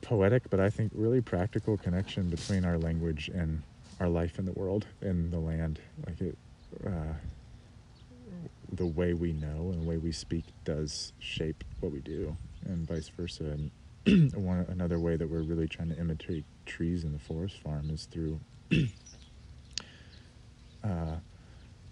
poetic 0.00 0.48
but 0.50 0.58
I 0.60 0.70
think 0.70 0.90
really 0.94 1.20
practical 1.20 1.76
connection 1.76 2.28
between 2.28 2.64
our 2.64 2.78
language 2.78 3.30
and 3.32 3.62
our 4.00 4.08
life 4.08 4.38
in 4.38 4.44
the 4.44 4.52
world 4.52 4.86
in 5.00 5.30
the 5.30 5.38
land. 5.38 5.80
Like 6.06 6.20
it 6.20 6.36
uh, 6.86 7.14
the 8.72 8.86
way 8.86 9.12
we 9.12 9.32
know 9.32 9.70
and 9.70 9.82
the 9.82 9.88
way 9.88 9.98
we 9.98 10.12
speak 10.12 10.44
does 10.64 11.12
shape 11.18 11.62
what 11.80 11.92
we 11.92 12.00
do 12.00 12.36
and 12.64 12.86
vice 12.88 13.08
versa. 13.08 13.56
And 14.06 14.32
one 14.34 14.66
another 14.68 14.98
way 14.98 15.16
that 15.16 15.28
we're 15.28 15.42
really 15.42 15.68
trying 15.68 15.90
to 15.90 15.98
imitate 15.98 16.44
trees 16.66 17.04
in 17.04 17.12
the 17.12 17.18
forest 17.18 17.58
farm 17.62 17.90
is 17.90 18.06
through 18.06 18.40
uh, 20.84 21.16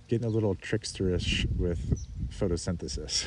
getting 0.08 0.26
a 0.26 0.30
little 0.30 0.54
tricksterish 0.56 1.46
with 1.56 2.06
photosynthesis. 2.30 3.26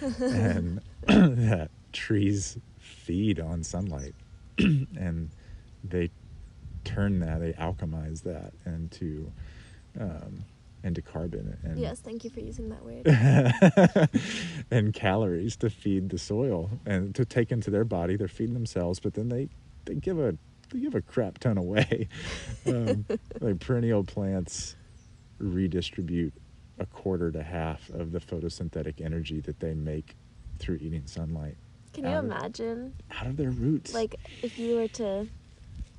And 0.20 0.80
that 1.06 1.70
trees 1.92 2.58
feed 2.78 3.40
on 3.40 3.62
sunlight 3.64 4.14
and 4.58 5.30
they 5.84 6.10
turn 6.88 7.20
that 7.20 7.40
they 7.40 7.52
alchemize 7.52 8.22
that 8.22 8.52
into 8.66 9.30
um, 10.00 10.44
into 10.84 11.02
carbon 11.02 11.56
and 11.64 11.78
yes 11.78 12.00
thank 12.00 12.24
you 12.24 12.30
for 12.30 12.40
using 12.40 12.68
that 12.68 12.82
word. 12.84 13.04
and 14.70 14.94
calories 14.94 15.56
to 15.56 15.68
feed 15.68 16.08
the 16.08 16.18
soil 16.18 16.70
and 16.86 17.14
to 17.14 17.24
take 17.24 17.50
into 17.52 17.70
their 17.70 17.84
body 17.84 18.16
they're 18.16 18.28
feeding 18.28 18.54
themselves 18.54 19.00
but 19.00 19.14
then 19.14 19.28
they 19.28 19.48
they 19.84 19.94
give 19.94 20.18
a 20.18 20.36
they 20.70 20.80
give 20.80 20.94
a 20.94 21.00
crap 21.02 21.38
ton 21.38 21.56
away. 21.58 22.08
Um, 22.66 23.06
like 23.40 23.58
perennial 23.60 24.04
plants 24.04 24.76
redistribute 25.38 26.34
a 26.78 26.84
quarter 26.86 27.30
to 27.30 27.42
half 27.42 27.88
of 27.90 28.12
the 28.12 28.20
photosynthetic 28.20 29.00
energy 29.00 29.40
that 29.40 29.58
they 29.60 29.72
make 29.72 30.14
through 30.58 30.76
eating 30.82 31.06
sunlight 31.06 31.56
can 31.94 32.04
you 32.04 32.10
out 32.10 32.18
of- 32.18 32.24
imagine? 32.26 32.94
out 33.18 33.26
of 33.26 33.36
their 33.38 33.50
roots. 33.50 33.94
Like 33.94 34.16
if 34.42 34.58
you 34.58 34.76
were 34.76 34.88
to 34.88 35.26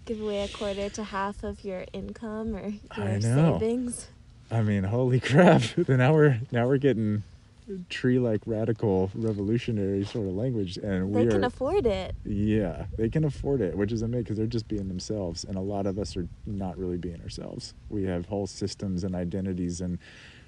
give 0.09 0.21
away 0.21 0.41
a 0.41 0.47
quarter 0.47 0.89
to 0.89 1.03
half 1.03 1.43
of 1.43 1.63
your 1.63 1.85
income 1.93 2.55
or 2.55 2.67
your 2.97 3.07
I 3.07 3.19
know. 3.19 3.59
savings 3.59 4.07
I 4.49 4.63
mean, 4.63 4.83
holy 4.83 5.19
crap! 5.29 5.61
Then 5.77 5.99
now 5.99 6.13
we're 6.13 6.39
now 6.51 6.67
we're 6.67 6.77
getting 6.77 7.21
tree-like 7.89 8.41
radical 8.47 9.11
revolutionary 9.13 10.03
sort 10.03 10.27
of 10.27 10.33
language, 10.33 10.77
and 10.77 11.11
we 11.11 11.21
are. 11.21 11.25
they 11.25 11.31
can 11.31 11.43
are 11.43 11.47
afford 11.47 11.85
it 11.85 12.15
yeah, 12.25 12.87
they 12.97 13.09
can 13.09 13.23
afford 13.23 13.61
it, 13.61 13.77
which 13.77 13.91
is 13.91 14.01
amazing 14.01 14.23
because 14.23 14.37
they're 14.37 14.47
just 14.47 14.67
being 14.67 14.87
themselves, 14.87 15.43
and 15.43 15.55
a 15.55 15.61
lot 15.61 15.85
of 15.85 15.99
us 15.99 16.17
are 16.17 16.27
not 16.47 16.75
really 16.79 16.97
being 16.97 17.21
ourselves. 17.21 17.75
We 17.89 18.05
have 18.05 18.25
whole 18.25 18.47
systems 18.47 19.03
and 19.03 19.13
identities 19.13 19.79
and 19.79 19.99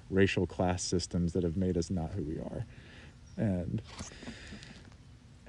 racial 0.09 0.47
class 0.47 0.82
systems 0.82 1.34
that 1.34 1.43
have 1.43 1.55
made 1.55 1.78
us 1.78 1.91
not 1.91 2.09
who 2.09 2.24
we 2.24 2.39
are, 2.39 2.66
and 3.38 3.84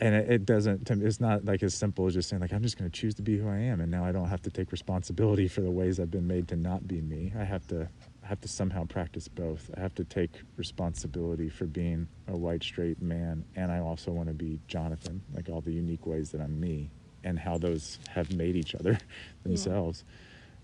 and 0.02 0.16
it, 0.16 0.28
it 0.28 0.44
doesn't 0.44 0.90
it's 0.90 1.20
not 1.20 1.44
like 1.44 1.62
as 1.62 1.74
simple 1.74 2.06
as 2.06 2.14
just 2.14 2.28
saying 2.28 2.40
like 2.40 2.52
i'm 2.52 2.62
just 2.62 2.76
going 2.76 2.90
to 2.90 3.00
choose 3.00 3.14
to 3.14 3.22
be 3.22 3.38
who 3.38 3.48
i 3.48 3.56
am 3.56 3.80
and 3.80 3.90
now 3.90 4.04
i 4.04 4.10
don't 4.10 4.28
have 4.28 4.42
to 4.42 4.50
take 4.50 4.72
responsibility 4.72 5.46
for 5.46 5.60
the 5.60 5.70
ways 5.70 6.00
i've 6.00 6.10
been 6.10 6.26
made 6.26 6.48
to 6.48 6.56
not 6.56 6.86
be 6.88 7.00
me. 7.00 7.32
I 7.38 7.44
have 7.44 7.66
to 7.68 7.88
I 8.24 8.28
have 8.28 8.40
to 8.42 8.48
somehow 8.48 8.84
practice 8.84 9.26
both. 9.26 9.68
I 9.76 9.80
have 9.80 9.96
to 9.96 10.04
take 10.04 10.30
responsibility 10.56 11.48
for 11.48 11.66
being 11.66 12.06
a 12.28 12.36
white 12.36 12.62
straight 12.62 13.00
man 13.00 13.44
and 13.54 13.70
i 13.70 13.78
also 13.78 14.10
want 14.10 14.28
to 14.28 14.34
be 14.34 14.58
jonathan 14.66 15.22
like 15.34 15.48
all 15.48 15.60
the 15.60 15.72
unique 15.72 16.06
ways 16.06 16.30
that 16.30 16.40
i'm 16.40 16.58
me 16.58 16.90
and 17.24 17.38
how 17.38 17.56
those 17.56 18.00
have 18.08 18.32
made 18.34 18.56
each 18.56 18.74
other 18.74 18.98
themselves. 19.44 20.04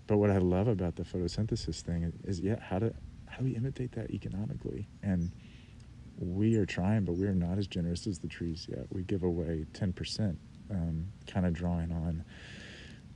But 0.08 0.16
what 0.16 0.30
i 0.30 0.38
love 0.38 0.66
about 0.66 0.96
the 0.96 1.04
photosynthesis 1.04 1.80
thing 1.82 2.12
is 2.24 2.40
yeah 2.40 2.58
how 2.60 2.80
do 2.80 2.92
how 3.28 3.38
do 3.38 3.44
we 3.44 3.54
imitate 3.54 3.92
that 3.92 4.10
economically? 4.10 4.88
And 5.02 5.30
we 6.18 6.56
are 6.56 6.66
trying, 6.66 7.04
but 7.04 7.14
we 7.16 7.26
are 7.26 7.34
not 7.34 7.58
as 7.58 7.66
generous 7.66 8.06
as 8.06 8.18
the 8.18 8.28
trees 8.28 8.66
yet. 8.68 8.86
We 8.92 9.02
give 9.02 9.22
away 9.22 9.66
10%, 9.72 10.36
um, 10.70 11.06
kind 11.26 11.46
of 11.46 11.52
drawing 11.52 11.92
on 11.92 12.24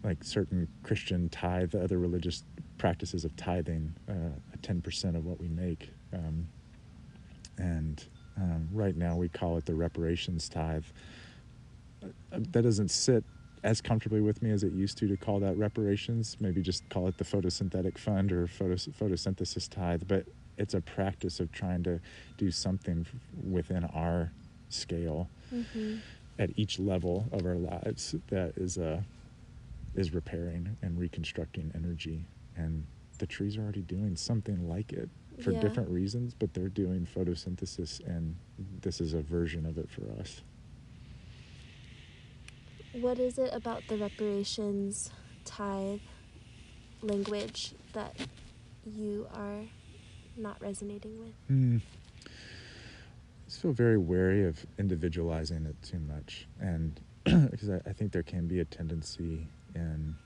like 0.05 0.23
certain 0.25 0.69
Christian 0.83 1.29
tithe, 1.29 1.75
other 1.75 1.99
religious 1.99 2.45
practices 2.79 3.25
of 3.25 3.35
tithing, 3.37 3.95
uh, 4.09 4.57
10% 4.61 5.17
of 5.17 5.25
what 5.25 5.41
we 5.41 5.49
make. 5.49 5.91
Um, 6.13 6.49
and 7.59 8.05
um, 8.37 8.69
right 8.73 8.97
now 8.97 9.17
we 9.17 9.29
call 9.29 9.57
it 9.57 9.67
the 9.67 9.75
reparations 9.75 10.49
tithe. 10.49 10.85
Uh, 12.03 12.09
that 12.31 12.63
doesn't 12.63 12.91
sit 12.91 13.25
as 13.63 13.81
comfortably 13.81 14.21
with 14.21 14.43
me 14.43 14.51
as 14.51 14.65
it 14.65 14.73
used 14.73 14.99
to 14.99 15.07
to 15.07 15.17
call 15.17 15.39
that 15.41 15.57
reparations. 15.57 16.37
Maybe 16.41 16.63
just 16.63 16.89
call 16.89 17.07
it 17.07 17.17
the 17.17 17.25
photosynthetic 17.25 17.97
fund 17.97 18.33
or 18.33 18.47
photos- 18.47 18.89
photosynthesis 18.89 19.69
tithe. 19.69 20.03
But 20.09 20.27
it's 20.59 20.75
a 20.75 20.81
practice 20.81 21.41
of 21.41 21.51
trying 21.53 21.83
to 21.85 22.01
do 22.39 22.51
something 22.51 23.07
within 23.33 23.85
our 23.85 24.33
scale 24.69 25.29
hmm 25.51 25.97
at 26.39 26.51
each 26.57 26.79
level 26.79 27.29
of 27.33 27.45
our 27.47 27.57
lives 27.57 28.15
that 28.31 28.53
is 28.57 28.79
uh, 28.79 29.03
is 29.95 30.15
repairing 30.15 30.77
and 30.83 30.99
reconstructing 30.99 31.71
energy. 31.75 32.27
And 32.57 32.85
the 33.19 33.27
trees 33.27 33.57
are 33.57 33.63
already 33.63 33.83
doing 33.83 34.17
something 34.17 34.69
like 34.69 34.93
it 34.93 35.11
for 35.41 35.53
Yeah. 35.53 35.61
different 35.61 35.89
reasons 35.91 36.35
but 36.39 36.55
they're 36.55 36.69
doing 36.69 37.07
photosynthesis 37.07 38.01
and 38.07 38.37
this 38.83 39.01
is 39.01 39.15
a 39.15 39.23
version 39.23 39.67
of 39.67 39.79
it 39.79 39.91
for 39.91 40.11
us. 40.21 40.43
What 42.93 43.19
is 43.19 43.39
it 43.39 43.51
about 43.55 43.87
the 43.89 43.97
reparations 43.97 45.11
tithe 45.45 46.01
language 47.03 47.75
that 47.93 48.15
you 48.85 49.27
are 49.35 49.63
not 50.37 50.61
resonating 50.61 51.18
with 51.18 51.33
Hmm. 51.49 51.78
I 52.26 53.49
just 53.49 53.61
feel 53.61 53.72
very 53.72 53.99
wary 53.99 54.45
of 54.47 54.64
individualizing 54.78 55.66
it 55.66 55.76
too 55.83 55.99
much, 55.99 56.47
and 56.61 56.99
because 57.24 57.70
I, 57.70 57.80
I 57.87 57.93
think 57.93 58.12
there 58.12 58.22
can 58.22 58.47
be 58.47 58.61
a 58.61 58.64
tendency 58.64 59.47
in 59.74 60.16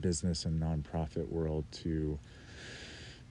business 0.00 0.44
and 0.44 0.62
nonprofit 0.62 1.28
world 1.28 1.64
to 1.72 2.18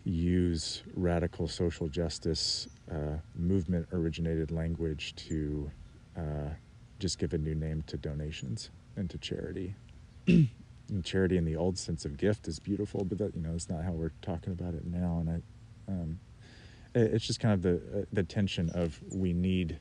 use 0.04 0.84
radical 0.96 1.48
social 1.48 1.88
justice 1.88 2.68
uh, 2.92 3.18
movement 3.36 3.88
originated 3.94 4.52
language 4.52 5.16
to 5.16 5.70
uh, 6.18 6.50
just 7.00 7.20
give 7.20 7.34
a 7.34 7.38
new 7.38 7.56
name 7.56 7.84
to 7.88 7.98
donations 7.98 8.72
and 8.96 9.10
to 9.10 9.18
charity. 9.18 9.76
and 10.28 11.04
charity 11.04 11.38
in 11.38 11.46
the 11.46 11.56
old 11.56 11.78
sense 11.78 12.06
of 12.06 12.18
gift 12.18 12.48
is 12.48 12.60
beautiful, 12.60 13.04
but 13.06 13.18
that 13.18 13.36
you 13.36 13.42
know 13.42 13.52
it's 13.54 13.70
not 13.70 13.84
how 13.84 13.92
we're 13.92 14.12
talking 14.22 14.52
about 14.52 14.74
it 14.74 14.86
now. 14.86 15.20
And 15.20 15.30
I, 15.30 15.42
um, 15.90 16.20
it's 16.96 17.26
just 17.26 17.40
kind 17.40 17.54
of 17.54 17.62
the 17.62 18.02
uh, 18.02 18.06
the 18.14 18.24
tension 18.24 18.70
of 18.72 19.00
we 19.12 19.34
need. 19.34 19.80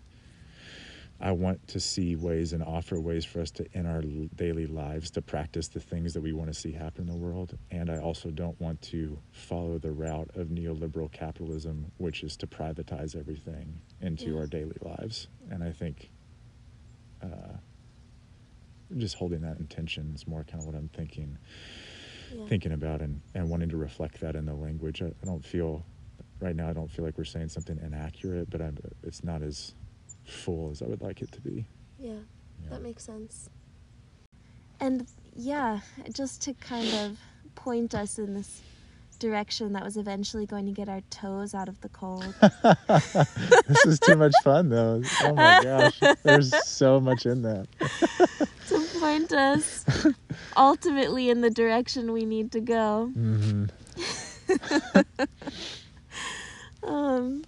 I 1.21 1.33
want 1.33 1.67
to 1.69 1.81
see 1.81 2.15
ways 2.15 2.53
and 2.53 2.63
offer 2.63 3.01
ways 3.01 3.25
for 3.25 3.41
us 3.41 3.51
to, 3.53 3.67
in 3.73 3.87
our 3.87 4.03
daily 4.37 4.67
lives, 4.69 5.11
to 5.13 5.21
practice 5.21 5.67
the 5.67 5.81
things 5.81 6.15
that 6.15 6.21
we 6.21 6.33
want 6.33 6.49
to 6.49 6.55
see 6.55 6.71
happen 6.71 7.09
in 7.09 7.13
the 7.13 7.17
world. 7.19 7.59
And 7.73 7.91
I 7.91 7.99
also 7.99 8.31
don't 8.31 8.59
want 8.61 8.81
to 8.83 9.19
follow 9.33 9.79
the 9.79 9.91
route 9.91 10.31
of 10.37 10.47
neoliberal 10.47 11.11
capitalism, 11.11 11.91
which 11.97 12.23
is 12.23 12.37
to 12.37 12.47
privatize 12.47 13.17
everything 13.17 13.81
into 14.01 14.27
Yeah. 14.31 14.39
our 14.39 14.47
daily 14.47 14.77
lives. 14.81 15.27
And 15.51 15.65
I 15.65 15.73
think 15.73 16.09
uh, 17.21 17.57
just 18.97 19.17
holding 19.17 19.41
that 19.41 19.59
intention 19.59 20.13
is 20.15 20.25
more 20.25 20.45
kind 20.45 20.61
of 20.63 20.67
what 20.67 20.77
I'm 20.77 20.89
thinking 20.89 21.37
yeah. 22.33 22.47
thinking 22.47 22.73
about 22.73 23.01
and, 23.01 23.21
and 23.35 23.49
wanting 23.51 23.71
to 23.71 23.77
reflect 23.77 24.21
that 24.21 24.37
in 24.37 24.45
the 24.45 24.55
language. 24.55 25.03
I, 25.03 25.07
I 25.07 25.25
don't 25.25 25.45
feel 25.45 25.85
right 26.41 26.55
now. 26.57 26.69
I 26.69 26.73
don't 26.73 26.91
feel 26.91 27.05
like 27.05 27.19
we're 27.19 27.25
saying 27.25 27.49
something 27.49 27.79
inaccurate, 27.83 28.51
but 28.51 28.61
I'm, 28.61 28.77
it's 29.03 29.25
not 29.25 29.43
as 29.43 29.75
full 30.25 30.71
as 30.71 30.83
I 30.83 30.87
would 30.87 31.03
like 31.03 31.23
it 31.23 31.33
to 31.33 31.41
be. 31.41 31.67
yeah 31.99 32.13
Yeah. 32.13 32.71
That 32.71 32.83
makes 32.83 33.05
sense. 33.05 33.49
And 34.81 35.07
yeah, 35.35 35.81
just 36.13 36.43
to 36.43 36.55
kind 36.55 36.93
of 36.95 37.19
point 37.55 37.95
us 37.95 38.19
in 38.19 38.35
this 38.35 38.63
direction 39.19 39.73
that 39.73 39.83
was 39.83 39.97
eventually 39.97 40.47
going 40.47 40.65
to 40.67 40.73
get 40.73 40.89
our 40.89 41.01
toes 41.11 41.53
out 41.55 41.69
of 41.69 41.81
the 41.81 41.89
cold. 41.89 42.23
this 43.67 43.85
is 43.85 43.99
too 43.99 44.15
much 44.17 44.35
fun, 44.45 44.69
though. 44.69 45.03
Oh 45.25 45.35
my 45.35 45.61
gosh, 45.63 46.01
there's 46.23 46.55
so 46.65 47.01
much 47.01 47.27
in 47.27 47.43
that. 47.43 47.67
to 48.69 49.01
point 49.01 49.33
us 49.33 49.85
ultimately 50.57 51.31
in 51.31 51.41
the 51.41 51.51
direction 51.51 52.13
we 52.13 52.25
need 52.25 52.53
to 52.53 52.61
go. 52.61 53.11
hmm 53.15 53.65
Um, 56.89 57.45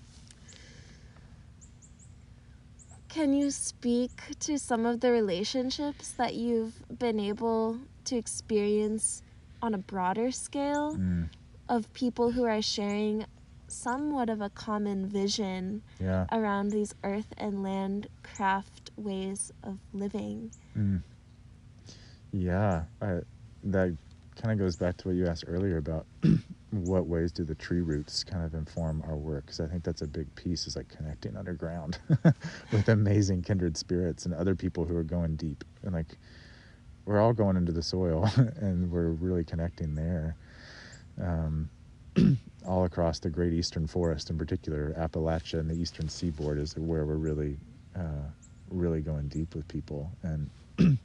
can 3.09 3.32
you 3.32 3.51
speak 3.51 4.11
to 4.41 4.59
some 4.59 4.84
of 4.84 5.01
the 5.01 5.11
relationships 5.11 6.11
that 6.12 6.34
you've 6.34 6.74
been 6.99 7.18
able 7.18 7.78
to 8.05 8.16
experience 8.16 9.22
on 9.62 9.74
a 9.74 9.78
broader 9.78 10.30
scale 10.30 10.97
Mm, 10.97 11.28
of 11.68 11.93
people 11.95 12.30
who 12.32 12.45
are 12.45 12.61
sharing 12.62 13.24
somewhat 13.68 14.28
of 14.28 14.41
a 14.41 14.51
common 14.51 15.07
vision 15.07 15.82
yeah. 16.01 16.26
around 16.32 16.70
these 16.70 16.95
earth 17.05 17.32
and 17.38 17.62
land 17.62 18.09
craft 18.22 18.91
ways 18.97 19.53
of 19.62 19.78
living? 19.93 20.51
Mm. 20.76 21.03
Yeah, 22.32 22.84
I, 23.01 23.20
that 23.64 23.97
kind 24.36 24.53
of 24.53 24.59
goes 24.59 24.76
back 24.76 24.97
to 24.99 25.09
what 25.09 25.16
you 25.16 25.26
asked 25.26 25.45
earlier 25.47 25.78
about 25.78 26.07
what 26.71 27.07
ways 27.07 27.33
do 27.33 27.45
the 27.45 27.55
tree 27.55 27.81
roots 27.81 28.23
kind 28.23 28.45
of 28.45 28.55
inform 28.55 29.03
our 29.07 29.16
work? 29.16 29.47
Because 29.47 29.61
I 29.61 29.66
think 29.66 29.83
that's 29.83 30.03
a 30.03 30.07
big 30.07 30.33
piece 30.37 30.66
is 30.66 30.77
like 30.77 30.89
connecting 30.89 31.37
underground 31.37 31.99
with 32.73 32.89
amazing 32.89 33.43
kindred 33.43 33.77
spirits 33.77 34.25
and 34.25 34.35
other 34.35 34.55
people 34.55 34.85
who 34.85 34.97
are 34.97 35.03
going 35.03 35.37
deep. 35.37 35.64
And 35.83 35.93
like 35.93 36.16
we're 37.05 37.21
all 37.21 37.33
going 37.33 37.57
into 37.57 37.73
the 37.73 37.83
soil 37.83 38.31
and 38.37 38.91
we're 38.91 39.11
really 39.11 39.45
connecting 39.45 39.95
there. 39.95 40.37
Um, 41.21 41.68
all 42.66 42.85
across 42.85 43.18
the 43.18 43.31
Great 43.31 43.53
Eastern 43.53 43.87
Forest, 43.87 44.31
in 44.31 44.39
particular, 44.39 44.95
Appalachia 44.99 45.61
and 45.61 45.71
the 45.71 45.75
Eastern 45.75 46.09
Seaboard 46.09 46.59
is 46.59 46.77
where 46.77 47.05
we're 47.05 47.14
really, 47.14 47.57
uh, 47.97 48.29
really 48.71 49.01
going 49.01 49.29
deep 49.29 49.55
with 49.55 49.66
people. 49.68 50.11
And 50.23 50.51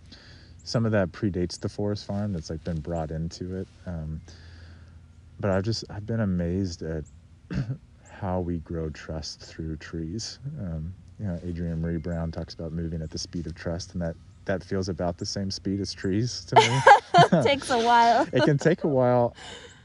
some 0.63 0.85
of 0.85 0.91
that 0.91 1.11
predates 1.11 1.59
the 1.59 1.69
forest 1.69 2.05
farm 2.05 2.33
that's 2.33 2.49
like 2.49 2.63
been 2.63 2.79
brought 2.79 3.11
into 3.11 3.55
it. 3.55 3.67
Um, 3.85 4.21
but 5.39 5.51
I've 5.51 5.63
just 5.63 5.83
I've 5.89 6.05
been 6.05 6.21
amazed 6.21 6.81
at 6.81 7.03
how 8.09 8.39
we 8.39 8.57
grow 8.59 8.89
trust 8.89 9.41
through 9.41 9.77
trees. 9.77 10.39
Um, 10.59 10.93
you 11.19 11.25
know, 11.25 11.39
Adrienne 11.47 11.81
Maree 11.81 12.01
Brown 12.01 12.31
talks 12.31 12.53
about 12.53 12.71
moving 12.71 13.01
at 13.01 13.09
the 13.09 13.17
speed 13.17 13.47
of 13.47 13.55
trust, 13.55 13.93
and 13.93 14.01
that 14.01 14.15
that 14.45 14.63
feels 14.63 14.89
about 14.89 15.17
the 15.17 15.25
same 15.25 15.49
speed 15.49 15.79
as 15.79 15.93
trees 15.93 16.45
to 16.45 16.55
me. 16.55 17.41
Takes 17.43 17.69
a 17.69 17.79
while. 17.79 18.27
it 18.33 18.43
can 18.43 18.57
take 18.57 18.83
a 18.83 18.87
while 18.87 19.35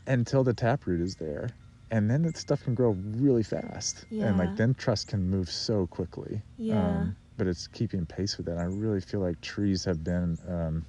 until 0.06 0.44
the 0.44 0.52
taproot 0.52 1.00
is 1.00 1.16
there, 1.16 1.50
and 1.90 2.10
then 2.10 2.22
that 2.22 2.36
stuff 2.36 2.62
can 2.64 2.74
grow 2.74 2.90
really 2.90 3.42
fast, 3.42 4.04
yeah. 4.10 4.26
and 4.26 4.38
like 4.38 4.56
then 4.56 4.74
trust 4.74 5.08
can 5.08 5.28
move 5.28 5.50
so 5.50 5.86
quickly. 5.86 6.42
Yeah. 6.58 6.84
Um, 6.84 7.16
but 7.36 7.46
it's 7.46 7.68
keeping 7.68 8.04
pace 8.04 8.36
with 8.36 8.44
that. 8.46 8.58
I 8.58 8.64
really 8.64 9.00
feel 9.00 9.20
like 9.20 9.40
trees 9.40 9.82
have 9.86 10.04
been 10.04 10.36
um, 10.46 10.84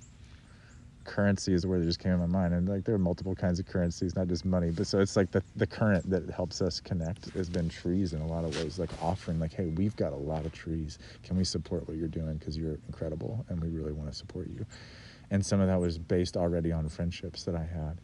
currency 1.12 1.53
is 1.53 1.68
where 1.68 1.78
that 1.78 1.86
just 1.86 1.99
came 1.99 2.14
in 2.14 2.20
my 2.20 2.26
mind 2.26 2.53
and 2.53 2.70
like 2.70 2.86
there 2.86 2.95
are 2.95 2.99
multiple 2.99 3.36
kinds 3.36 3.59
of 3.59 3.66
currencies 3.66 4.16
not 4.16 4.28
just 4.28 4.45
money 4.45 4.72
but 4.72 4.88
so 4.88 4.99
it's 4.99 5.18
like 5.18 5.30
the, 5.30 5.43
the 5.57 5.68
current 5.68 6.09
that 6.09 6.30
helps 6.30 6.62
us 6.62 6.80
connect 6.80 7.30
has 7.32 7.49
been 7.49 7.68
trees 7.68 8.14
in 8.14 8.22
a 8.22 8.26
lot 8.26 8.45
of 8.45 8.55
ways 8.57 8.80
like 8.80 8.89
offering 9.03 9.38
like 9.38 9.53
hey 9.53 9.66
we've 9.76 9.95
got 9.97 10.14
a 10.14 10.16
lot 10.16 10.45
of 10.45 10.53
trees. 10.53 10.99
Can 11.24 11.36
we 11.38 11.43
support 11.43 11.88
what 11.88 11.97
you're 11.97 12.07
doing? 12.07 12.38
Because 12.38 12.57
you're 12.57 12.80
incredible 12.88 13.45
and 13.49 13.62
we 13.62 13.68
really 13.70 13.91
want 13.91 14.09
to 14.09 14.16
support 14.16 14.47
you. 14.47 14.66
And 15.32 15.45
some 15.45 15.59
of 15.59 15.68
that 15.68 15.80
was 15.80 15.97
based 15.97 16.38
already 16.38 16.72
on 16.72 16.88
friendships 16.88 17.43
that 17.43 17.55
i 17.55 17.64
had 17.64 17.99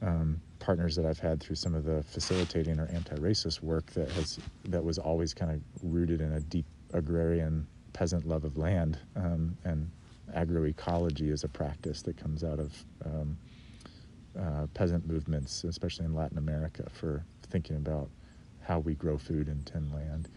um, 0.00 0.40
partners 0.58 0.96
that 0.96 1.04
i've 1.04 1.18
had 1.18 1.40
through 1.40 1.56
some 1.56 1.74
of 1.74 1.84
the 1.84 2.02
facilitating 2.02 2.78
or 2.78 2.86
anti-racist 2.86 3.62
work 3.62 3.86
that 3.92 4.10
has 4.12 4.38
that 4.64 4.82
was 4.82 4.98
always 4.98 5.34
kind 5.34 5.50
of 5.50 5.60
rooted 5.82 6.20
in 6.20 6.32
a 6.32 6.40
deep 6.40 6.66
agrarian 6.94 7.66
peasant 7.92 8.26
love 8.26 8.44
of 8.44 8.56
land 8.56 8.98
um, 9.16 9.56
and 9.64 9.90
agroecology 10.34 11.30
is 11.30 11.44
a 11.44 11.48
practice 11.48 12.02
that 12.02 12.16
comes 12.16 12.44
out 12.44 12.58
of 12.58 12.84
um, 13.04 13.36
uh, 14.38 14.66
peasant 14.74 15.06
movements, 15.06 15.64
especially 15.64 16.06
in 16.06 16.14
Latin 16.14 16.38
America, 16.38 16.88
for 16.92 17.24
thinking 17.50 17.76
about 17.76 18.08
how 18.62 18.78
we 18.78 18.94
grow 18.94 19.18
food 19.18 19.48
and 19.48 19.64
tend 19.66 19.92
land. 19.92 20.28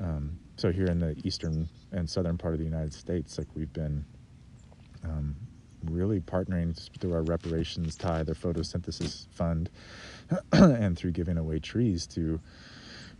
Um, 0.00 0.38
so 0.56 0.72
here 0.72 0.86
in 0.86 0.98
the 0.98 1.16
eastern 1.24 1.68
and 1.92 2.08
southern 2.08 2.38
part 2.38 2.54
of 2.54 2.58
the 2.58 2.64
United 2.64 2.92
States, 2.92 3.38
like 3.38 3.48
we've 3.54 3.72
been 3.72 4.04
um, 5.04 5.36
really 5.84 6.20
partnering 6.20 6.76
through 6.98 7.12
our 7.12 7.22
reparations 7.22 7.96
tithe, 7.96 8.26
their 8.26 8.34
photosynthesis 8.34 9.28
fund, 9.30 9.70
and 10.52 10.96
through 10.98 11.12
giving 11.12 11.38
away 11.38 11.58
trees 11.58 12.06
to 12.08 12.40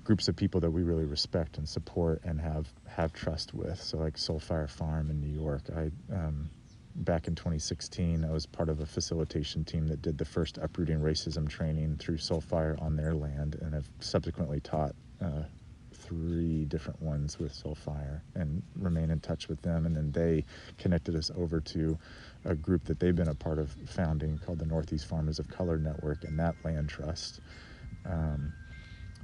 groups 0.08 0.26
of 0.26 0.34
people 0.34 0.58
that 0.58 0.70
we 0.70 0.82
really 0.82 1.04
respect 1.04 1.58
and 1.58 1.68
support 1.68 2.18
and 2.24 2.40
have 2.40 2.72
have 2.86 3.12
trust 3.12 3.52
with. 3.52 3.78
So 3.78 3.98
like 3.98 4.14
Soulfire 4.14 4.66
Farm 4.66 5.10
in 5.10 5.20
New 5.20 5.28
York, 5.28 5.64
I 5.76 5.90
um, 6.10 6.48
back 6.94 7.28
in 7.28 7.34
2016 7.34 8.24
I 8.24 8.30
was 8.30 8.46
part 8.46 8.70
of 8.70 8.80
a 8.80 8.86
facilitation 8.86 9.66
team 9.66 9.86
that 9.88 10.00
did 10.00 10.16
the 10.16 10.24
first 10.24 10.56
uprooting 10.56 11.00
racism 11.00 11.46
training 11.46 11.98
through 11.98 12.16
Soulfire 12.16 12.80
on 12.80 12.96
their 12.96 13.12
land, 13.12 13.58
and 13.60 13.74
have 13.74 13.86
subsequently 14.00 14.60
taught. 14.60 14.94
Uh, 15.20 15.42
three 15.92 16.64
different 16.64 17.02
ones 17.02 17.38
with 17.40 17.52
Soulfire 17.52 18.20
and 18.34 18.62
remain 18.76 19.10
in 19.10 19.18
touch 19.18 19.48
with 19.48 19.60
them. 19.62 19.84
And 19.84 19.96
then 19.96 20.12
they 20.12 20.44
connected 20.78 21.16
us 21.16 21.30
over 21.36 21.60
to 21.60 21.98
a 22.44 22.54
group 22.54 22.84
that 22.84 23.00
they've 23.00 23.16
been 23.16 23.28
a 23.28 23.34
part 23.34 23.58
of 23.58 23.72
founding 23.84 24.38
called 24.38 24.60
the 24.60 24.64
Northeast 24.64 25.06
Farmers 25.06 25.38
of 25.40 25.48
Color 25.48 25.78
Network 25.78 26.24
and 26.24 26.38
that 26.38 26.54
land 26.64 26.88
trust. 26.88 27.40
Um, 28.06 28.52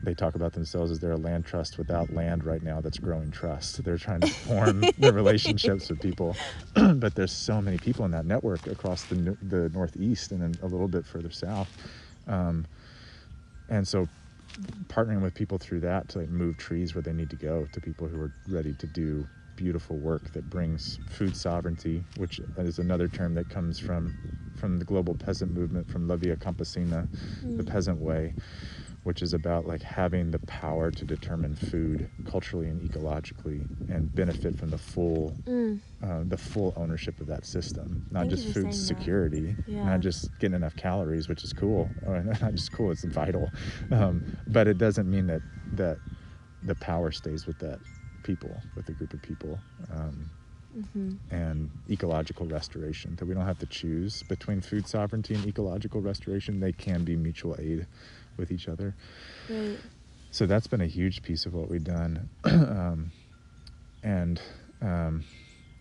they 0.04 0.14
talk 0.14 0.34
about 0.34 0.52
themselves 0.52 0.90
as 0.90 1.00
they're 1.00 1.12
a 1.12 1.16
land 1.16 1.44
trust 1.46 1.78
without 1.78 2.12
land 2.12 2.44
right 2.44 2.62
now 2.62 2.80
that's 2.80 2.98
growing 2.98 3.30
trust. 3.30 3.82
They're 3.84 3.98
trying 3.98 4.20
to 4.20 4.28
form 4.46 4.82
the 4.98 5.12
relationships 5.12 5.90
with 5.90 6.00
people, 6.00 6.36
but 6.74 7.14
there's 7.14 7.32
so 7.32 7.62
many 7.62 7.78
people 7.78 8.04
in 8.04 8.10
that 8.12 8.26
network 8.26 8.66
across 8.66 9.04
the 9.04 9.36
the 9.42 9.68
Northeast 9.70 10.32
and 10.32 10.42
then 10.42 10.54
a 10.62 10.66
little 10.66 10.88
bit 10.88 11.06
further 11.06 11.30
south, 11.30 11.72
um, 12.28 12.66
and 13.68 13.86
so 13.86 14.08
partnering 14.88 15.22
with 15.22 15.34
people 15.34 15.58
through 15.58 15.80
that 15.80 16.08
to 16.10 16.20
like 16.20 16.28
move 16.30 16.56
trees 16.56 16.94
where 16.94 17.02
they 17.02 17.12
need 17.12 17.30
to 17.30 17.36
go 17.36 17.66
to 17.72 17.80
people 17.80 18.06
who 18.08 18.20
are 18.20 18.30
ready 18.48 18.74
to 18.74 18.86
do 18.86 19.28
beautiful 19.56 19.98
work 19.98 20.32
that 20.32 20.48
brings 20.50 21.00
food 21.08 21.36
sovereignty, 21.36 22.04
which 22.16 22.40
is 22.58 22.78
another 22.78 23.08
term 23.08 23.34
that 23.34 23.48
comes 23.48 23.78
from 23.78 24.14
from 24.56 24.78
the 24.78 24.84
global 24.84 25.14
peasant 25.14 25.52
movement, 25.52 25.90
from 25.90 26.06
La 26.08 26.16
Via 26.16 26.36
Campesina, 26.36 27.08
mm. 27.44 27.56
the 27.56 27.64
peasant 27.64 28.00
way, 28.00 28.34
which 29.04 29.22
is 29.22 29.34
about 29.34 29.66
like 29.66 29.82
having 29.82 30.30
the 30.30 30.38
power 30.40 30.90
to 30.90 31.04
determine 31.04 31.54
food 31.54 32.10
culturally 32.26 32.66
and 32.66 32.80
ecologically 32.80 33.60
and 33.90 34.12
benefit 34.14 34.58
from 34.58 34.70
the 34.70 34.78
full 34.78 35.34
mm. 35.44 35.78
uh, 36.02 36.22
the 36.24 36.36
full 36.36 36.72
ownership 36.76 37.20
of 37.20 37.26
that 37.26 37.46
system 37.46 38.04
not 38.10 38.20
Thank 38.20 38.30
just 38.30 38.48
food 38.48 38.74
security 38.74 39.54
yeah. 39.66 39.84
not 39.84 40.00
just 40.00 40.36
getting 40.38 40.56
enough 40.56 40.74
calories 40.74 41.28
which 41.28 41.44
is 41.44 41.52
cool 41.52 41.88
not 42.06 42.52
just 42.52 42.72
cool 42.72 42.90
it's 42.90 43.04
vital 43.04 43.50
um, 43.92 44.36
but 44.48 44.66
it 44.66 44.78
doesn't 44.78 45.08
mean 45.08 45.26
that 45.28 45.42
that 45.72 45.98
the 46.62 46.74
power 46.76 47.12
stays 47.12 47.46
with 47.46 47.58
that 47.58 47.78
people 48.22 48.60
with 48.74 48.88
a 48.88 48.92
group 48.92 49.12
of 49.12 49.20
people 49.20 49.58
um, 49.92 50.30
mm-hmm. 50.76 51.12
and 51.30 51.70
ecological 51.90 52.46
restoration 52.46 53.14
that 53.16 53.26
we 53.26 53.34
don't 53.34 53.46
have 53.46 53.58
to 53.58 53.66
choose 53.66 54.22
between 54.24 54.60
food 54.60 54.86
sovereignty 54.88 55.34
and 55.34 55.46
ecological 55.46 56.00
restoration 56.00 56.58
they 56.58 56.72
can 56.72 57.04
be 57.04 57.16
mutual 57.16 57.54
aid 57.58 57.86
with 58.36 58.50
each 58.50 58.68
other. 58.68 58.94
Right. 59.48 59.78
So 60.30 60.46
that's 60.46 60.66
been 60.66 60.80
a 60.80 60.86
huge 60.86 61.22
piece 61.22 61.46
of 61.46 61.54
what 61.54 61.70
we've 61.70 61.84
done, 61.84 62.28
um, 62.44 63.12
and 64.02 64.40
um, 64.82 65.22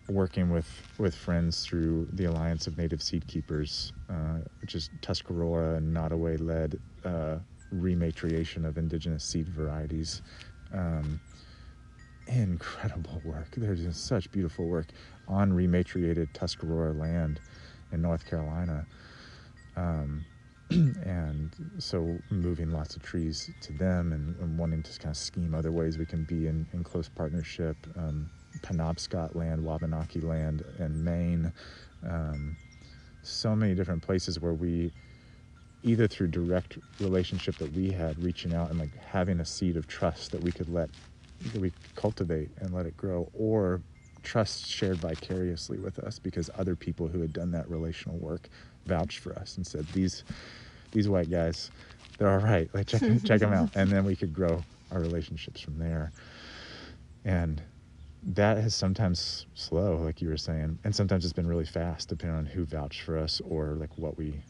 working 0.08 0.50
with 0.50 0.68
with 0.98 1.14
friends 1.14 1.64
through 1.64 2.08
the 2.12 2.26
Alliance 2.26 2.66
of 2.66 2.78
Native 2.78 3.02
Seed 3.02 3.26
Keepers, 3.26 3.92
uh, 4.08 4.38
which 4.60 4.74
is 4.74 4.90
Tuscarora 5.02 5.76
and 5.76 5.92
Nottoway 5.92 6.36
led 6.36 6.78
uh, 7.04 7.38
rematriation 7.74 8.64
of 8.64 8.78
indigenous 8.78 9.24
seed 9.24 9.48
varieties. 9.48 10.22
Um, 10.72 11.20
incredible 12.26 13.20
work. 13.24 13.48
They're 13.56 13.74
doing 13.74 13.92
such 13.92 14.30
beautiful 14.30 14.66
work 14.66 14.86
on 15.28 15.52
rematriated 15.52 16.32
Tuscarora 16.32 16.98
land 16.98 17.40
in 17.92 18.02
North 18.02 18.26
Carolina. 18.26 18.86
Um, 19.76 20.24
and 20.70 21.54
so 21.78 22.18
moving 22.30 22.70
lots 22.70 22.96
of 22.96 23.02
trees 23.02 23.50
to 23.60 23.72
them 23.72 24.12
and, 24.12 24.34
and, 24.36 24.58
wanting 24.58 24.82
to 24.82 24.98
kind 24.98 25.12
of 25.12 25.16
scheme 25.16 25.54
other 25.54 25.70
ways 25.70 25.98
we 25.98 26.06
can 26.06 26.24
be 26.24 26.46
in, 26.46 26.66
in 26.72 26.82
close 26.82 27.08
partnership. 27.08 27.76
Um, 27.96 28.30
Penobscot 28.60 29.34
land, 29.34 29.62
Wabanaki 29.62 30.20
land, 30.20 30.64
and 30.78 31.04
Maine. 31.04 31.52
Um, 32.08 32.56
so 33.22 33.54
many 33.54 33.74
different 33.74 34.02
places 34.02 34.40
where 34.40 34.54
we, 34.54 34.92
either 35.82 36.06
through 36.06 36.28
direct 36.28 36.78
relationship 37.00 37.56
that 37.58 37.72
we 37.72 37.90
had, 37.90 38.22
reaching 38.22 38.54
out 38.54 38.70
and 38.70 38.78
like 38.78 38.96
having 38.96 39.40
a 39.40 39.44
seed 39.44 39.76
of 39.76 39.86
trust 39.86 40.30
that 40.32 40.42
we 40.42 40.52
could 40.52 40.68
let, 40.68 40.88
that 41.52 41.60
we 41.60 41.72
cultivate 41.94 42.50
and 42.60 42.72
let 42.72 42.86
it 42.86 42.96
grow, 42.96 43.28
or 43.34 43.82
trust 44.24 44.66
shared 44.66 44.96
vicariously 44.96 45.78
with 45.78 45.98
us 46.00 46.18
because 46.18 46.50
other 46.58 46.74
people 46.74 47.06
who 47.08 47.20
had 47.20 47.32
done 47.32 47.50
that 47.52 47.68
relational 47.68 48.18
work 48.18 48.48
vouched 48.86 49.18
for 49.18 49.38
us 49.38 49.56
and 49.56 49.66
said 49.66 49.86
these 49.92 50.24
these 50.92 51.08
white 51.08 51.30
guys 51.30 51.70
they're 52.18 52.30
all 52.30 52.38
right. 52.38 52.68
Like 52.74 52.86
check, 52.86 53.00
check 53.24 53.40
them 53.40 53.52
out. 53.52 53.70
And 53.74 53.90
then 53.90 54.04
we 54.04 54.16
could 54.16 54.32
grow 54.32 54.62
our 54.92 55.00
relationships 55.00 55.60
from 55.60 55.78
there. 55.78 56.12
And 57.24 57.62
that 58.26 58.58
has 58.58 58.74
sometimes 58.74 59.46
slow 59.54 59.96
like 59.98 60.22
you 60.22 60.28
were 60.30 60.36
saying 60.38 60.78
and 60.82 60.96
sometimes 60.96 61.24
it's 61.24 61.34
been 61.34 61.46
really 61.46 61.66
fast 61.66 62.08
depending 62.08 62.38
on 62.38 62.46
who 62.46 62.64
vouched 62.64 63.02
for 63.02 63.18
us 63.18 63.42
or 63.46 63.74
like 63.74 63.98
what 63.98 64.16
we 64.16 64.40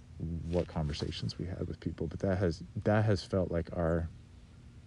what 0.48 0.68
conversations 0.68 1.38
we 1.38 1.46
had 1.46 1.66
with 1.66 1.80
people. 1.80 2.06
But 2.06 2.20
that 2.20 2.38
has 2.38 2.62
that 2.84 3.04
has 3.04 3.22
felt 3.22 3.50
like 3.50 3.68
our 3.76 4.08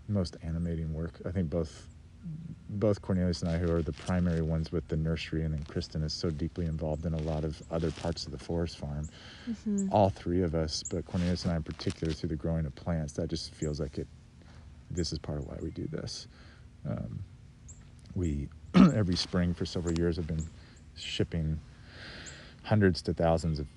most 0.07 0.37
animating 0.41 0.93
work. 0.93 1.19
I 1.25 1.31
think 1.31 1.49
both 1.49 1.87
both 2.69 3.01
Cornelius 3.01 3.41
and 3.41 3.51
I, 3.51 3.57
who 3.57 3.71
are 3.71 3.81
the 3.81 3.93
primary 3.93 4.41
ones 4.41 4.71
with 4.71 4.87
the 4.87 4.97
nursery, 4.97 5.43
and 5.43 5.53
then 5.53 5.63
Kristen 5.63 6.03
is 6.03 6.13
so 6.13 6.29
deeply 6.29 6.65
involved 6.65 7.05
in 7.05 7.13
a 7.13 7.21
lot 7.21 7.43
of 7.43 7.61
other 7.71 7.91
parts 7.91 8.25
of 8.25 8.31
the 8.31 8.37
forest 8.37 8.77
farm. 8.77 9.07
Mm-hmm. 9.49 9.87
All 9.91 10.09
three 10.09 10.41
of 10.41 10.53
us, 10.53 10.83
but 10.89 11.05
Cornelius 11.05 11.43
and 11.43 11.53
I 11.53 11.55
in 11.57 11.63
particular, 11.63 12.13
through 12.13 12.29
the 12.29 12.35
growing 12.35 12.65
of 12.65 12.75
plants, 12.75 13.13
that 13.13 13.29
just 13.29 13.53
feels 13.53 13.79
like 13.79 13.97
it. 13.97 14.07
This 14.91 15.11
is 15.11 15.19
part 15.19 15.39
of 15.39 15.47
why 15.47 15.57
we 15.61 15.71
do 15.71 15.87
this. 15.87 16.27
Um, 16.87 17.19
we 18.15 18.49
every 18.75 19.15
spring 19.15 19.53
for 19.53 19.65
several 19.65 19.97
years 19.97 20.17
have 20.17 20.27
been 20.27 20.45
shipping 20.95 21.59
hundreds 22.63 23.01
to 23.03 23.13
thousands 23.13 23.59
of 23.59 23.67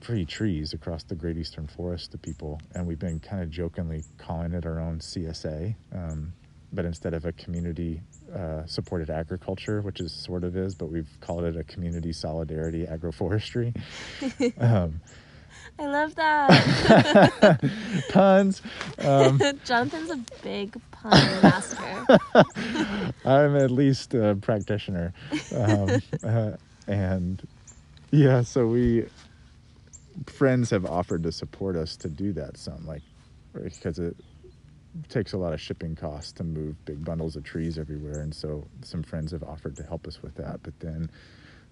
free 0.00 0.24
trees 0.24 0.72
across 0.72 1.02
the 1.02 1.14
Great 1.14 1.36
Eastern 1.36 1.66
Forest 1.66 2.12
to 2.12 2.18
people, 2.18 2.60
and 2.74 2.86
we've 2.86 2.98
been 2.98 3.18
kind 3.20 3.42
of 3.42 3.50
jokingly 3.50 4.04
calling 4.16 4.52
it 4.52 4.64
our 4.64 4.80
own 4.80 5.00
CSA. 5.00 5.74
Um, 5.92 6.32
but 6.72 6.84
instead 6.84 7.14
of 7.14 7.24
a 7.24 7.32
community 7.32 8.00
uh, 8.34 8.64
supported 8.66 9.10
agriculture, 9.10 9.80
which 9.80 10.00
is 10.00 10.12
sort 10.12 10.44
of 10.44 10.56
is, 10.56 10.74
but 10.74 10.86
we've 10.86 11.08
called 11.20 11.44
it 11.44 11.56
a 11.56 11.64
community 11.64 12.12
solidarity 12.12 12.86
agroforestry. 12.86 13.74
um, 14.60 15.00
I 15.78 15.86
love 15.86 16.14
that. 16.16 17.60
puns. 18.10 18.62
Um, 18.98 19.40
Jonathan's 19.64 20.10
a 20.10 20.20
big 20.42 20.76
pun 20.90 21.12
master. 21.42 22.06
I'm 23.24 23.56
at 23.56 23.70
least 23.70 24.14
a 24.14 24.36
practitioner. 24.40 25.14
Um, 25.54 26.02
uh, 26.24 26.52
and 26.88 27.46
yeah, 28.10 28.42
so 28.42 28.66
we, 28.66 29.06
friends 30.26 30.70
have 30.70 30.84
offered 30.84 31.22
to 31.22 31.32
support 31.32 31.76
us 31.76 31.96
to 31.98 32.08
do 32.08 32.32
that 32.32 32.56
some, 32.56 32.86
like, 32.86 33.02
because 33.52 33.98
it 33.98 34.16
takes 35.08 35.32
a 35.32 35.38
lot 35.38 35.52
of 35.52 35.60
shipping 35.60 35.94
costs 35.94 36.32
to 36.32 36.44
move 36.44 36.82
big 36.84 37.04
bundles 37.04 37.36
of 37.36 37.44
trees 37.44 37.78
everywhere. 37.78 38.20
And 38.20 38.34
so 38.34 38.66
some 38.82 39.02
friends 39.02 39.32
have 39.32 39.42
offered 39.42 39.76
to 39.76 39.82
help 39.82 40.06
us 40.06 40.22
with 40.22 40.34
that. 40.36 40.62
But 40.62 40.78
then 40.80 41.10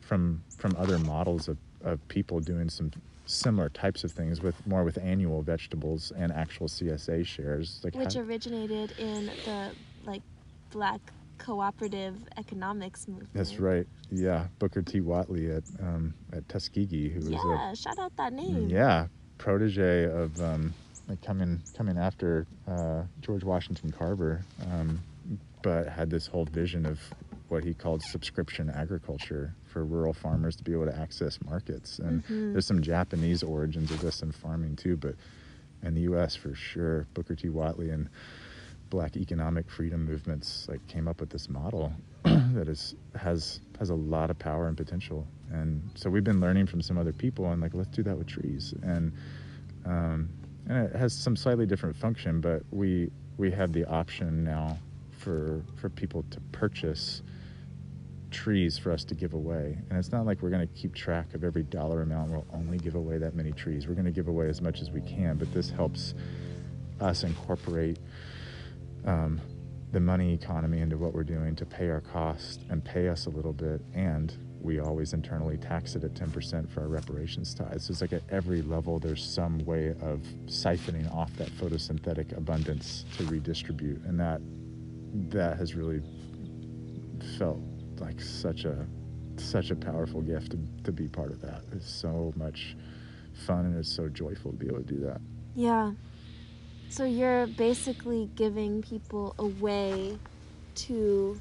from, 0.00 0.42
from 0.56 0.76
other 0.76 0.98
models 0.98 1.48
of, 1.48 1.58
of 1.82 2.06
people 2.08 2.40
doing 2.40 2.68
some 2.68 2.90
similar 3.26 3.68
types 3.68 4.04
of 4.04 4.12
things 4.12 4.40
with 4.40 4.54
more 4.66 4.84
with 4.84 4.98
annual 4.98 5.42
vegetables 5.42 6.12
and 6.16 6.32
actual 6.32 6.68
CSA 6.68 7.26
shares. 7.26 7.80
Like 7.82 7.94
Which 7.94 8.14
how, 8.14 8.20
originated 8.20 8.92
in 8.98 9.26
the 9.44 9.70
like 10.04 10.22
black 10.70 11.00
cooperative 11.38 12.16
economics 12.36 13.08
movement. 13.08 13.30
That's 13.34 13.58
right. 13.58 13.86
Yeah, 14.10 14.46
Booker 14.58 14.82
T. 14.82 15.00
Whatley 15.00 15.56
at 15.56 15.64
um, 15.80 16.14
at 16.32 16.48
Tuskegee, 16.48 17.08
who 17.08 17.30
yeah, 17.30 17.38
was 17.38 17.78
a 17.78 17.82
shout 17.82 17.98
out 17.98 18.16
that 18.16 18.32
name. 18.32 18.68
Yeah, 18.68 19.06
protege 19.38 20.04
of 20.04 20.40
um, 20.40 20.72
like 21.08 21.22
coming 21.22 21.62
coming 21.76 21.98
after 21.98 22.46
uh, 22.68 23.02
George 23.20 23.44
Washington 23.44 23.90
Carver, 23.92 24.42
um, 24.70 25.00
but 25.62 25.88
had 25.88 26.10
this 26.10 26.26
whole 26.26 26.44
vision 26.46 26.86
of 26.86 26.98
what 27.48 27.62
he 27.62 27.74
called 27.74 28.02
subscription 28.02 28.70
agriculture 28.70 29.54
for 29.66 29.84
rural 29.84 30.12
farmers 30.12 30.56
to 30.56 30.64
be 30.64 30.72
able 30.72 30.86
to 30.86 30.96
access 30.96 31.38
markets. 31.44 31.98
And 32.00 32.24
mm-hmm. 32.24 32.52
there's 32.52 32.66
some 32.66 32.82
Japanese 32.82 33.42
origins 33.42 33.90
of 33.90 34.00
this 34.00 34.22
in 34.22 34.32
farming 34.32 34.76
too, 34.76 34.96
but 34.96 35.14
in 35.82 35.94
the 35.94 36.02
U.S. 36.02 36.34
for 36.34 36.54
sure, 36.54 37.06
Booker 37.14 37.36
T. 37.36 37.48
Whatley 37.48 37.92
and 37.92 38.08
Black 38.90 39.16
economic 39.16 39.68
freedom 39.68 40.04
movements 40.04 40.66
like 40.68 40.84
came 40.86 41.08
up 41.08 41.20
with 41.20 41.30
this 41.30 41.48
model 41.48 41.92
that 42.22 42.68
is 42.68 42.94
has 43.16 43.60
has 43.78 43.90
a 43.90 43.94
lot 43.94 44.30
of 44.30 44.38
power 44.38 44.68
and 44.68 44.76
potential. 44.76 45.26
And 45.52 45.82
so 45.94 46.08
we've 46.08 46.24
been 46.24 46.40
learning 46.40 46.66
from 46.66 46.82
some 46.82 46.96
other 46.96 47.12
people 47.12 47.50
and 47.50 47.60
like 47.60 47.74
let's 47.74 47.90
do 47.90 48.02
that 48.02 48.16
with 48.16 48.26
trees 48.26 48.74
and. 48.82 49.12
Um, 49.84 50.30
and 50.68 50.86
it 50.86 50.96
has 50.96 51.12
some 51.12 51.36
slightly 51.36 51.66
different 51.66 51.96
function, 51.96 52.40
but 52.40 52.62
we 52.70 53.10
we 53.36 53.50
have 53.50 53.72
the 53.72 53.84
option 53.84 54.44
now 54.44 54.78
for 55.10 55.62
for 55.76 55.88
people 55.88 56.24
to 56.30 56.40
purchase 56.52 57.22
trees 58.30 58.76
for 58.76 58.92
us 58.92 59.04
to 59.04 59.14
give 59.14 59.34
away. 59.34 59.78
And 59.88 59.98
it's 59.98 60.12
not 60.12 60.26
like 60.26 60.42
we're 60.42 60.50
going 60.50 60.66
to 60.66 60.74
keep 60.74 60.94
track 60.94 61.34
of 61.34 61.44
every 61.44 61.62
dollar 61.62 62.02
amount. 62.02 62.30
We'll 62.30 62.46
only 62.52 62.78
give 62.78 62.94
away 62.94 63.18
that 63.18 63.34
many 63.34 63.52
trees. 63.52 63.86
We're 63.86 63.94
going 63.94 64.06
to 64.06 64.10
give 64.10 64.28
away 64.28 64.48
as 64.48 64.60
much 64.60 64.80
as 64.80 64.90
we 64.90 65.00
can, 65.00 65.36
but 65.36 65.52
this 65.54 65.70
helps 65.70 66.14
us 67.00 67.22
incorporate 67.22 67.98
um, 69.04 69.40
the 69.92 70.00
money 70.00 70.34
economy 70.34 70.80
into 70.80 70.98
what 70.98 71.14
we're 71.14 71.24
doing 71.24 71.54
to 71.56 71.64
pay 71.64 71.88
our 71.88 72.00
costs 72.00 72.58
and 72.68 72.84
pay 72.84 73.08
us 73.08 73.26
a 73.26 73.30
little 73.30 73.52
bit. 73.52 73.80
And 73.94 74.34
we 74.60 74.80
always 74.80 75.12
internally 75.12 75.56
tax 75.56 75.94
it 75.94 76.04
at 76.04 76.14
10% 76.14 76.68
for 76.68 76.80
our 76.80 76.88
reparations 76.88 77.54
tithes. 77.54 77.84
So 77.84 77.92
it's 77.92 78.00
like 78.00 78.12
at 78.12 78.22
every 78.30 78.62
level, 78.62 78.98
there's 78.98 79.24
some 79.24 79.58
way 79.60 79.90
of 80.00 80.20
siphoning 80.46 81.12
off 81.14 81.32
that 81.36 81.48
photosynthetic 81.48 82.36
abundance 82.36 83.04
to 83.18 83.24
redistribute. 83.24 84.02
And 84.04 84.18
that 84.18 84.40
that 85.30 85.56
has 85.56 85.74
really 85.74 86.02
felt 87.38 87.60
like 87.98 88.20
such 88.20 88.64
a 88.64 88.86
such 89.38 89.70
a 89.70 89.76
powerful 89.76 90.22
gift 90.22 90.52
to, 90.52 90.58
to 90.84 90.92
be 90.92 91.08
part 91.08 91.30
of 91.30 91.40
that. 91.42 91.62
It's 91.72 91.90
so 91.90 92.32
much 92.36 92.76
fun 93.46 93.66
and 93.66 93.76
it's 93.76 93.92
so 93.92 94.08
joyful 94.08 94.52
to 94.52 94.56
be 94.56 94.66
able 94.66 94.78
to 94.78 94.84
do 94.84 95.00
that. 95.00 95.20
Yeah. 95.54 95.92
So 96.88 97.04
you're 97.04 97.46
basically 97.46 98.30
giving 98.34 98.82
people 98.82 99.34
a 99.38 99.46
way 99.46 100.18
to 100.76 101.38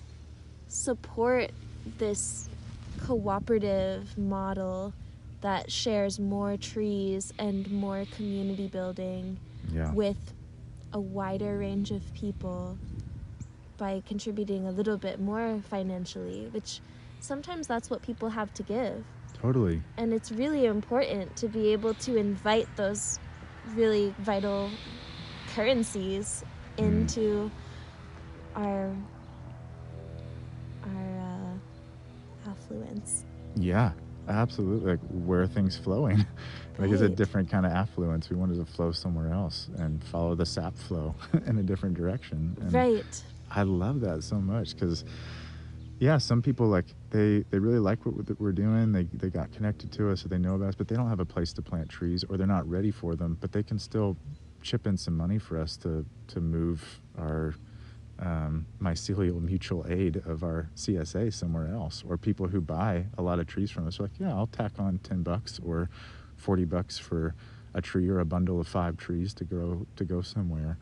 support 0.68 1.52
this 1.98 2.50
cooperative 3.02 4.18
model 4.18 4.94
that 5.42 5.72
shares 5.72 6.20
more 6.20 6.58
trees 6.58 7.34
and 7.38 7.70
more 7.72 8.06
community 8.16 8.68
building 8.68 9.38
yeah. 9.72 9.94
with 9.94 10.34
a 10.94 11.00
wider 11.00 11.58
range 11.58 11.92
of 11.92 12.02
people 12.14 12.78
by 13.78 14.02
contributing 14.08 14.68
a 14.68 14.72
little 14.72 14.98
bit 14.98 15.20
more 15.20 15.62
financially, 15.70 16.48
which 16.52 16.80
sometimes 17.20 17.68
that's 17.68 17.90
what 17.90 18.02
people 18.02 18.30
have 18.30 18.54
to 18.54 18.64
give. 18.64 19.04
Totally. 19.42 19.82
And 19.98 20.14
it's 20.14 20.32
really 20.32 20.66
important 20.66 21.36
to 21.38 21.48
be 21.48 21.74
able 21.74 21.94
to 21.96 22.16
invite 22.16 22.68
those 22.78 23.20
really 23.76 24.14
vital 24.20 24.70
currencies 25.54 26.44
mm. 26.78 26.84
into 26.84 27.52
our 28.56 28.96
affluence. 32.66 33.26
Yeah, 33.56 33.92
absolutely. 34.28 34.92
Like 34.92 35.00
where 35.26 35.42
are 35.42 35.48
things 35.48 35.78
flowing? 35.78 36.18
like 36.18 36.28
right. 36.80 36.92
it's 36.92 37.02
a 37.02 37.10
different 37.10 37.50
kind 37.50 37.66
of 37.66 37.72
affluence. 37.72 38.30
We 38.30 38.36
wanted 38.36 38.58
to 38.58 38.66
flow 38.66 38.92
somewhere 38.92 39.32
else 39.32 39.70
and 39.78 40.04
follow 40.04 40.36
the 40.36 40.46
sap 40.46 40.76
flow 40.76 41.16
in 41.46 41.58
a 41.58 41.64
different 41.64 41.96
direction. 41.96 42.56
And 42.62 42.74
right. 42.74 43.24
I 43.52 43.64
love 43.64 44.02
that 44.02 44.24
so 44.24 44.36
much 44.36 44.74
because, 44.74 45.06
yeah, 46.00 46.18
some 46.18 46.42
people 46.42 46.68
like 46.68 46.86
they 47.12 47.46
they 47.52 47.60
really 47.60 47.80
like 47.80 48.06
what 48.06 48.40
we're 48.40 48.52
doing. 48.52 48.92
They 48.92 49.04
they 49.14 49.30
got 49.30 49.52
connected 49.52 49.92
to 49.94 50.12
us, 50.12 50.22
so 50.22 50.28
they 50.28 50.38
know 50.38 50.56
about 50.56 50.70
us, 50.70 50.76
but 50.76 50.88
they 50.88 50.96
don't 50.96 51.10
have 51.10 51.20
a 51.22 51.26
place 51.26 51.54
to 51.54 51.62
plant 51.62 51.90
trees, 51.90 52.26
or 52.28 52.38
they're 52.38 52.48
not 52.48 52.68
ready 52.70 52.92
for 52.92 53.16
them. 53.16 53.38
But 53.40 53.52
they 53.52 53.64
can 53.64 53.80
still 53.80 54.18
chip 54.62 54.88
in 54.88 54.98
some 54.98 55.16
money 55.16 55.38
for 55.38 55.60
us 55.60 55.78
to 55.78 56.06
to 56.28 56.42
move 56.42 57.00
our 57.18 57.54
um, 58.20 58.66
mycelial 58.82 59.42
mutual 59.42 59.86
aid 59.90 60.22
of 60.26 60.44
our 60.44 60.70
CSA 60.76 61.34
somewhere 61.34 61.68
else, 61.74 62.04
or 62.08 62.18
people 62.18 62.48
who 62.48 62.62
buy 62.62 63.06
a 63.18 63.22
lot 63.22 63.40
of 63.40 63.48
trees 63.48 63.72
from 63.72 63.88
us 63.88 64.00
like, 64.00 64.12
yeah, 64.20 64.34
I'll 64.34 64.48
tack 64.48 64.74
on 64.80 65.00
ten 65.00 65.22
bucks 65.24 65.60
or 65.66 65.90
forty 66.38 66.66
bucks 66.66 66.98
for 66.98 67.36
a 67.74 67.82
tree 67.82 68.08
or 68.08 68.20
a 68.20 68.26
bundle 68.26 68.60
of 68.60 68.68
five 68.68 68.98
trees 68.98 69.34
to 69.36 69.44
grow 69.44 69.86
to 69.98 70.06
go 70.06 70.22
somewhere, 70.22 70.78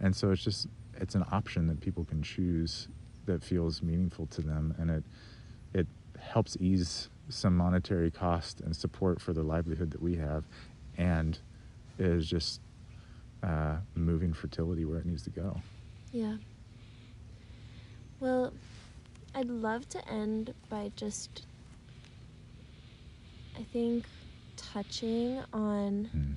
and 0.00 0.14
so 0.14 0.30
it's 0.30 0.44
just 0.44 0.68
it's 1.00 1.14
an 1.14 1.24
option 1.32 1.66
that 1.66 1.80
people 1.80 2.04
can 2.04 2.22
choose 2.22 2.88
that 3.26 3.42
feels 3.42 3.82
meaningful 3.82 4.26
to 4.26 4.40
them, 4.42 4.74
and 4.78 4.90
it 4.90 5.04
it 5.74 5.86
helps 6.20 6.56
ease 6.60 7.08
some 7.28 7.56
monetary 7.56 8.10
cost 8.10 8.60
and 8.60 8.74
support 8.76 9.20
for 9.20 9.32
the 9.32 9.42
livelihood 9.42 9.90
that 9.90 10.00
we 10.00 10.14
have, 10.14 10.44
and 10.96 11.38
is 11.98 12.28
just 12.28 12.60
uh, 13.42 13.76
moving 13.94 14.32
fertility 14.32 14.84
where 14.84 14.98
it 14.98 15.06
needs 15.06 15.22
to 15.22 15.30
go. 15.30 15.60
Yeah. 16.12 16.36
Well, 18.20 18.52
I'd 19.34 19.48
love 19.48 19.88
to 19.90 20.08
end 20.08 20.54
by 20.68 20.92
just, 20.96 21.46
I 23.58 23.62
think, 23.72 24.04
touching 24.56 25.42
on. 25.52 26.10
Mm 26.16 26.36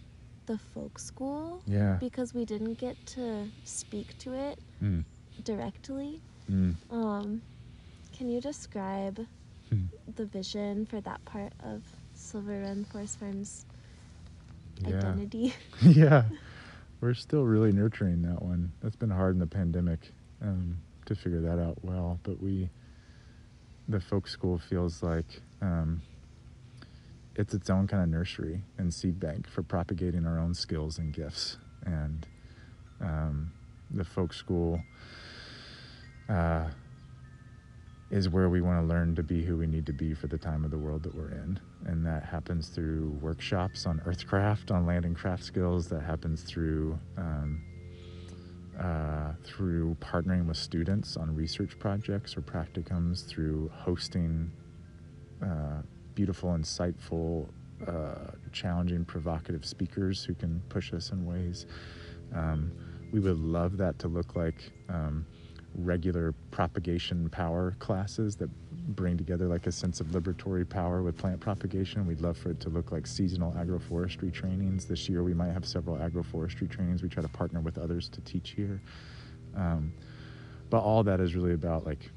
the 0.50 0.58
folk 0.74 0.98
school. 1.00 1.62
Yeah. 1.68 1.98
Because 2.00 2.34
we 2.34 2.44
didn't 2.44 2.74
get 2.74 2.98
to 3.18 3.48
speak 3.64 4.18
to 4.18 4.34
it 4.34 4.60
mm. 4.84 5.04
directly. 5.44 6.20
Mm. 6.52 6.76
Um, 6.90 7.42
can 8.18 8.30
you 8.30 8.42
describe 8.42 9.26
mm. 9.72 9.88
the 10.16 10.26
vision 10.26 10.88
for 10.88 11.00
that 11.02 11.24
part 11.24 11.54
of 11.64 11.84
Silver 12.16 12.64
Run 12.64 12.84
Forest 12.86 13.20
Farms 13.20 13.66
yeah. 14.82 14.98
identity? 14.98 15.54
yeah. 15.84 16.24
We're 17.00 17.14
still 17.14 17.44
really 17.44 17.72
nurturing 17.72 18.24
that 18.24 18.42
one. 18.42 18.72
That's 18.82 18.96
been 18.96 19.12
hard 19.12 19.36
in 19.36 19.40
the 19.40 19.48
pandemic 19.48 20.12
um, 20.42 20.78
to 21.10 21.16
figure 21.16 21.42
that 21.42 21.60
out 21.60 21.78
well. 21.84 22.20
But 22.24 22.42
we, 22.42 22.70
the 23.88 24.00
folk 24.00 24.28
school 24.28 24.58
feels 24.58 25.04
like 25.04 25.42
um, 25.62 26.02
it's 27.36 27.54
its 27.54 27.70
own 27.70 27.88
kind 27.88 28.02
of 28.04 28.10
nursery 28.10 28.62
and 28.78 28.94
seed 28.94 29.20
bank 29.20 29.48
for 29.48 29.64
propagating 29.64 30.26
our 30.26 30.40
own 30.40 30.54
skills 30.54 30.98
and 30.98 31.14
gifts. 31.14 31.58
And 31.86 32.26
um, 33.02 33.52
the 33.92 34.04
folk 34.04 34.34
school 34.34 34.82
uh, 36.30 36.70
is 38.12 38.30
where 38.30 38.50
we 38.50 38.62
want 38.62 38.82
to 38.82 38.88
learn 38.88 39.16
to 39.16 39.24
be 39.24 39.44
who 39.44 39.58
we 39.58 39.68
need 39.68 39.86
to 39.88 39.94
be 39.94 40.14
for 40.14 40.28
the 40.28 40.38
time 40.38 40.64
of 40.64 40.72
the 40.72 40.78
world 40.78 41.04
that 41.04 41.16
we're 41.16 41.32
in. 41.32 41.60
And 41.86 42.06
that 42.06 42.24
happens 42.24 42.70
through 42.70 43.18
workshops 43.22 43.86
on 43.86 44.00
earthcraft, 44.06 44.72
on 44.72 44.86
land 44.86 45.06
and 45.06 45.16
craft 45.16 45.44
skills. 45.44 45.88
That 45.90 46.02
happens 46.02 46.44
through 46.44 47.00
um, 47.18 47.64
uh, 48.80 49.34
through 49.44 49.96
partnering 50.00 50.48
with 50.48 50.58
students 50.58 51.18
on 51.18 51.36
research 51.36 51.78
projects 51.80 52.38
or 52.38 52.42
practicums, 52.42 53.28
through 53.28 53.70
hosting 53.74 54.52
uh, 55.44 55.82
beautiful, 56.16 56.52
insightful, 56.52 57.50
uh, 57.88 58.32
challenging, 58.52 59.06
provocative 59.06 59.66
speakers 59.66 60.24
who 60.24 60.34
can 60.34 60.62
push 60.70 60.94
us 60.94 61.12
in 61.12 61.26
ways. 61.26 61.66
Um, 62.34 62.72
we 63.12 63.20
would 63.20 63.40
love 63.40 63.78
that 63.78 64.00
to 64.00 64.08
look 64.08 64.36
like 64.36 64.72
um, 64.90 65.26
regular 65.76 66.34
propagation 66.52 67.30
power 67.30 67.76
classes 67.80 68.36
that 68.38 68.50
bring 68.96 69.18
together 69.18 69.48
like 69.48 69.68
a 69.68 69.72
sense 69.72 70.00
of 70.00 70.08
liberatory 70.08 70.68
power 70.68 71.04
with 71.04 71.18
plant 71.18 71.40
propagation. 71.40 72.06
We'd 72.08 72.22
love 72.22 72.38
for 72.38 72.50
it 72.52 72.60
to 72.62 72.70
look 72.70 72.92
like 72.92 73.06
seasonal 73.06 73.52
agroforestry 73.54 74.34
trainings. 74.34 74.86
This 74.86 75.08
year 75.08 75.24
we 75.24 75.34
might 75.34 75.52
have 75.52 75.66
several 75.66 75.98
agroforestry 75.98 76.70
trainings. 76.70 77.04
We 77.04 77.10
try 77.10 77.22
to 77.22 77.30
partner 77.30 77.62
with 77.62 77.78
others 77.78 78.10
to 78.10 78.22
teach 78.22 78.52
here. 78.52 78.82
Um, 79.56 79.94
but 80.70 80.80
all 80.80 81.04
that 81.04 81.20
is 81.20 81.36
really 81.36 81.54
about 81.54 81.86
like 81.86 82.10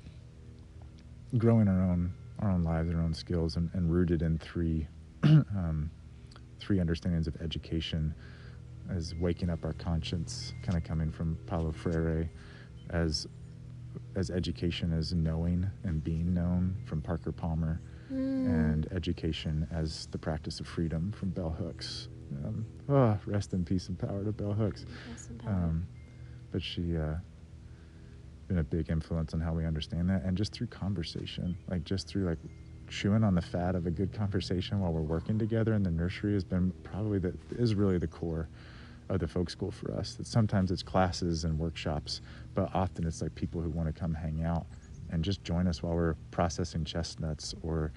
growing 1.36 1.68
our 1.68 1.82
own 1.82 2.12
our 2.40 2.50
own 2.50 2.64
lives, 2.64 2.92
our 2.92 3.00
own 3.00 3.14
skills, 3.14 3.56
and, 3.56 3.70
and 3.74 3.92
rooted 3.92 4.22
in 4.22 4.38
three 4.38 4.86
um, 5.22 5.90
three 6.58 6.80
understandings 6.80 7.26
of 7.26 7.40
education 7.40 8.14
as 8.90 9.14
waking 9.14 9.50
up 9.50 9.64
our 9.64 9.72
conscience, 9.74 10.54
kind 10.62 10.76
of 10.76 10.84
coming 10.84 11.10
from 11.10 11.38
Paulo 11.46 11.70
Freire, 11.70 12.28
as 12.90 13.26
as 14.14 14.30
education 14.30 14.92
as 14.92 15.12
knowing 15.12 15.70
and 15.84 16.02
being 16.02 16.32
known 16.32 16.76
from 16.84 17.00
Parker 17.00 17.32
Palmer, 17.32 17.80
mm. 18.12 18.16
and 18.16 18.88
education 18.92 19.66
as 19.72 20.06
the 20.10 20.18
practice 20.18 20.60
of 20.60 20.66
freedom 20.66 21.12
from 21.12 21.30
Bell 21.30 21.50
Hooks. 21.50 22.08
Um, 22.44 22.66
oh, 22.88 23.18
rest 23.26 23.52
in 23.52 23.64
peace 23.64 23.88
and 23.88 23.98
power 23.98 24.24
to 24.24 24.32
Bell 24.32 24.52
Hooks. 24.52 24.86
Um, 25.46 25.86
but 26.50 26.62
she 26.62 26.96
uh, 26.96 27.14
been 28.48 28.58
a 28.58 28.64
big 28.64 28.90
influence 28.90 29.34
on 29.34 29.40
how 29.40 29.52
we 29.52 29.64
understand 29.64 30.08
that, 30.10 30.24
and 30.24 30.36
just 30.36 30.52
through 30.52 30.66
conversation, 30.68 31.56
like 31.68 31.84
just 31.84 32.06
through 32.06 32.24
like 32.24 32.38
chewing 32.88 33.24
on 33.24 33.34
the 33.34 33.42
fat 33.42 33.74
of 33.74 33.86
a 33.86 33.90
good 33.90 34.12
conversation 34.12 34.80
while 34.80 34.92
we're 34.92 35.00
working 35.00 35.38
together 35.38 35.72
in 35.72 35.82
the 35.82 35.90
nursery 35.90 36.34
has 36.34 36.44
been 36.44 36.70
probably 36.82 37.18
that 37.18 37.34
is 37.52 37.74
really 37.74 37.96
the 37.96 38.06
core 38.06 38.48
of 39.08 39.20
the 39.20 39.28
folk 39.28 39.50
school 39.50 39.70
for 39.70 39.92
us. 39.94 40.14
That 40.14 40.26
sometimes 40.26 40.70
it's 40.70 40.82
classes 40.82 41.44
and 41.44 41.58
workshops, 41.58 42.20
but 42.54 42.70
often 42.74 43.06
it's 43.06 43.22
like 43.22 43.34
people 43.34 43.60
who 43.60 43.70
want 43.70 43.94
to 43.94 43.98
come 43.98 44.14
hang 44.14 44.44
out 44.44 44.66
and 45.10 45.22
just 45.22 45.44
join 45.44 45.66
us 45.66 45.82
while 45.82 45.94
we're 45.94 46.16
processing 46.30 46.84
chestnuts 46.84 47.54
or 47.62 47.92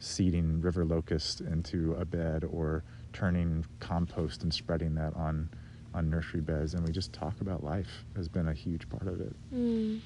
seeding 0.00 0.60
river 0.60 0.84
locust 0.84 1.40
into 1.40 1.94
a 1.94 2.04
bed 2.04 2.44
or 2.44 2.84
turning 3.12 3.64
compost 3.80 4.42
and 4.42 4.52
spreading 4.52 4.94
that 4.94 5.14
on 5.16 5.48
on 5.94 6.10
nursery 6.10 6.40
beds 6.40 6.74
and 6.74 6.86
we 6.86 6.92
just 6.92 7.12
talk 7.12 7.40
about 7.40 7.64
life 7.64 8.04
has 8.14 8.28
been 8.28 8.48
a 8.48 8.52
huge 8.52 8.88
part 8.88 9.08
of 9.08 9.20
it. 9.20 9.34
Mm. 9.52 10.00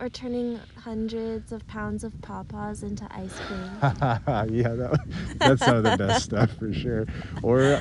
Or 0.00 0.08
turning 0.08 0.60
hundreds 0.76 1.50
of 1.50 1.66
pounds 1.66 2.04
of 2.04 2.12
pawpaws 2.20 2.82
into 2.82 3.04
ice 3.10 3.36
cream. 3.46 3.70
yeah, 4.54 4.74
that, 4.74 5.36
that's 5.38 5.64
some 5.64 5.76
of 5.76 5.82
the 5.84 5.96
best 5.96 6.24
stuff 6.26 6.52
for 6.52 6.72
sure. 6.72 7.06
Or 7.42 7.80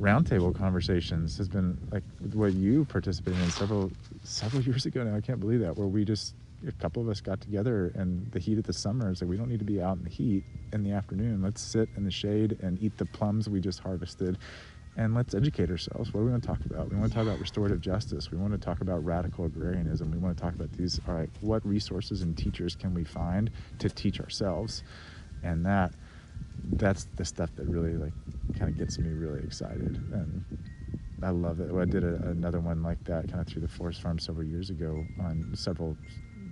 roundtable 0.00 0.54
conversations 0.54 1.38
has 1.38 1.48
been 1.48 1.78
like 1.90 2.04
what 2.34 2.52
you 2.52 2.84
participated 2.84 3.40
in 3.40 3.50
several 3.50 3.90
several 4.22 4.62
years 4.64 4.86
ago 4.86 5.02
now. 5.04 5.16
I 5.16 5.20
can't 5.20 5.40
believe 5.40 5.60
that 5.60 5.76
where 5.76 5.86
we 5.86 6.04
just 6.04 6.34
a 6.66 6.72
couple 6.72 7.02
of 7.02 7.08
us 7.08 7.20
got 7.20 7.40
together 7.40 7.92
and 7.94 8.30
the 8.32 8.38
heat 8.38 8.58
of 8.58 8.64
the 8.64 8.72
summer 8.72 9.10
is 9.10 9.20
like 9.20 9.28
we 9.28 9.36
don't 9.36 9.48
need 9.48 9.58
to 9.58 9.64
be 9.64 9.80
out 9.80 9.98
in 9.98 10.04
the 10.04 10.10
heat 10.10 10.44
in 10.72 10.82
the 10.82 10.92
afternoon. 10.92 11.42
Let's 11.42 11.60
sit 11.60 11.88
in 11.96 12.04
the 12.04 12.10
shade 12.10 12.56
and 12.60 12.78
eat 12.82 12.96
the 12.96 13.06
plums 13.06 13.48
we 13.48 13.60
just 13.60 13.80
harvested 13.80 14.38
and 14.96 15.14
let's 15.14 15.34
educate 15.34 15.70
ourselves. 15.70 16.12
What 16.12 16.20
do 16.20 16.26
we 16.26 16.30
want 16.32 16.42
to 16.42 16.48
talk 16.48 16.64
about? 16.64 16.90
We 16.90 16.96
want 16.96 17.12
to 17.12 17.14
talk 17.14 17.26
about 17.26 17.38
restorative 17.38 17.80
justice. 17.80 18.30
We 18.30 18.38
want 18.38 18.52
to 18.52 18.58
talk 18.58 18.80
about 18.80 19.04
radical 19.04 19.44
agrarianism. 19.44 20.10
We 20.10 20.18
want 20.18 20.36
to 20.36 20.42
talk 20.42 20.54
about 20.54 20.72
these. 20.72 20.98
All 21.06 21.14
right, 21.14 21.28
what 21.40 21.66
resources 21.66 22.22
and 22.22 22.36
teachers 22.36 22.74
can 22.74 22.94
we 22.94 23.04
find 23.04 23.50
to 23.78 23.90
teach 23.90 24.20
ourselves? 24.20 24.82
And 25.42 25.66
that 25.66 25.94
that's 26.76 27.06
the 27.16 27.24
stuff 27.24 27.50
that 27.56 27.66
really 27.66 27.96
like 27.96 28.12
kind 28.58 28.70
of 28.70 28.78
gets 28.78 28.98
me 28.98 29.10
really 29.10 29.42
excited 29.42 29.98
and 30.12 30.44
I 31.22 31.30
love 31.30 31.60
it. 31.60 31.74
I 31.74 31.84
did 31.86 32.04
a, 32.04 32.16
another 32.28 32.60
one 32.60 32.82
like 32.82 33.02
that 33.04 33.28
kind 33.28 33.40
of 33.40 33.46
through 33.46 33.62
the 33.62 33.68
forest 33.68 34.02
farm 34.02 34.18
several 34.18 34.46
years 34.46 34.68
ago 34.68 35.06
on 35.18 35.50
several 35.54 35.96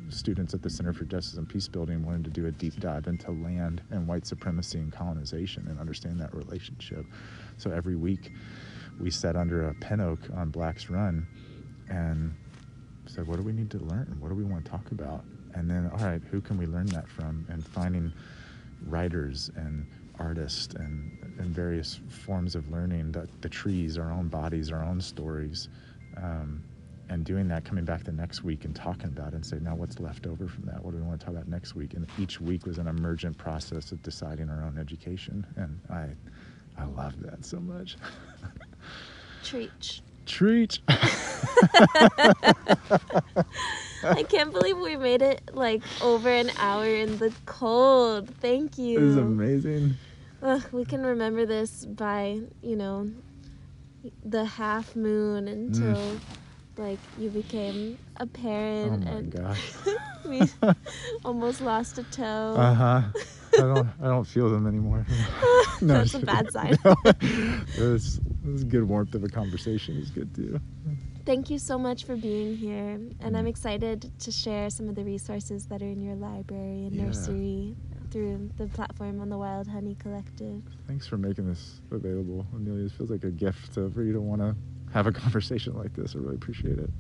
students 0.08 0.54
at 0.54 0.62
the 0.62 0.70
Center 0.70 0.92
for 0.92 1.04
Justice 1.04 1.34
and 1.36 1.48
Peace 1.48 1.68
Building 1.68 2.04
wanted 2.04 2.24
to 2.24 2.30
do 2.30 2.46
a 2.46 2.50
deep 2.50 2.78
dive 2.80 3.06
into 3.06 3.30
land 3.30 3.82
and 3.90 4.06
white 4.06 4.26
supremacy 4.26 4.78
and 4.78 4.92
colonization 4.92 5.66
and 5.68 5.78
understand 5.78 6.20
that 6.20 6.34
relationship. 6.34 7.04
So 7.58 7.70
every 7.70 7.96
week 7.96 8.30
we 9.00 9.10
sat 9.10 9.36
under 9.36 9.68
a 9.68 9.74
pin 9.74 10.00
oak 10.00 10.20
on 10.34 10.50
Black's 10.50 10.88
Run 10.88 11.26
and 11.90 12.34
said, 13.06 13.26
what 13.26 13.36
do 13.36 13.42
we 13.42 13.52
need 13.52 13.70
to 13.70 13.78
learn? 13.78 14.16
What 14.20 14.28
do 14.28 14.34
we 14.34 14.44
want 14.44 14.64
to 14.64 14.70
talk 14.70 14.90
about? 14.92 15.24
And 15.54 15.70
then, 15.70 15.90
all 15.92 16.04
right, 16.04 16.22
who 16.30 16.40
can 16.40 16.56
we 16.56 16.66
learn 16.66 16.86
that 16.86 17.08
from? 17.08 17.46
And 17.48 17.66
finding 17.66 18.12
writers 18.86 19.50
and 19.56 19.86
artists 20.18 20.74
and, 20.74 21.10
and 21.38 21.54
various 21.54 22.00
forms 22.08 22.54
of 22.54 22.70
learning, 22.70 23.12
the, 23.12 23.28
the 23.40 23.48
trees, 23.48 23.98
our 23.98 24.10
own 24.10 24.28
bodies, 24.28 24.70
our 24.70 24.84
own 24.84 25.00
stories. 25.00 25.68
Um, 26.16 26.62
and 27.10 27.24
doing 27.24 27.48
that, 27.48 27.64
coming 27.64 27.84
back 27.84 28.04
the 28.04 28.12
next 28.12 28.44
week 28.44 28.64
and 28.64 28.74
talking 28.74 29.06
about 29.06 29.28
it 29.28 29.34
and 29.34 29.44
say, 29.44 29.58
now 29.60 29.74
what's 29.74 30.00
left 30.00 30.26
over 30.26 30.48
from 30.48 30.64
that? 30.66 30.82
What 30.82 30.92
do 30.92 30.96
we 30.96 31.02
want 31.02 31.20
to 31.20 31.26
talk 31.26 31.34
about 31.34 31.48
next 31.48 31.74
week? 31.74 31.94
And 31.94 32.06
each 32.18 32.40
week 32.40 32.66
was 32.66 32.78
an 32.78 32.86
emergent 32.86 33.36
process 33.36 33.92
of 33.92 34.02
deciding 34.02 34.48
our 34.48 34.64
own 34.64 34.78
education. 34.78 35.46
And 35.56 35.80
I, 35.90 36.08
I 36.80 36.86
love 36.86 37.20
that 37.20 37.44
so 37.44 37.60
much. 37.60 37.96
Treat. 39.42 40.00
Treat. 40.24 40.78
I 44.04 44.22
can't 44.22 44.52
believe 44.52 44.78
we 44.78 44.96
made 44.96 45.22
it 45.22 45.42
like 45.52 45.82
over 46.02 46.28
an 46.28 46.50
hour 46.58 46.86
in 46.86 47.18
the 47.18 47.32
cold. 47.46 48.28
Thank 48.40 48.78
you. 48.78 48.98
It 48.98 49.02
was 49.02 49.16
amazing. 49.16 49.94
Ugh, 50.42 50.62
we 50.72 50.84
can 50.84 51.04
remember 51.04 51.46
this 51.46 51.86
by, 51.86 52.40
you 52.62 52.76
know, 52.76 53.10
the 54.24 54.44
half 54.44 54.94
moon 54.94 55.48
until 55.48 55.96
mm. 55.96 56.20
like 56.76 56.98
you 57.18 57.30
became 57.30 57.98
a 58.18 58.26
parent 58.26 59.04
oh 59.08 59.12
and 59.12 59.32
gosh. 59.32 59.72
we 60.28 60.42
almost 61.24 61.60
lost 61.60 61.98
a 61.98 62.02
toe. 62.04 62.54
Uh-huh. 62.56 63.02
I 63.54 63.56
don't 63.56 63.88
I 64.02 64.06
don't 64.06 64.26
feel 64.26 64.50
them 64.50 64.66
anymore. 64.66 65.06
no, 65.80 65.98
That's 65.98 66.14
a 66.14 66.18
bad 66.18 66.52
sign. 66.52 66.76
no. 66.84 66.94
Was, 67.78 68.20
it 68.44 68.68
good 68.68 68.84
warmth 68.84 69.14
of 69.14 69.24
a 69.24 69.28
conversation. 69.28 69.96
It's 69.96 70.10
good 70.10 70.34
too. 70.34 70.60
Thank 71.24 71.48
you 71.48 71.58
so 71.58 71.78
much 71.78 72.04
for 72.04 72.16
being 72.16 72.54
here. 72.54 73.00
And 73.20 73.36
I'm 73.36 73.46
mm. 73.46 73.48
excited 73.48 74.12
to 74.20 74.30
share 74.30 74.68
some 74.68 74.90
of 74.90 74.94
the 74.94 75.04
resources 75.04 75.66
that 75.66 75.82
are 75.82 75.86
in 75.86 76.02
your 76.02 76.16
library 76.16 76.84
and 76.84 76.94
yeah. 76.94 77.04
nursery 77.04 77.76
through 78.10 78.50
the 78.58 78.66
platform 78.66 79.20
on 79.20 79.30
the 79.30 79.38
Wild 79.38 79.66
Honey 79.66 79.96
Collective. 79.98 80.62
Thanks 80.86 81.06
for 81.06 81.16
making 81.16 81.48
this 81.48 81.80
available, 81.90 82.46
Amelia. 82.54 82.86
It 82.86 82.92
feels 82.92 83.10
like 83.10 83.24
a 83.24 83.30
gift 83.30 83.72
for 83.74 84.02
you 84.02 84.12
to 84.12 84.20
want 84.20 84.42
to 84.42 84.54
have 84.92 85.06
a 85.06 85.12
conversation 85.22 85.74
like 85.78 85.94
this. 85.94 86.14
I 86.14 86.18
really 86.18 86.34
appreciate 86.34 86.78
it. 86.78 86.90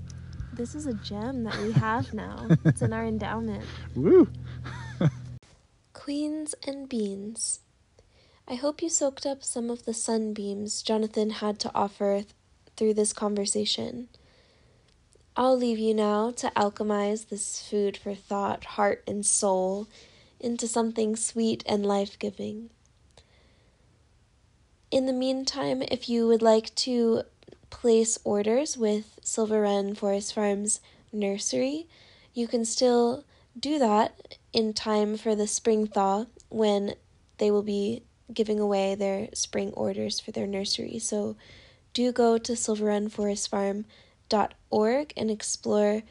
This 0.54 0.74
is 0.74 0.86
a 0.86 0.94
gem 0.94 1.44
that 1.44 1.58
we 1.58 1.72
have 1.80 2.14
now. 2.14 2.48
it's 2.64 2.80
in 2.80 2.94
our 2.94 3.04
endowment. 3.04 3.64
Woo! 3.94 4.28
Queens 5.92 6.54
and 6.66 6.88
Beans. 6.88 7.60
I 8.48 8.54
hope 8.54 8.80
you 8.80 8.88
soaked 8.88 9.26
up 9.26 9.42
some 9.42 9.70
of 9.70 9.84
the 9.84 9.94
sunbeams 9.94 10.82
Jonathan 10.82 11.30
had 11.30 11.58
to 11.60 11.70
offer 11.74 12.24
through 12.76 12.94
this 12.94 13.12
conversation. 13.12 14.08
I'll 15.36 15.56
leave 15.56 15.78
you 15.78 15.94
now 15.94 16.30
to 16.32 16.52
alchemize 16.56 17.28
this 17.28 17.60
food 17.60 17.96
for 17.96 18.14
thought, 18.14 18.64
heart, 18.64 19.02
and 19.06 19.26
soul 19.26 19.88
into 20.38 20.68
something 20.68 21.16
sweet 21.16 21.64
and 21.66 21.84
life 21.84 22.18
giving. 22.18 22.70
In 24.90 25.06
the 25.06 25.12
meantime, 25.12 25.82
if 25.82 26.08
you 26.08 26.28
would 26.28 26.42
like 26.42 26.72
to 26.76 27.22
place 27.70 28.18
orders 28.22 28.78
with 28.78 29.18
Silver 29.24 29.62
Run 29.62 29.94
Forest 29.96 30.34
Farms 30.34 30.80
nursery, 31.12 31.88
you 32.32 32.46
can 32.46 32.64
still 32.64 33.24
do 33.58 33.78
that 33.80 34.38
in 34.52 34.72
time 34.72 35.16
for 35.16 35.34
the 35.34 35.48
spring 35.48 35.88
thaw 35.88 36.26
when 36.48 36.94
they 37.38 37.50
will 37.50 37.62
be 37.62 38.04
giving 38.32 38.60
away 38.60 38.94
their 38.94 39.28
spring 39.34 39.72
orders 39.72 40.20
for 40.20 40.30
their 40.30 40.46
nursery. 40.46 40.98
So 41.00 41.36
do 41.94 42.12
go 42.12 42.36
to 42.36 42.52
silverrunforestfarm.org 42.52 45.12
and 45.16 45.30
explore 45.30 46.02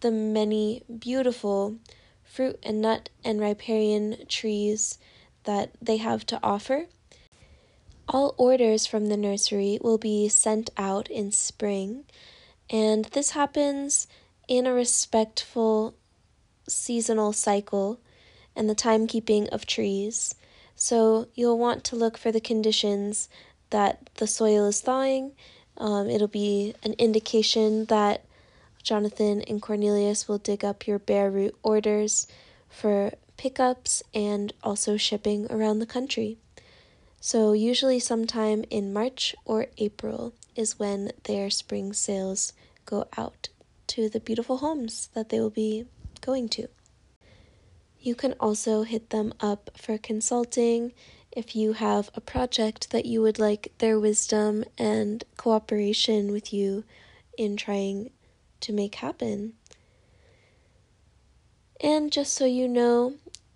the 0.00 0.10
many 0.10 0.82
beautiful 0.98 1.76
fruit 2.24 2.58
and 2.62 2.80
nut 2.80 3.10
and 3.22 3.38
riparian 3.40 4.26
trees 4.26 4.98
that 5.44 5.72
they 5.82 5.98
have 5.98 6.24
to 6.26 6.40
offer. 6.42 6.86
All 8.08 8.34
orders 8.38 8.86
from 8.86 9.06
the 9.06 9.16
nursery 9.16 9.78
will 9.82 9.98
be 9.98 10.28
sent 10.28 10.70
out 10.76 11.10
in 11.10 11.30
spring, 11.30 12.04
and 12.70 13.04
this 13.06 13.30
happens 13.30 14.06
in 14.48 14.66
a 14.66 14.72
respectful 14.72 15.94
seasonal 16.68 17.32
cycle 17.32 18.00
and 18.56 18.68
the 18.68 18.74
timekeeping 18.74 19.48
of 19.48 19.66
trees. 19.66 20.34
So 20.74 21.28
you'll 21.34 21.58
want 21.58 21.84
to 21.84 21.96
look 21.96 22.18
for 22.18 22.32
the 22.32 22.40
conditions 22.40 23.28
that 23.72 24.08
the 24.14 24.26
soil 24.26 24.66
is 24.66 24.80
thawing. 24.80 25.32
Um, 25.76 26.08
it'll 26.08 26.28
be 26.28 26.74
an 26.84 26.94
indication 26.94 27.86
that 27.86 28.24
Jonathan 28.82 29.42
and 29.42 29.60
Cornelius 29.60 30.28
will 30.28 30.38
dig 30.38 30.64
up 30.64 30.86
your 30.86 30.98
bare 30.98 31.30
root 31.30 31.54
orders 31.62 32.26
for 32.68 33.12
pickups 33.36 34.02
and 34.14 34.52
also 34.62 34.96
shipping 34.96 35.46
around 35.50 35.78
the 35.78 35.86
country. 35.86 36.38
So, 37.20 37.52
usually, 37.52 38.00
sometime 38.00 38.64
in 38.68 38.92
March 38.92 39.34
or 39.44 39.66
April 39.78 40.34
is 40.56 40.78
when 40.78 41.12
their 41.24 41.50
spring 41.50 41.92
sales 41.92 42.52
go 42.84 43.06
out 43.16 43.48
to 43.88 44.08
the 44.08 44.20
beautiful 44.20 44.58
homes 44.58 45.08
that 45.14 45.28
they 45.28 45.38
will 45.38 45.50
be 45.50 45.84
going 46.20 46.48
to. 46.50 46.68
You 48.00 48.16
can 48.16 48.34
also 48.40 48.82
hit 48.82 49.10
them 49.10 49.32
up 49.38 49.70
for 49.76 49.98
consulting 49.98 50.92
if 51.32 51.56
you 51.56 51.72
have 51.74 52.10
a 52.14 52.20
project 52.20 52.90
that 52.90 53.06
you 53.06 53.22
would 53.22 53.38
like 53.38 53.72
their 53.78 53.98
wisdom 53.98 54.64
and 54.78 55.24
cooperation 55.36 56.30
with 56.30 56.52
you 56.52 56.84
in 57.38 57.56
trying 57.56 58.10
to 58.60 58.72
make 58.72 58.96
happen. 58.96 59.54
And 61.80 62.12
just 62.12 62.34
so 62.34 62.44
you 62.44 62.68
know, 62.68 63.14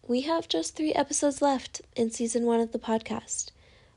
we 0.09 0.23
have 0.23 0.49
just 0.49 0.75
three 0.75 0.93
episodes 0.93 1.43
left 1.43 1.83
in 1.95 2.11
season 2.11 2.45
one 2.45 2.61
of 2.61 2.73
the 2.73 2.79
podcast 2.79 3.51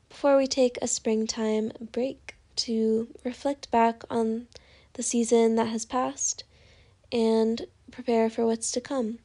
before 0.08 0.36
we 0.36 0.46
take 0.46 0.76
a 0.80 0.86
springtime 0.86 1.72
break 1.92 2.36
to 2.56 3.08
reflect 3.24 3.70
back 3.70 4.02
on 4.10 4.46
the 4.94 5.02
season 5.02 5.54
that 5.54 5.68
has 5.68 5.84
passed 5.84 6.44
and 7.10 7.66
prepare 7.90 8.28
for 8.28 8.44
what's 8.44 8.70
to 8.72 8.80
come. 8.80 9.18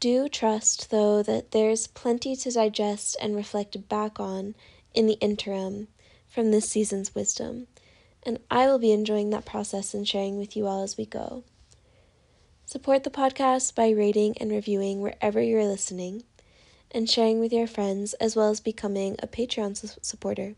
Do 0.00 0.28
trust, 0.28 0.90
though, 0.90 1.22
that 1.24 1.50
there's 1.50 1.88
plenty 1.88 2.36
to 2.36 2.52
digest 2.52 3.16
and 3.20 3.34
reflect 3.34 3.88
back 3.88 4.20
on 4.20 4.54
in 4.94 5.06
the 5.06 5.18
interim 5.20 5.88
from 6.28 6.50
this 6.50 6.70
season's 6.70 7.14
wisdom, 7.16 7.66
and 8.22 8.38
I 8.48 8.66
will 8.66 8.78
be 8.78 8.92
enjoying 8.92 9.30
that 9.30 9.44
process 9.44 9.94
and 9.94 10.06
sharing 10.06 10.38
with 10.38 10.56
you 10.56 10.66
all 10.66 10.82
as 10.82 10.96
we 10.96 11.04
go. 11.04 11.42
Support 12.64 13.02
the 13.02 13.10
podcast 13.10 13.74
by 13.74 13.90
rating 13.90 14.36
and 14.38 14.52
reviewing 14.52 15.00
wherever 15.00 15.42
you're 15.42 15.64
listening 15.64 16.22
and 16.90 17.10
sharing 17.10 17.40
with 17.40 17.52
your 17.52 17.66
friends, 17.66 18.14
as 18.14 18.36
well 18.36 18.50
as 18.50 18.60
becoming 18.60 19.16
a 19.18 19.26
Patreon 19.26 19.76
su- 19.76 19.98
supporter. 20.00 20.54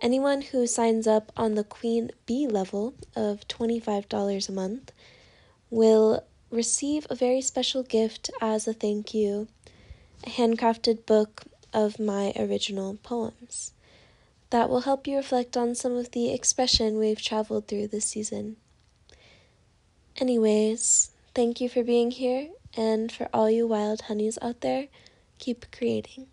Anyone 0.00 0.42
who 0.42 0.66
signs 0.66 1.06
up 1.06 1.32
on 1.36 1.54
the 1.54 1.64
Queen 1.64 2.10
Bee 2.26 2.46
level 2.46 2.94
of 3.14 3.48
$25 3.48 4.48
a 4.48 4.52
month 4.52 4.92
will 5.70 6.22
receive 6.56 7.06
a 7.10 7.14
very 7.14 7.42
special 7.42 7.82
gift 7.82 8.30
as 8.40 8.66
a 8.66 8.72
thank 8.72 9.12
you 9.12 9.46
a 10.24 10.30
handcrafted 10.30 11.04
book 11.04 11.44
of 11.72 12.00
my 12.00 12.32
original 12.36 12.96
poems 13.02 13.72
that 14.50 14.70
will 14.70 14.80
help 14.80 15.06
you 15.06 15.16
reflect 15.16 15.56
on 15.56 15.74
some 15.74 15.94
of 15.96 16.12
the 16.12 16.32
expression 16.32 16.98
we've 16.98 17.20
traveled 17.20 17.68
through 17.68 17.86
this 17.88 18.06
season. 18.06 18.56
Anyways, 20.16 21.10
thank 21.34 21.60
you 21.60 21.68
for 21.68 21.84
being 21.84 22.10
here, 22.10 22.48
and 22.74 23.12
for 23.12 23.28
all 23.34 23.50
you 23.50 23.66
wild 23.66 24.02
honeys 24.02 24.38
out 24.40 24.62
there, 24.62 24.86
keep 25.38 25.70
creating. 25.70 26.28